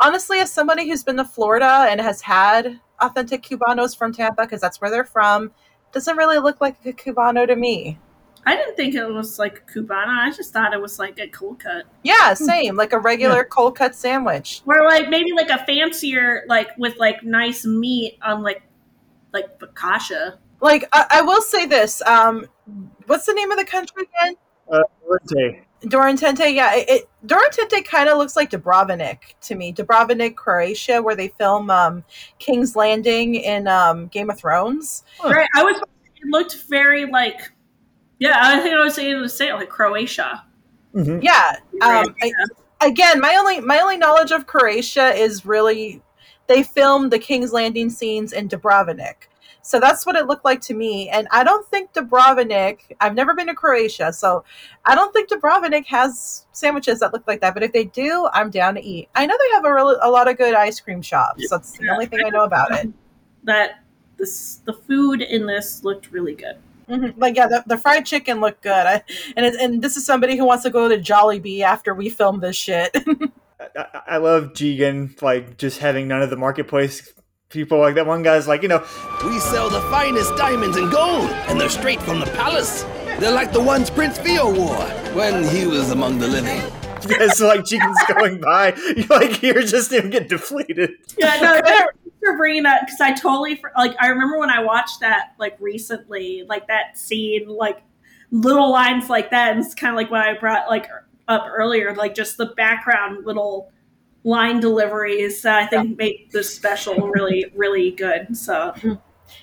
[0.00, 4.60] honestly, as somebody who's been to Florida and has had authentic Cubanos from Tampa, because
[4.60, 5.52] that's where they're from,
[5.92, 7.98] doesn't really look like a Cubano to me.
[8.48, 10.26] I didn't think it was like a Cubana.
[10.26, 11.84] I just thought it was like a cold cut.
[12.04, 14.62] Yeah, same, like a regular cold cut sandwich.
[14.66, 18.62] Or like maybe like a fancier, like with like nice meat on like
[19.32, 20.38] like focaccia.
[20.60, 22.46] Like I, I will say this, um,
[23.06, 24.36] what's the name of the country again?
[24.70, 25.62] Uh, Orte.
[25.82, 29.72] Dorintente, yeah, it, it Dorintente kind of looks like Dubrovnik to me.
[29.72, 32.02] Dubrovnik, Croatia, where they film um,
[32.38, 35.04] King's Landing in um, Game of Thrones.
[35.22, 35.46] Right.
[35.54, 35.80] I was.
[36.16, 37.52] It looked very like.
[38.18, 40.44] Yeah, I think I was able to say it like Croatia.
[40.94, 41.56] Yeah.
[41.82, 42.32] Um, I,
[42.80, 46.02] again, my only my only knowledge of Croatia is really
[46.46, 49.28] they filmed the King's Landing scenes in Dubrovnik.
[49.66, 51.08] So that's what it looked like to me.
[51.08, 54.44] And I don't think Dubrovnik, I've never been to Croatia, so
[54.84, 57.52] I don't think Dubrovnik has sandwiches that look like that.
[57.52, 59.08] But if they do, I'm down to eat.
[59.16, 61.50] I know they have a, real, a lot of good ice cream shops.
[61.50, 62.92] That's the only thing I know about it.
[63.42, 63.80] That
[64.18, 66.58] this the food in this looked really good.
[66.86, 68.70] hmm Like yeah, the, the fried chicken looked good.
[68.86, 69.02] I,
[69.36, 72.38] and it, and this is somebody who wants to go to Jollibee after we film
[72.38, 72.96] this shit.
[73.76, 77.12] I, I love Jigen, like just having none of the marketplace
[77.48, 77.78] people.
[77.78, 78.84] Like that one guy's like, you know,
[79.24, 82.82] We sell the finest diamonds and gold, and they're straight from the palace.
[83.18, 86.60] They're like the ones Prince Theo wore when he was among the living.
[87.20, 90.90] as like chickens going by, you like hear just him get deflated.
[91.16, 93.94] Yeah, no, thanks for bringing that because I totally for, like.
[94.00, 97.82] I remember when I watched that like recently, like that scene, like
[98.30, 100.88] little lines like that, and it's kind of like what I brought like
[101.28, 103.70] up earlier, like just the background little
[104.26, 108.36] line deliveries that I think make this special really, really good.
[108.36, 108.74] So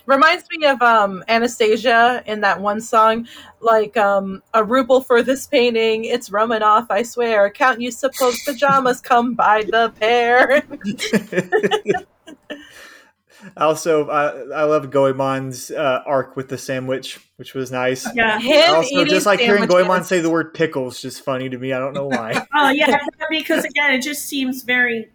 [0.06, 3.28] Reminds me of um, Anastasia in that one song,
[3.62, 6.04] like um, a ruble for this painting.
[6.04, 7.50] It's Romanoff, I swear.
[7.50, 10.64] Count you suppose pajamas come by the pair.
[13.58, 18.08] Also, I, I love Goemon's uh, arc with the sandwich, which was nice.
[18.16, 18.40] Yeah.
[18.40, 19.84] Him also, just like hearing sandwiches.
[19.84, 21.74] Goemon say the word pickles, just funny to me.
[21.74, 22.46] I don't know why.
[22.56, 23.00] oh yeah,
[23.30, 25.12] because again, it just seems very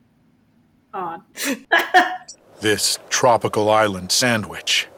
[0.92, 1.22] odd.
[2.60, 4.88] This tropical island sandwich.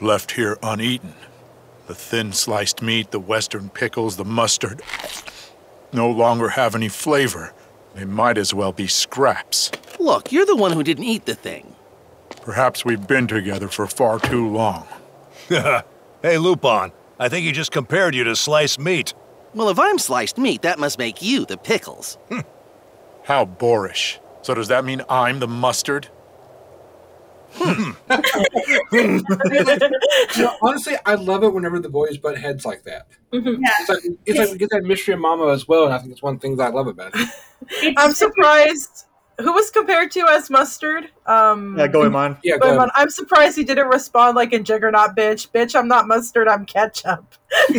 [0.00, 1.14] Left here uneaten.
[1.88, 4.82] The thin sliced meat, the western pickles, the mustard.
[5.92, 7.52] no longer have any flavor.
[7.94, 9.72] They might as well be scraps.
[10.02, 11.76] Look, you're the one who didn't eat the thing.
[12.42, 14.84] Perhaps we've been together for far too long.
[15.48, 19.14] hey, Lupin, I think he just compared you to sliced meat.
[19.54, 22.18] Well, if I'm sliced meat, that must make you the pickles.
[22.28, 22.40] Hmm.
[23.22, 24.18] How boorish.
[24.42, 26.08] So does that mean I'm the mustard?
[27.52, 27.92] Hmm.
[28.92, 33.06] You know, honestly, I love it whenever the boys butt heads like that.
[33.32, 33.62] Mm-hmm.
[33.62, 36.12] It's like it's like we get that mystery of Mamo as well, and I think
[36.12, 37.94] it's one of the things I love about it.
[37.98, 39.06] I'm surprised.
[39.42, 41.10] Who was compared to as mustard?
[41.26, 42.36] Um, Yeah, Goemon.
[42.42, 42.90] Yeah, Goemon.
[42.94, 45.50] I'm surprised he didn't respond like in Juggernaut, bitch.
[45.50, 46.48] Bitch, I'm not mustard.
[46.48, 47.24] I'm ketchup.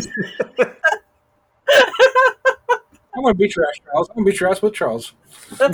[3.16, 4.10] I'm gonna beat your ass, Charles.
[4.10, 5.14] I'm gonna beat your ass with Charles.
[5.60, 5.66] I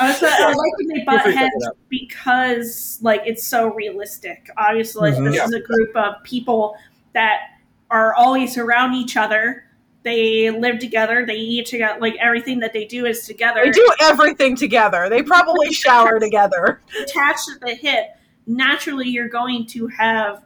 [0.00, 4.48] I like when they butt to heads check because like it's so realistic.
[4.56, 5.26] Obviously, like, Mhm.
[5.26, 5.44] this Yeah.
[5.44, 6.76] is a group of people
[7.12, 7.40] that
[7.90, 9.64] are always around each other.
[10.04, 11.24] They live together.
[11.26, 12.00] They eat together.
[12.00, 13.60] Like everything that they do is together.
[13.64, 15.08] They do everything together.
[15.08, 16.80] They probably shower together.
[17.00, 18.06] attached at the hip.
[18.46, 20.42] Naturally, you're going to have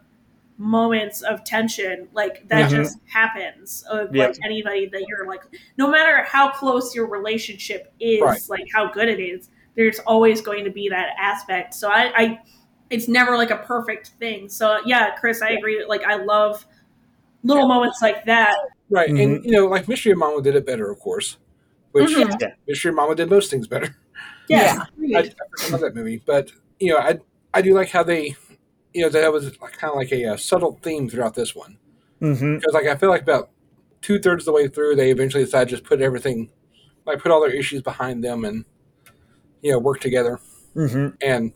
[0.59, 2.77] moments of tension like that Mhm.
[2.77, 4.29] just happens of Yep.
[4.31, 5.43] like anybody that you're like
[5.77, 8.41] no matter how close your relationship is Right.
[8.49, 12.41] like how good it is there's always going to be that aspect so I, I
[12.89, 16.65] it's never like a perfect thing so yeah chris i agree like i love
[17.45, 18.55] little moments like that
[18.89, 19.21] Right, Mm-hmm.
[19.21, 21.39] and you know, like Mystery of Mamo did it better, of course.
[21.93, 22.41] Which Mhm.
[22.41, 22.53] Yeah.
[22.69, 23.97] Mystery of Mamo did most things better.
[24.49, 24.85] yeah,
[25.15, 25.31] I,
[25.65, 27.19] I love that movie, but you know, I
[27.53, 28.37] I do like how they,
[28.95, 31.79] you know, that was kind of like a, uh subtle theme throughout this one
[32.23, 32.57] Mm-hmm.
[32.57, 33.51] because like I feel like about
[34.03, 36.51] two thirds of the way through, they eventually decided to just put everything,
[37.07, 38.65] like put all their issues behind them and
[39.63, 40.39] you know work together,
[40.77, 41.17] Mm-hmm.
[41.23, 41.53] and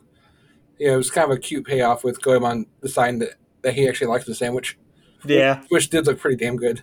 [0.79, 3.87] you know it was kind of a cute payoff with Goemon deciding that that he
[3.87, 4.77] actually likes the sandwich.
[5.23, 5.61] Yeah.
[5.69, 6.81] which did look pretty damn good.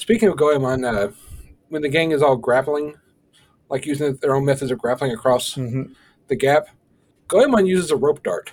[0.00, 1.10] Speaking of Goemon, uh,
[1.68, 2.94] when the gang is all grappling,
[3.68, 5.92] like using their own methods of grappling across Mm-hmm.
[6.28, 6.68] the gap,
[7.28, 8.50] Goemon uses a rope dart.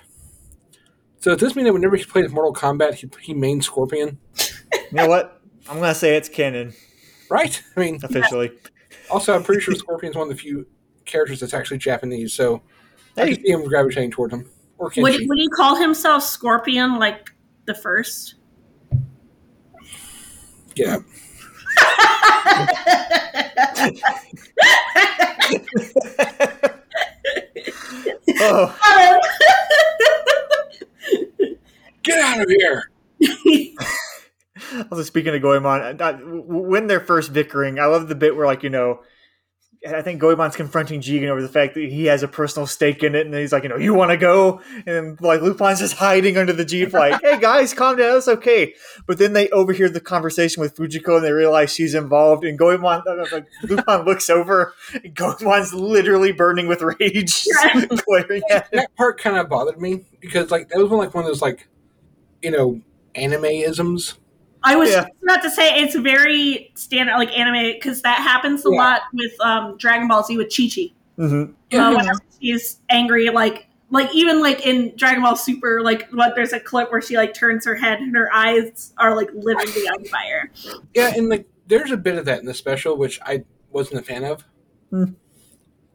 [1.20, 4.18] So does this mean that whenever he plays Mortal Kombat, he, he mains Scorpion?
[4.72, 5.40] You know what?
[5.70, 6.74] I'm gonna say it's canon
[7.30, 7.62] Right?
[7.76, 8.52] I mean, officially.
[9.10, 10.66] also, I'm pretty sure Scorpion's one of the few
[11.06, 12.60] characters that's actually Japanese, so
[13.16, 13.34] I Hey.
[13.36, 14.50] can see him gravitating toward him.
[14.76, 15.26] Or would, Kenshi.
[15.28, 17.30] would he call himself scorpion like
[17.64, 18.34] the first
[20.76, 20.98] Yeah.
[28.40, 28.74] Oh,
[32.02, 32.90] Get out of here!
[34.90, 35.98] also speaking of Goemon,
[36.46, 39.00] when they're first bickering, I love the bit where like you know.
[39.86, 43.14] I think Goemon's confronting Jigen over the fact that he has a personal stake in
[43.14, 46.36] it, and he's like, you know, you want to go, and like Lupin's just hiding
[46.36, 48.74] under the jeep, like, hey guys, calm down, it's okay.
[49.06, 53.02] But then they overhear the conversation with Fujiko, and they realize she's involved, and Goemon,
[53.06, 57.46] uh, like, Lupin looks over, and Goemon's literally burning with rage,
[58.06, 61.28] glaring that part kind of bothered me because like that was one like one of
[61.28, 61.68] those like
[62.42, 62.80] you know
[63.14, 64.18] anime-isms
[64.72, 65.06] I was Yeah.
[65.22, 68.78] about to say it's very standard, like anime, because that happens a Yeah.
[68.78, 70.92] lot with um, Dragon Ball Z with Chi Chi.
[71.18, 71.76] Mm-hmm.
[71.78, 76.52] Uh, whenever she's angry, like like even like in Dragon Ball Super, like what there's
[76.52, 80.04] a clip where she like turns her head and her eyes are like literally on
[80.04, 80.50] fire.
[80.94, 84.04] Yeah, and like there's a bit of that in the special, which I wasn't a
[84.04, 84.44] fan of.
[84.90, 85.04] Hmm.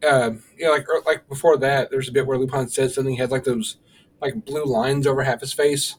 [0.06, 3.14] Uh, you know, like or, like before that, there's a bit where Lupin says something.
[3.14, 3.76] He has like those
[4.20, 5.96] like blue lines over half his face,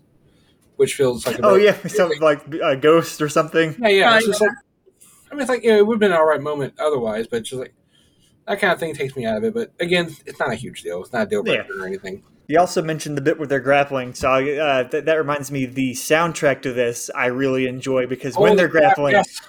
[0.78, 3.76] which feels like a Oh yeah, something like a ghost or something.
[3.80, 4.14] yeah, yeah.
[4.14, 4.52] Oh, It's just like
[5.32, 7.28] I mean, it's like you know, it would have been an all right moment otherwise,
[7.28, 7.74] but it's just like
[8.48, 9.54] that kind of thing takes me out of it.
[9.54, 11.02] But again, it's not a huge deal.
[11.02, 12.24] It's not a deal breaker or anything.
[12.48, 15.94] You also mentioned the bit where they're grappling, so uh, th- that reminds me the
[15.94, 19.42] soundtrack to this I really enjoy because when they're crap, grappling, yes.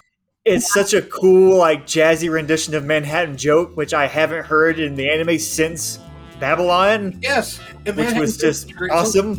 [0.46, 4.94] it's such a cool like jazzy rendition of Manhattan Joke, which I haven't heard in
[4.94, 5.98] the anime since
[6.40, 9.34] Babylon, Yes, which was just a great awesome.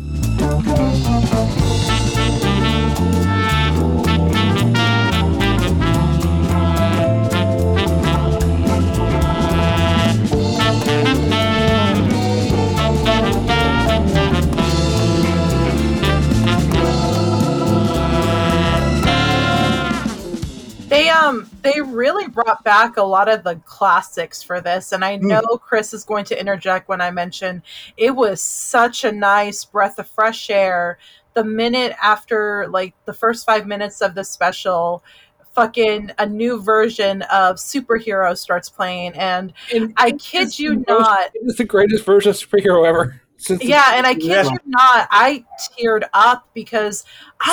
[21.62, 25.28] They really brought back a lot of the classics for this, and I hmm.
[25.28, 27.62] know Chris is going to interject when I mention
[27.96, 30.98] it was such a nice breath of fresh air.
[31.34, 35.04] The minute after like the first five minutes of the special,
[35.54, 39.52] fucking a new version of superhero starts playing, and,
[39.96, 43.20] I kid you not, It's the greatest version of superhero ever.
[43.60, 44.44] Yeah, and I kid Yeah.
[44.44, 47.04] you not, I teared up because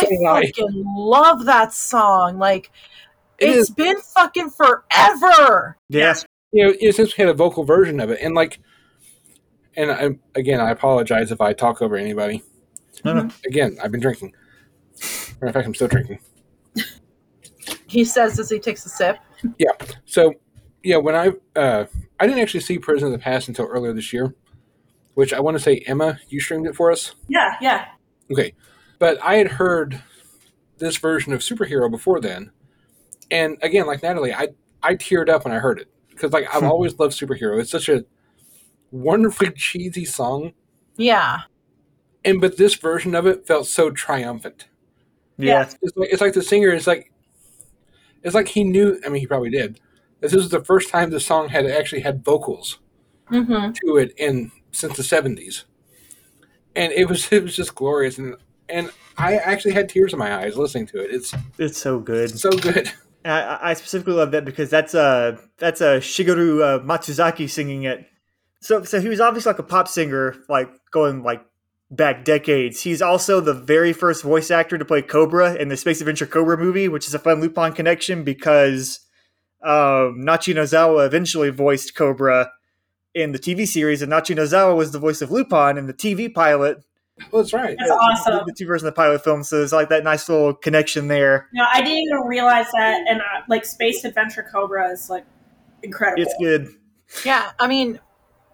[0.01, 0.45] So I.
[0.47, 2.39] fucking love that song.
[2.39, 2.71] Like,
[3.39, 5.77] It It's is- been fucking forever.
[5.89, 6.15] Yeah.
[6.51, 8.59] you know, you know, since we had a vocal version of it, and like,
[9.75, 10.09] and I,
[10.39, 12.41] again, I apologize if I talk over anybody.
[13.03, 13.29] No, no.
[13.45, 14.33] Again, I've been drinking.
[15.41, 16.19] Matter of fact, I'm still drinking.
[17.87, 19.17] He says as he takes a sip.
[19.57, 19.71] Yeah.
[20.05, 20.33] So,
[20.83, 21.85] yeah, when I uh,
[22.19, 24.33] I didn't actually see Prison of the Past until earlier this year,
[25.13, 27.15] which I want to say Emma, you streamed it for us.
[27.27, 27.85] Yeah, yeah.
[28.31, 28.53] Okay,
[28.99, 30.01] but I had heard
[30.77, 32.51] this version of superhero before then,
[33.31, 34.49] and again, like Natalie, I
[34.83, 37.59] I teared up when I heard it because like I've always loved superhero.
[37.59, 38.05] It's such a
[38.91, 40.53] wonderfully cheesy song,
[40.97, 41.41] Yeah.
[42.23, 44.67] and but this version of it felt so triumphant.
[45.37, 45.69] Yeah.
[45.81, 47.11] It's like, it's like the singer is like,
[48.23, 48.99] it's like he knew.
[49.05, 49.79] I mean, he probably did.
[50.21, 52.79] This is the first time the song had actually had vocals
[53.31, 53.71] Mm-hmm.
[53.71, 55.65] to it in since the seventies,
[56.75, 58.17] and it was it was just glorious.
[58.19, 58.35] And
[58.69, 61.09] and I actually had tears in my eyes listening to it.
[61.11, 62.29] It's It's so good.
[62.39, 62.91] so good.
[63.25, 68.05] I, I specifically love that because that's uh that's uh, Shigeru uh, Matsuzaki singing it.
[68.61, 71.43] So so he was obviously like a pop singer, like going like
[71.89, 72.81] back decades.
[72.81, 76.57] He's also the very first voice actor to play Cobra in the Space Adventure Cobra
[76.57, 78.99] movie, which is a fun Lupin connection because
[79.63, 82.51] um, Nachi Nozawa eventually voiced Cobra
[83.13, 86.31] in the TV series, and Nachi Nozawa was the voice of Lupin in the TV
[86.31, 86.83] pilot.
[87.31, 87.77] Well, that's right.
[87.79, 88.39] That's awesome.
[88.39, 91.07] The, the two versions of the pilot film, so it's like that nice little connection
[91.07, 91.47] there.
[91.53, 93.05] No, I didn't even realize that.
[93.07, 95.25] And uh, like Space Adventure Cobra is like
[95.81, 96.23] incredible.
[96.23, 96.67] It's good.
[97.23, 97.99] Yeah, I mean,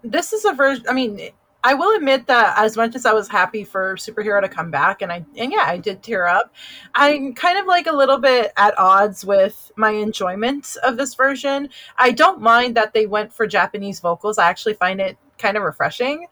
[0.04, 0.84] this is a version.
[0.88, 1.30] I mean,
[1.64, 5.02] I will admit that as much as I was happy for superhero to come back,
[5.02, 6.54] and I and yeah, I did tear up.
[6.94, 11.68] I'm kind of like a little bit at odds with my enjoyment of this version.
[11.96, 14.38] I don't mind that they went for Japanese vocals.
[14.38, 16.26] I actually find it kind of refreshing.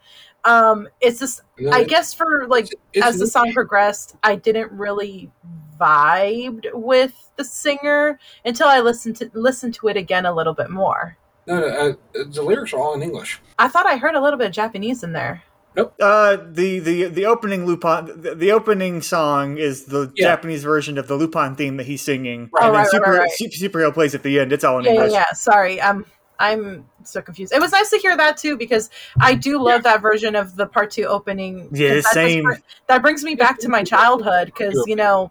[0.44, 4.72] Um, it's just, No, I guess, for like it's as the song progressed, I didn't
[4.72, 5.30] really
[5.78, 10.70] vibed with the singer until I listened to listened to it again a little bit
[10.70, 11.16] more.
[11.46, 11.92] No, no, uh,
[12.28, 13.40] the lyrics are all in English.
[13.58, 15.42] I thought I heard a little bit of Japanese in there.
[15.76, 20.28] Uh, the the the opening Lupin, the, the opening song is the Yeah.
[20.28, 22.64] Japanese version of the Lupin theme that he's singing, Right.
[22.66, 23.30] and Oh, then right, Super, right, right.
[23.32, 24.52] Super Superhero plays at the end.
[24.52, 25.12] It's all in Yeah, yeah, English.
[25.12, 25.32] yeah.
[25.32, 26.04] Sorry, I'm
[26.40, 27.52] I'm so confused.
[27.52, 28.90] It was nice to hear that too because
[29.20, 31.68] I do love that version of the part two opening.
[31.70, 32.42] Yeah, that same.
[32.44, 32.54] br-
[32.88, 35.30] that brings me back to my childhood because you know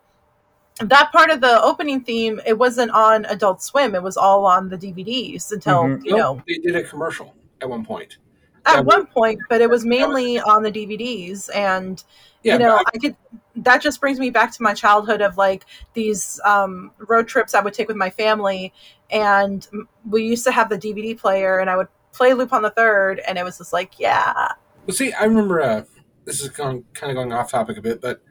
[0.81, 3.95] that part of the opening theme it wasn't on Adult Swim.
[3.95, 6.05] It was all on the DVDs until Mhm.
[6.05, 8.17] you know Nope, they did a commercial at one point.
[8.65, 12.03] At one point, but it was mainly on the DVDs, and
[12.43, 13.15] Yeah, you know, but I could.
[13.55, 17.61] That just brings me back to my childhood of like these um, road trips I
[17.61, 18.73] would take with my family,
[19.09, 19.67] and
[20.07, 23.37] we used to have the DVD player, and I would play Lupin the Third, and
[23.37, 24.53] it was just like, yeah,
[24.85, 25.83] Well, see, I remember uh,
[26.25, 28.21] this is going, kind of going off topic a bit, but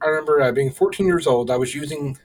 [0.00, 1.50] I remember uh, being 14 years old.
[1.50, 2.18] I was using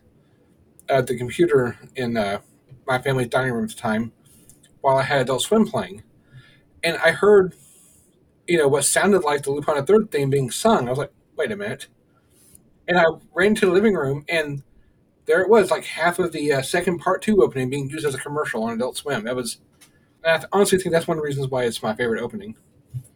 [0.90, 2.40] uh, the computer in uh,
[2.88, 4.12] my family's dining room at the time
[4.82, 6.04] while I had Adult Swim playing,
[6.84, 7.56] and I heard,
[8.48, 10.88] you know, what sounded like the Lupin the Third theme being sung.
[10.88, 11.88] I was like, wait a minute,
[12.88, 14.64] and I ran to the living room, and
[15.26, 18.16] there it was, like half of the uh, second part two opening being used as
[18.16, 19.24] a commercial on Adult Swim.
[19.26, 19.60] That was,
[20.24, 22.58] and I honestly think that's one of the reasons why it's my favorite opening.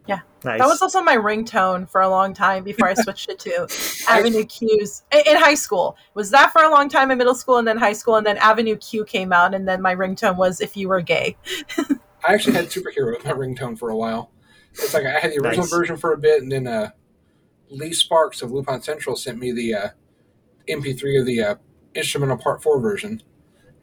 [0.07, 0.19] yeah.
[0.45, 0.60] Nice.
[0.60, 3.68] That was also my ringtone for a long time before I switched it to
[4.10, 5.98] Avenue Q's in, in high school.
[6.14, 8.38] Was that for a long time in middle school and then high school, and then
[8.38, 11.38] Avenue Q came out, and then my ringtone was "If You Were Gay."
[12.27, 14.31] I actually had superhero as my ringtone for a while.
[14.73, 15.69] It's like I had the original Nice.
[15.69, 16.89] version for a bit, and then uh,
[17.69, 19.87] Lee Sparks of Lupin Central sent me the uh,
[20.67, 21.55] MP3 of the uh,
[21.95, 23.21] instrumental Part Four version,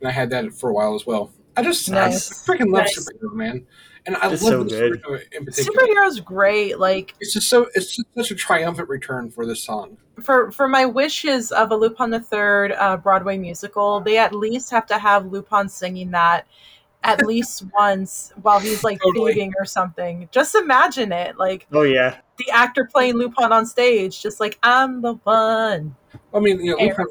[0.01, 1.33] and I had that for a while as well.
[1.57, 2.49] I just Nice.
[2.49, 2.99] I freaking love Nice.
[2.99, 3.67] superhero, man,
[4.07, 5.03] and I It's love so this good.
[5.05, 5.79] version in particular.
[5.87, 6.79] Superhero's great.
[6.81, 9.97] Like It's just so it's just such a triumphant return for this song.
[10.23, 14.71] for for my wishes of a Lupin the Third uh, Broadway musical, they at least
[14.71, 16.47] have to have Lupin singing that
[17.03, 19.33] at least once while he's like Totally.
[19.33, 20.29] thieving or something.
[20.33, 22.19] Just imagine it, like Oh yeah.
[22.39, 25.97] the actor playing Lupin on stage, just like I'm the one.
[26.35, 27.07] I mean, you know, Lupin,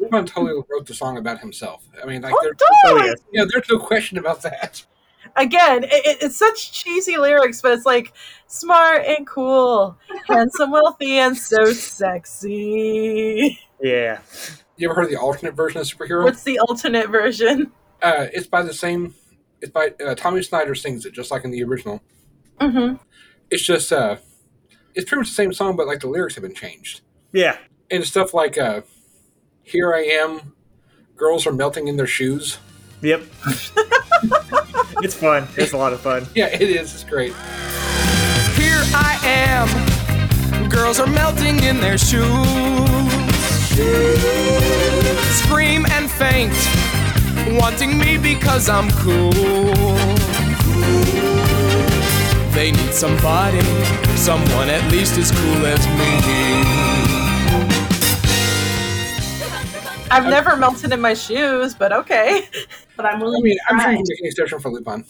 [0.00, 1.86] Lupin totally wrote the song about himself.
[2.02, 3.08] I mean, like, Oh, there, Oh totally.
[3.32, 3.42] yeah.
[3.42, 4.84] yeah, there's no question about that.
[5.36, 8.12] Again, it, it- it's such cheesy lyrics, but it's like
[8.46, 9.96] smart and cool,
[10.28, 13.58] handsome, wealthy, and so sexy.
[13.82, 14.20] Yeah.
[14.76, 16.24] You ever heard the alternate version of superhero?
[16.24, 17.72] What's the alternate version?
[18.02, 19.14] Uh, it's by the same.
[19.64, 22.02] It's by uh, Tommy Snyder sings it just like in the original.
[22.60, 22.96] Mm-hmm.
[23.50, 24.16] It's just uh,
[24.94, 27.00] it's pretty much the same song, but like the lyrics have been changed
[27.32, 27.56] Yeah.
[27.90, 28.82] and stuff like uh,
[29.62, 30.52] "Here I am,
[31.16, 32.58] girls are melting in their shoes."
[33.00, 33.22] Yep.
[35.02, 35.48] it's fun.
[35.56, 36.26] It's a lot of fun.
[36.34, 36.92] Yeah, it is.
[36.92, 37.32] It's great.
[38.58, 40.68] Here I am.
[40.68, 42.26] Girls are melting in their shoes.
[45.40, 46.52] Scream and faint
[47.48, 49.30] wanting me because I'm cool.
[52.54, 53.60] They need somebody,
[54.16, 56.14] someone at least as cool as me.
[60.10, 62.48] I've never melted in my shoes, but okay.
[62.96, 63.90] But I'm I willing mean, to I'm sure try.
[63.90, 65.04] you can make an exception for Lupin.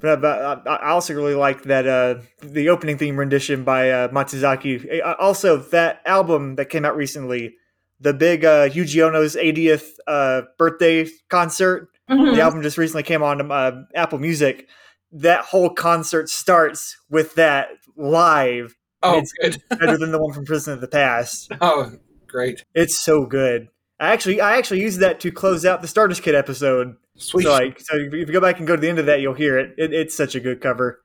[0.00, 4.08] But, but I I also really like that uh, the opening theme rendition by uh,
[4.08, 5.00] Matsuzaki.
[5.02, 7.56] Uh, Also, that album that came out recently,
[8.02, 11.88] the big uh, Yuji Ono's 80th uh, birthday concert.
[12.10, 12.34] Mhm.
[12.34, 14.68] The album just recently came on uh, Apple Music.
[15.12, 18.76] That whole concert starts with that live.
[19.02, 19.62] Oh, it's good.
[19.78, 21.52] better than the one from Prison of the Past.
[21.60, 21.92] Oh,
[22.26, 22.64] great.
[22.74, 23.68] It's so good.
[24.00, 26.96] I actually, I actually used that to close out the Stardust Kid episode.
[27.16, 27.44] Sweet.
[27.44, 29.34] So like, so if you go back and go to the end of that, you'll
[29.34, 29.74] hear it.
[29.78, 31.02] it it's such a good cover.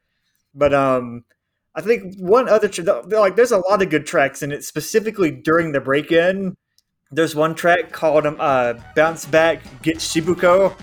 [0.56, 1.26] But um,
[1.76, 4.64] I think one other tr- like, there's a lot of good tracks in it.
[4.64, 6.56] Specifically during the break-in,
[7.12, 10.74] there's one track called um, uh, "Bounce Back Get Shibuko,"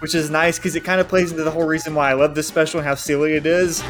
[0.00, 2.34] which is nice because it kind of plays into the whole reason why I love
[2.34, 3.82] this special and how silly it is.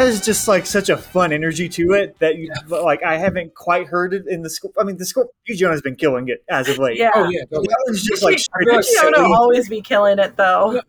[0.00, 3.86] Has just like such a fun energy to it that you like I haven't quite
[3.86, 4.70] heard it in the score.
[4.78, 6.98] I mean, the score Yuji has been killing it as of late.
[6.98, 7.10] Yeah.
[7.14, 7.40] Oh, yeah.
[7.44, 7.68] totally.
[7.68, 9.32] That one's just like straight up Yuji Ono silly.
[9.34, 10.80] always be killing it though.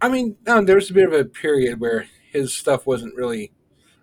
[0.00, 3.52] I mean, no, there was a bit of a period where his stuff wasn't really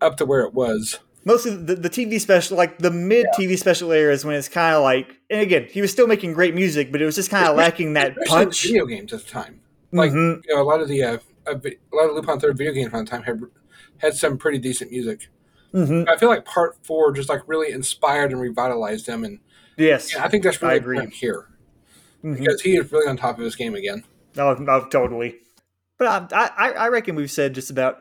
[0.02, 1.00] up to where it was.
[1.24, 4.76] Mostly the, the TV special, like the mid TV special era, is when it's kind
[4.76, 7.46] of like, and again, he was still making great music, but it was just kind
[7.48, 8.64] of lacking that punch.
[8.64, 9.62] Video games at the time,
[9.92, 10.42] like Mhm.
[10.48, 12.92] you know, a lot of the uh, a a lot of Lupin Third video games
[12.92, 13.40] around the time had
[14.02, 15.30] had some pretty decent music.
[15.74, 16.08] Mhm.
[16.10, 19.40] I feel like Part Four just like really inspired and revitalized him, and
[19.78, 20.98] Yes, yeah, I think that's I really agree.
[20.98, 21.48] important here
[22.24, 22.38] Mhm.
[22.40, 24.04] because he is really on top of his game again.
[24.38, 25.38] Oh, no, totally.
[25.98, 27.98] But I, I, I reckon we've said just about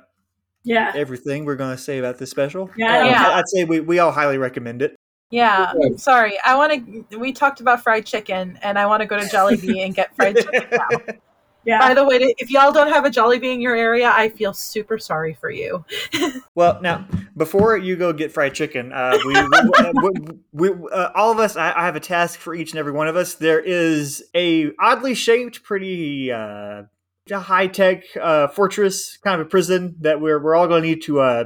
[0.64, 0.92] Yeah.
[0.94, 2.70] everything we're going to say about this special.
[2.76, 3.28] Yeah, Um, yeah.
[3.36, 4.96] I'd say we, we all highly recommend it.
[5.30, 6.38] Yeah, sorry.
[6.44, 7.18] I want to.
[7.18, 10.36] We talked about fried chicken, and I want to go to Jollibee and get fried
[10.36, 10.88] chicken now.
[11.64, 11.78] Yeah.
[11.78, 14.52] By the way, if y'all don't have a Jolly Jollibee in your area, I feel
[14.52, 15.84] super sorry for you.
[16.56, 17.06] Well, now
[17.36, 20.20] before you go get fried chicken, uh, we, we,
[20.52, 21.56] we, we uh, all of us.
[21.56, 23.34] I, I have a task for each and every one of us.
[23.34, 26.82] There is a oddly shaped, pretty uh,
[27.30, 31.02] high tech uh, fortress, kind of a prison that we're we're all going to need
[31.02, 31.20] to.
[31.20, 31.44] Uh,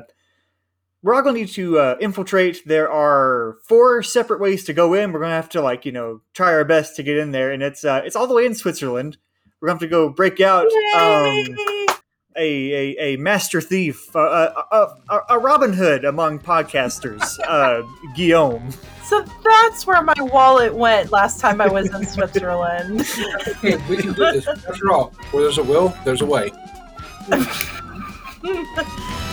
[1.02, 2.62] we're all going to need to uh, infiltrate.
[2.66, 5.12] There are four separate ways to go in.
[5.12, 7.52] We're going to have to like you know try our best to get in there,
[7.52, 9.18] and it's uh, it's all the way in Switzerland.
[9.64, 10.66] We're going to have to go break out.
[10.94, 11.56] Um,
[12.36, 17.80] a, a, a master thief, uh, a, a, a Robin Hood among podcasters, uh,
[18.14, 18.70] Guillaume.
[19.04, 23.06] So that's where my wallet went last time I was in Switzerland.
[23.62, 24.46] Hey, we can do this.
[24.46, 26.50] After all, where there's a will, there's a way.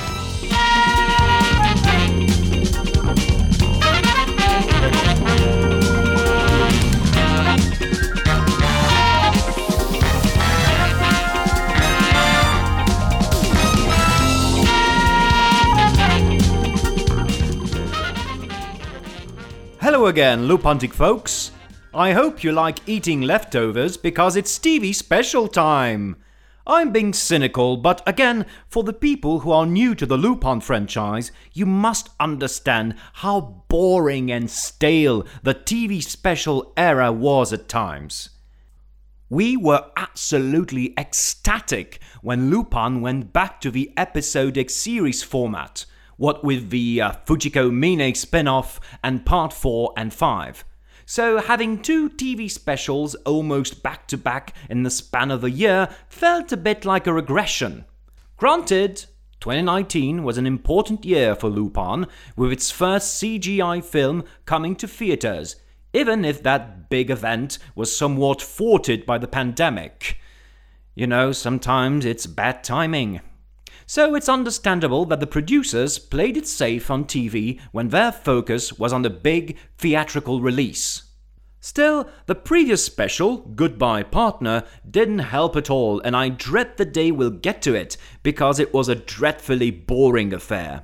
[19.81, 21.49] Hello again, Lupintic folks.
[21.91, 26.17] I hope you like eating leftovers because it's TV special time.
[26.67, 31.31] I'm being cynical, but again, for the people who are new to the Lupin franchise,
[31.51, 38.29] you must understand how boring and stale the TV special era was at times.
[39.29, 45.85] We were absolutely ecstatic when Lupin went back to the episodic series format,
[46.21, 50.63] what with the uh, Fujiko Mine spin off and part 4 and 5.
[51.03, 55.89] So, having two TV specials almost back to back in the span of a year
[56.09, 57.85] felt a bit like a regression.
[58.37, 59.05] Granted,
[59.39, 65.55] 2019 was an important year for Lupin, with its first CGI film coming to theatres,
[65.91, 70.19] even if that big event was somewhat thwarted by the pandemic.
[70.93, 73.21] You know, sometimes it's bad timing.
[73.93, 78.93] So it's understandable that the producers played it safe on TV when their focus was
[78.93, 81.11] on the big theatrical release.
[81.59, 87.11] Still, the previous special, Goodbye Partner, didn't help at all, and I dread the day
[87.11, 90.83] we'll get to it because it was a dreadfully boring affair.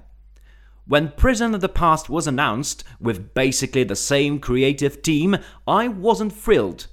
[0.85, 6.33] When Prison of the Past was announced, with basically the same creative team, I wasn't
[6.33, 6.87] thrilled.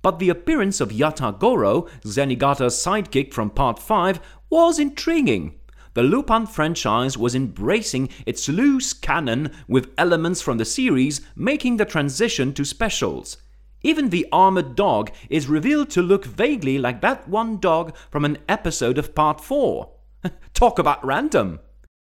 [0.00, 4.18] But the appearance of Yatagoro, Zenigata's sidekick from Part 5,
[4.48, 5.56] was intriguing.
[5.98, 11.84] The Lupin franchise was embracing its loose canon with elements from the series, making the
[11.84, 13.38] transition to specials.
[13.82, 18.38] Even the armored dog is revealed to look vaguely like that one dog from an
[18.48, 19.90] episode of Part 4.
[20.54, 21.58] Talk about random!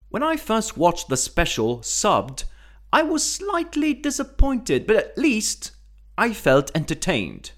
[0.07, 2.45] When I first watched the special subbed,
[2.93, 5.71] I was slightly disappointed, but at least
[6.17, 7.51] I felt entertained.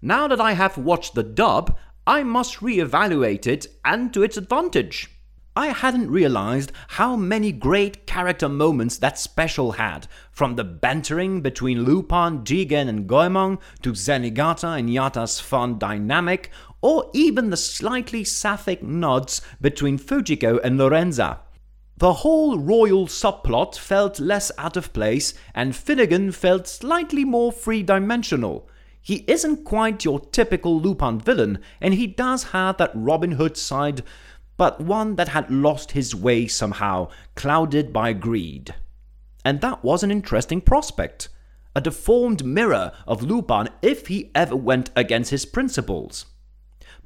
[0.00, 5.10] Now that I have watched the dub, I must re-evaluate it and to its advantage.
[5.56, 11.84] I hadn't realized how many great character moments that special had, from the bantering between
[11.84, 16.50] Lupin, Jigen, and Goemon to Zenigata and Yata's fun dynamic,
[16.82, 21.38] or even the slightly sapphic nods between Fujiko and Lorenza.
[21.98, 27.84] The whole royal subplot felt less out of place, and Finnegan felt slightly more three
[27.84, 28.68] dimensional.
[29.00, 34.02] He isn't quite your typical Lupin villain, and he does have that Robin Hood side,
[34.56, 38.74] but one that had lost his way somehow, clouded by greed.
[39.44, 41.28] And that was an interesting prospect.
[41.76, 46.26] A deformed mirror of Lupin if he ever went against his principles.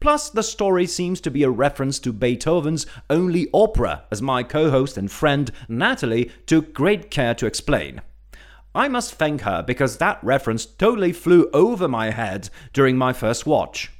[0.00, 4.70] Plus, the story seems to be a reference to Beethoven's only opera, as my co
[4.70, 8.00] host and friend Natalie took great care to explain.
[8.74, 13.46] I must thank her because that reference totally flew over my head during my first
[13.46, 13.90] watch.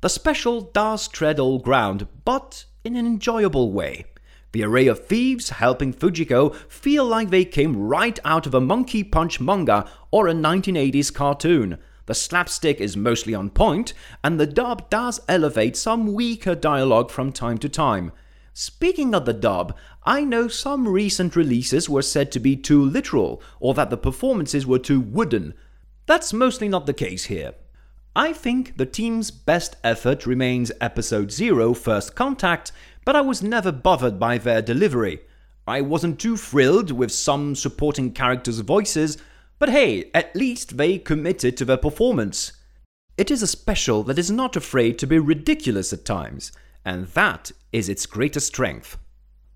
[0.00, 4.04] The special does tread all ground, but in an enjoyable way.
[4.52, 9.02] The array of thieves helping Fujiko feel like they came right out of a Monkey
[9.02, 11.78] Punch manga or a 1980s cartoon.
[12.06, 17.32] The slapstick is mostly on point, and the dub does elevate some weaker dialogue from
[17.32, 18.12] time to time.
[18.52, 23.40] Speaking of the dub, I know some recent releases were said to be too literal,
[23.60, 25.54] or that the performances were too wooden.
[26.04, 27.54] That's mostly not the case here.
[28.14, 32.70] I think the team's best effort remains Episode 0 First Contact,
[33.06, 35.22] but I was never bothered by their delivery.
[35.66, 39.16] I wasn't too thrilled with some supporting characters' voices,
[39.58, 42.52] but hey, at least they committed to their performance.
[43.16, 46.52] It is a special that is not afraid to be ridiculous at times,
[46.84, 48.98] and that is its greatest strength.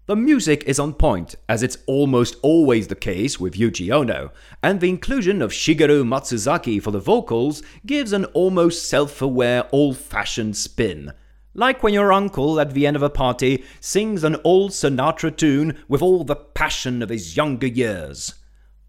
[0.07, 4.31] The music is on point, as it's almost always the case with Yuji Ono,
[4.63, 9.97] and the inclusion of Shigeru Matsuzaki for the vocals gives an almost self aware, old
[9.99, 11.13] fashioned spin.
[11.55, 15.77] Like when your uncle at the end of a party sings an old Sinatra tune
[15.89, 18.35] with all the passion of his younger years.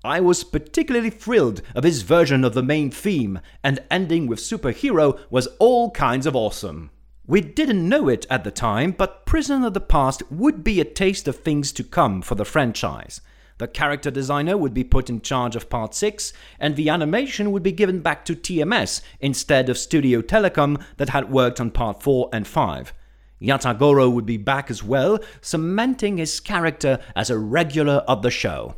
[0.04, 5.20] I was particularly thrilled of his version of the main theme, and ending with Superhero
[5.32, 6.92] was all kinds of awesome.
[7.30, 10.86] We didn't know it at the time, but Prison of the Past would be a
[10.86, 13.20] taste of things to come for the franchise.
[13.58, 17.64] The character designer would be put in charge of Part 6, and the animation would
[17.64, 22.30] be given back to TMS instead of Studio Telecom that had worked on Part 4
[22.32, 22.94] and 5.
[23.42, 28.78] Yatagoro would be back as well, cementing his character as a regular of the show.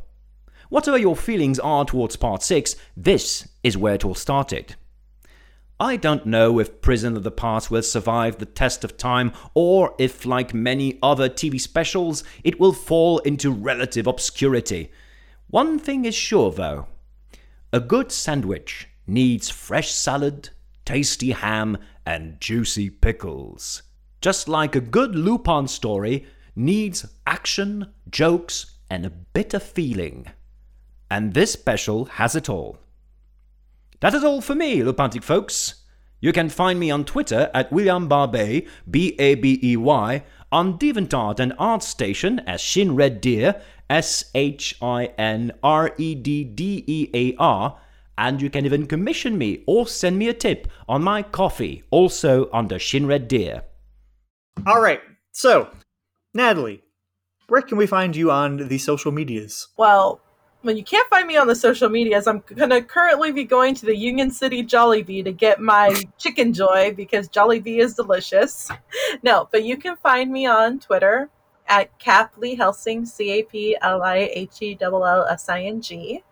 [0.69, 4.75] Whatever your feelings are towards Part 6, this is where it all started.
[5.81, 9.95] I don't know if Prison of the Past will survive the test of time or
[9.97, 14.91] if, like many other TV specials, it will fall into relative obscurity.
[15.47, 16.87] One thing is sure, though
[17.71, 20.49] a good sandwich needs fresh salad,
[20.83, 23.83] tasty ham, and juicy pickles.
[24.19, 26.25] Just like a good Lupin story
[26.57, 30.27] needs action, jokes, and a bit of feeling.
[31.09, 32.79] And this special has it all.
[34.01, 35.83] That is all for me, Lupintic folks.
[36.21, 40.77] You can find me on Twitter at William Barbey, B A B E Y, on
[40.77, 46.83] DeviantArt and ArtStation as Shin Red Dear, S H I N R E D D
[46.87, 47.77] E A R,
[48.17, 52.49] and you can even commission me or send me a tip on my Ko-fi, also
[52.51, 53.63] under Shin Red Dear.
[54.65, 55.01] All right,
[55.31, 55.69] so
[56.33, 56.83] Natalie,
[57.47, 59.67] where can we find you on the social medias?
[59.77, 60.21] Well,
[60.61, 63.85] when you can't find me on the social medias, I'm gonna currently be going to
[63.85, 68.69] the Union City Jollibee to get my Chickenjoy because Jollibee is delicious.
[69.23, 71.29] No, but you can find me on Twitter
[71.67, 75.81] at Capli Hellsing, C A P L I H E L L S I N
[75.81, 76.23] G.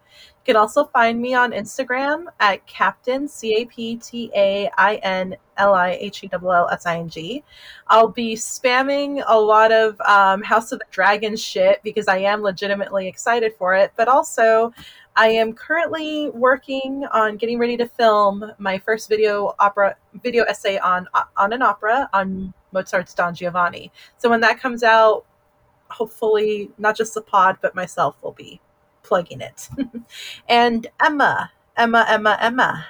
[0.48, 4.96] You can also find me on Instagram at Captain C A P T A I
[5.04, 7.44] N L I H E L L S I N G.
[7.88, 12.44] I'll be spamming a lot of um, House of the Dragon shit because I am
[12.44, 14.72] legitimately excited for it, but also
[15.18, 20.78] I am currently working on getting ready to film my first video opera video essay
[20.78, 23.92] on on an opera on Mozart's Don Giovanni.
[24.18, 25.26] So when that comes out,
[25.90, 28.62] hopefully not just the pod but myself will be
[29.08, 29.70] plugging it.
[30.50, 32.86] and Emma, Emma, Emma, Emma,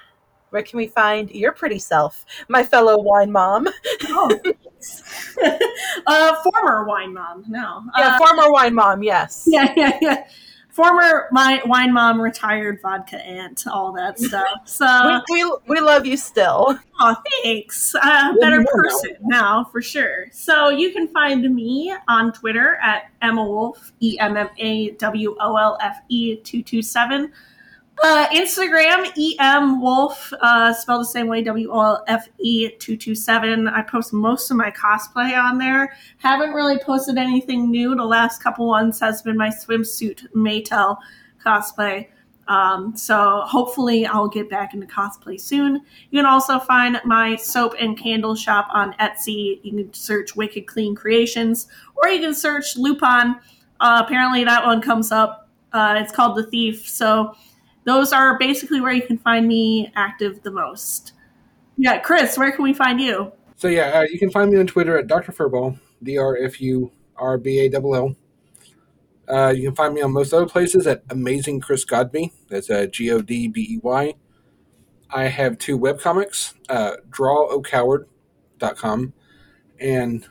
[0.49, 3.67] where can we find your pretty self, my fellow wine mom?
[4.09, 4.39] oh,
[6.07, 7.43] uh, former wine mom.
[7.47, 7.83] No.
[7.97, 9.03] Yeah, Uh, former wine mom.
[9.03, 9.43] Yes.
[9.47, 10.27] yeah, yeah, yeah.
[10.77, 14.61] Former my wine mom, retired vodka aunt, all that stuff.
[14.65, 16.77] So we, we, we love you still.
[16.99, 17.95] Oh, thanks.
[17.95, 20.27] Uh, better person now, for sure.
[20.31, 25.35] So you can find me on Twitter at Emma Wolfe, E M M A W
[25.39, 27.33] O L F E 227.
[28.03, 33.67] Uh, Instagram, EM Wolfe, uh, spelled the same way, W O L F E 227.
[33.67, 35.95] I post most of my cosplay on there.
[36.17, 37.95] Haven't really posted anything new.
[37.95, 40.97] The last couple ones has been my swimsuit Maytel
[41.43, 42.07] cosplay.
[42.47, 45.81] Um, so hopefully I'll get back into cosplay soon.
[46.11, 49.59] You can also find my soap and candle shop on Etsy.
[49.63, 53.35] You can search Wicked Clean Creations, or you can search Lupin.
[53.79, 55.49] Uh, apparently that one comes up.
[55.73, 56.87] Uh, it's called The Thief.
[56.87, 57.35] So
[57.87, 61.13] those are basically where you can find me active the most.
[61.77, 63.31] Yeah, Chris, where can we find you?
[63.55, 65.31] So yeah, uh, you can find me on Twitter at Dr.
[65.31, 68.15] Furball, D R F U R B A L L.
[69.29, 72.33] Uh, you can find me on most other places at Amazing Chris Godbey.
[72.49, 74.13] That's uh, G O D B E Y.
[75.09, 79.13] I have two webcomics, uh, drawocoward.com
[79.79, 80.27] and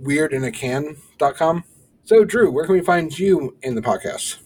[0.00, 1.64] weirdinacan.com.
[2.04, 4.41] So, Drew, where can we find you in the podcast?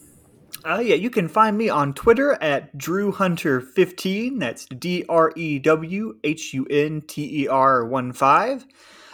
[0.66, 4.40] Uh, yeah, you can find me on Twitter at DrewHunter15.
[4.40, 8.66] That's D R E W H U N T E R 1 5.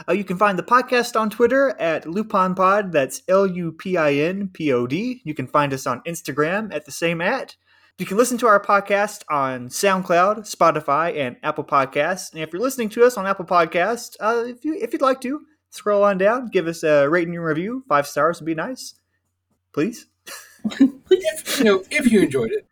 [0.08, 2.90] Uh, you can find the podcast on Twitter at LupinPod.
[2.90, 5.20] That's L U P I N P O D.
[5.24, 7.54] You can find us on Instagram at the same at.
[7.98, 12.32] You can listen to our podcast on SoundCloud, Spotify, and Apple Podcasts.
[12.32, 15.20] And if you're listening to us on Apple Podcasts, uh, if you if you'd like
[15.20, 17.84] to, scroll on down, give us a rating and review.
[17.90, 18.94] Five stars would be nice,
[19.74, 20.06] please.
[21.58, 22.66] You know, if you enjoyed it.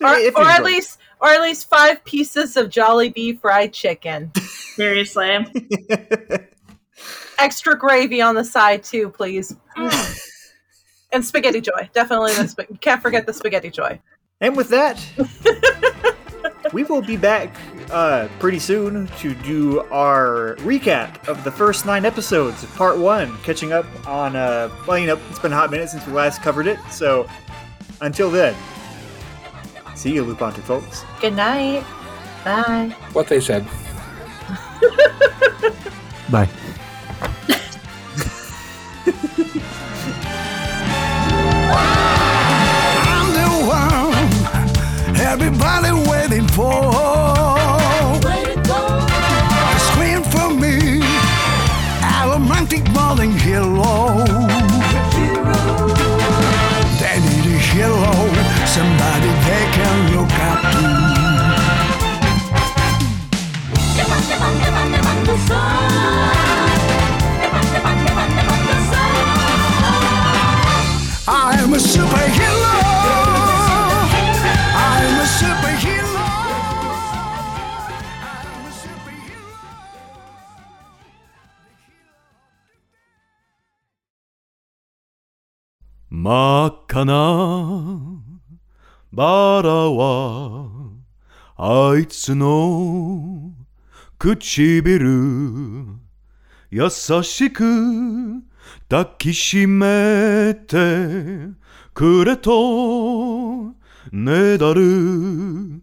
[0.00, 0.64] Or, or at enjoyed it.
[0.64, 4.32] least or at least five pieces of Jollibee fried chicken.
[4.74, 5.46] Seriously.
[7.38, 9.54] Extra gravy on the side too, please.
[9.76, 10.20] Mm.
[11.12, 11.88] and spaghetti joy.
[11.94, 14.00] Definitely the sp- can't forget the spaghetti joy.
[14.40, 14.98] And with that,
[16.72, 17.54] we will be back
[17.90, 23.36] uh, pretty soon to do our recap of the first nine episodes of part one,
[23.38, 26.42] catching up on, uh, well, you know, it's been a hot minute since we last
[26.42, 26.78] covered it.
[26.90, 27.28] So
[28.00, 28.54] until then,
[29.94, 31.04] see you, Lupintic folks.
[31.20, 31.84] Good night.
[32.44, 32.94] Bye.
[33.12, 33.64] What they said.
[36.30, 36.48] Bye.
[43.08, 47.35] I'm the one everybody waiting for.
[86.26, 88.00] 真っ赤な。
[89.12, 90.68] バラは
[91.56, 93.52] あいつの
[94.18, 95.86] 唇。
[96.72, 98.42] 優しく
[98.88, 101.54] 抱きしめて
[101.94, 103.66] くれと
[104.10, 105.80] ねだる。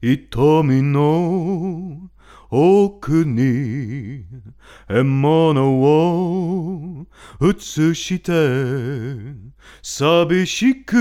[0.00, 2.08] 瞳の
[2.50, 4.26] 奥に
[4.88, 7.06] 獲物を
[7.42, 8.30] 映して
[9.88, 10.96] 寂しく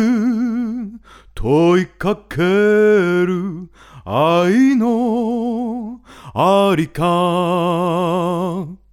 [1.34, 3.68] 問いかける
[4.06, 6.02] 愛の
[6.36, 8.85] ありか。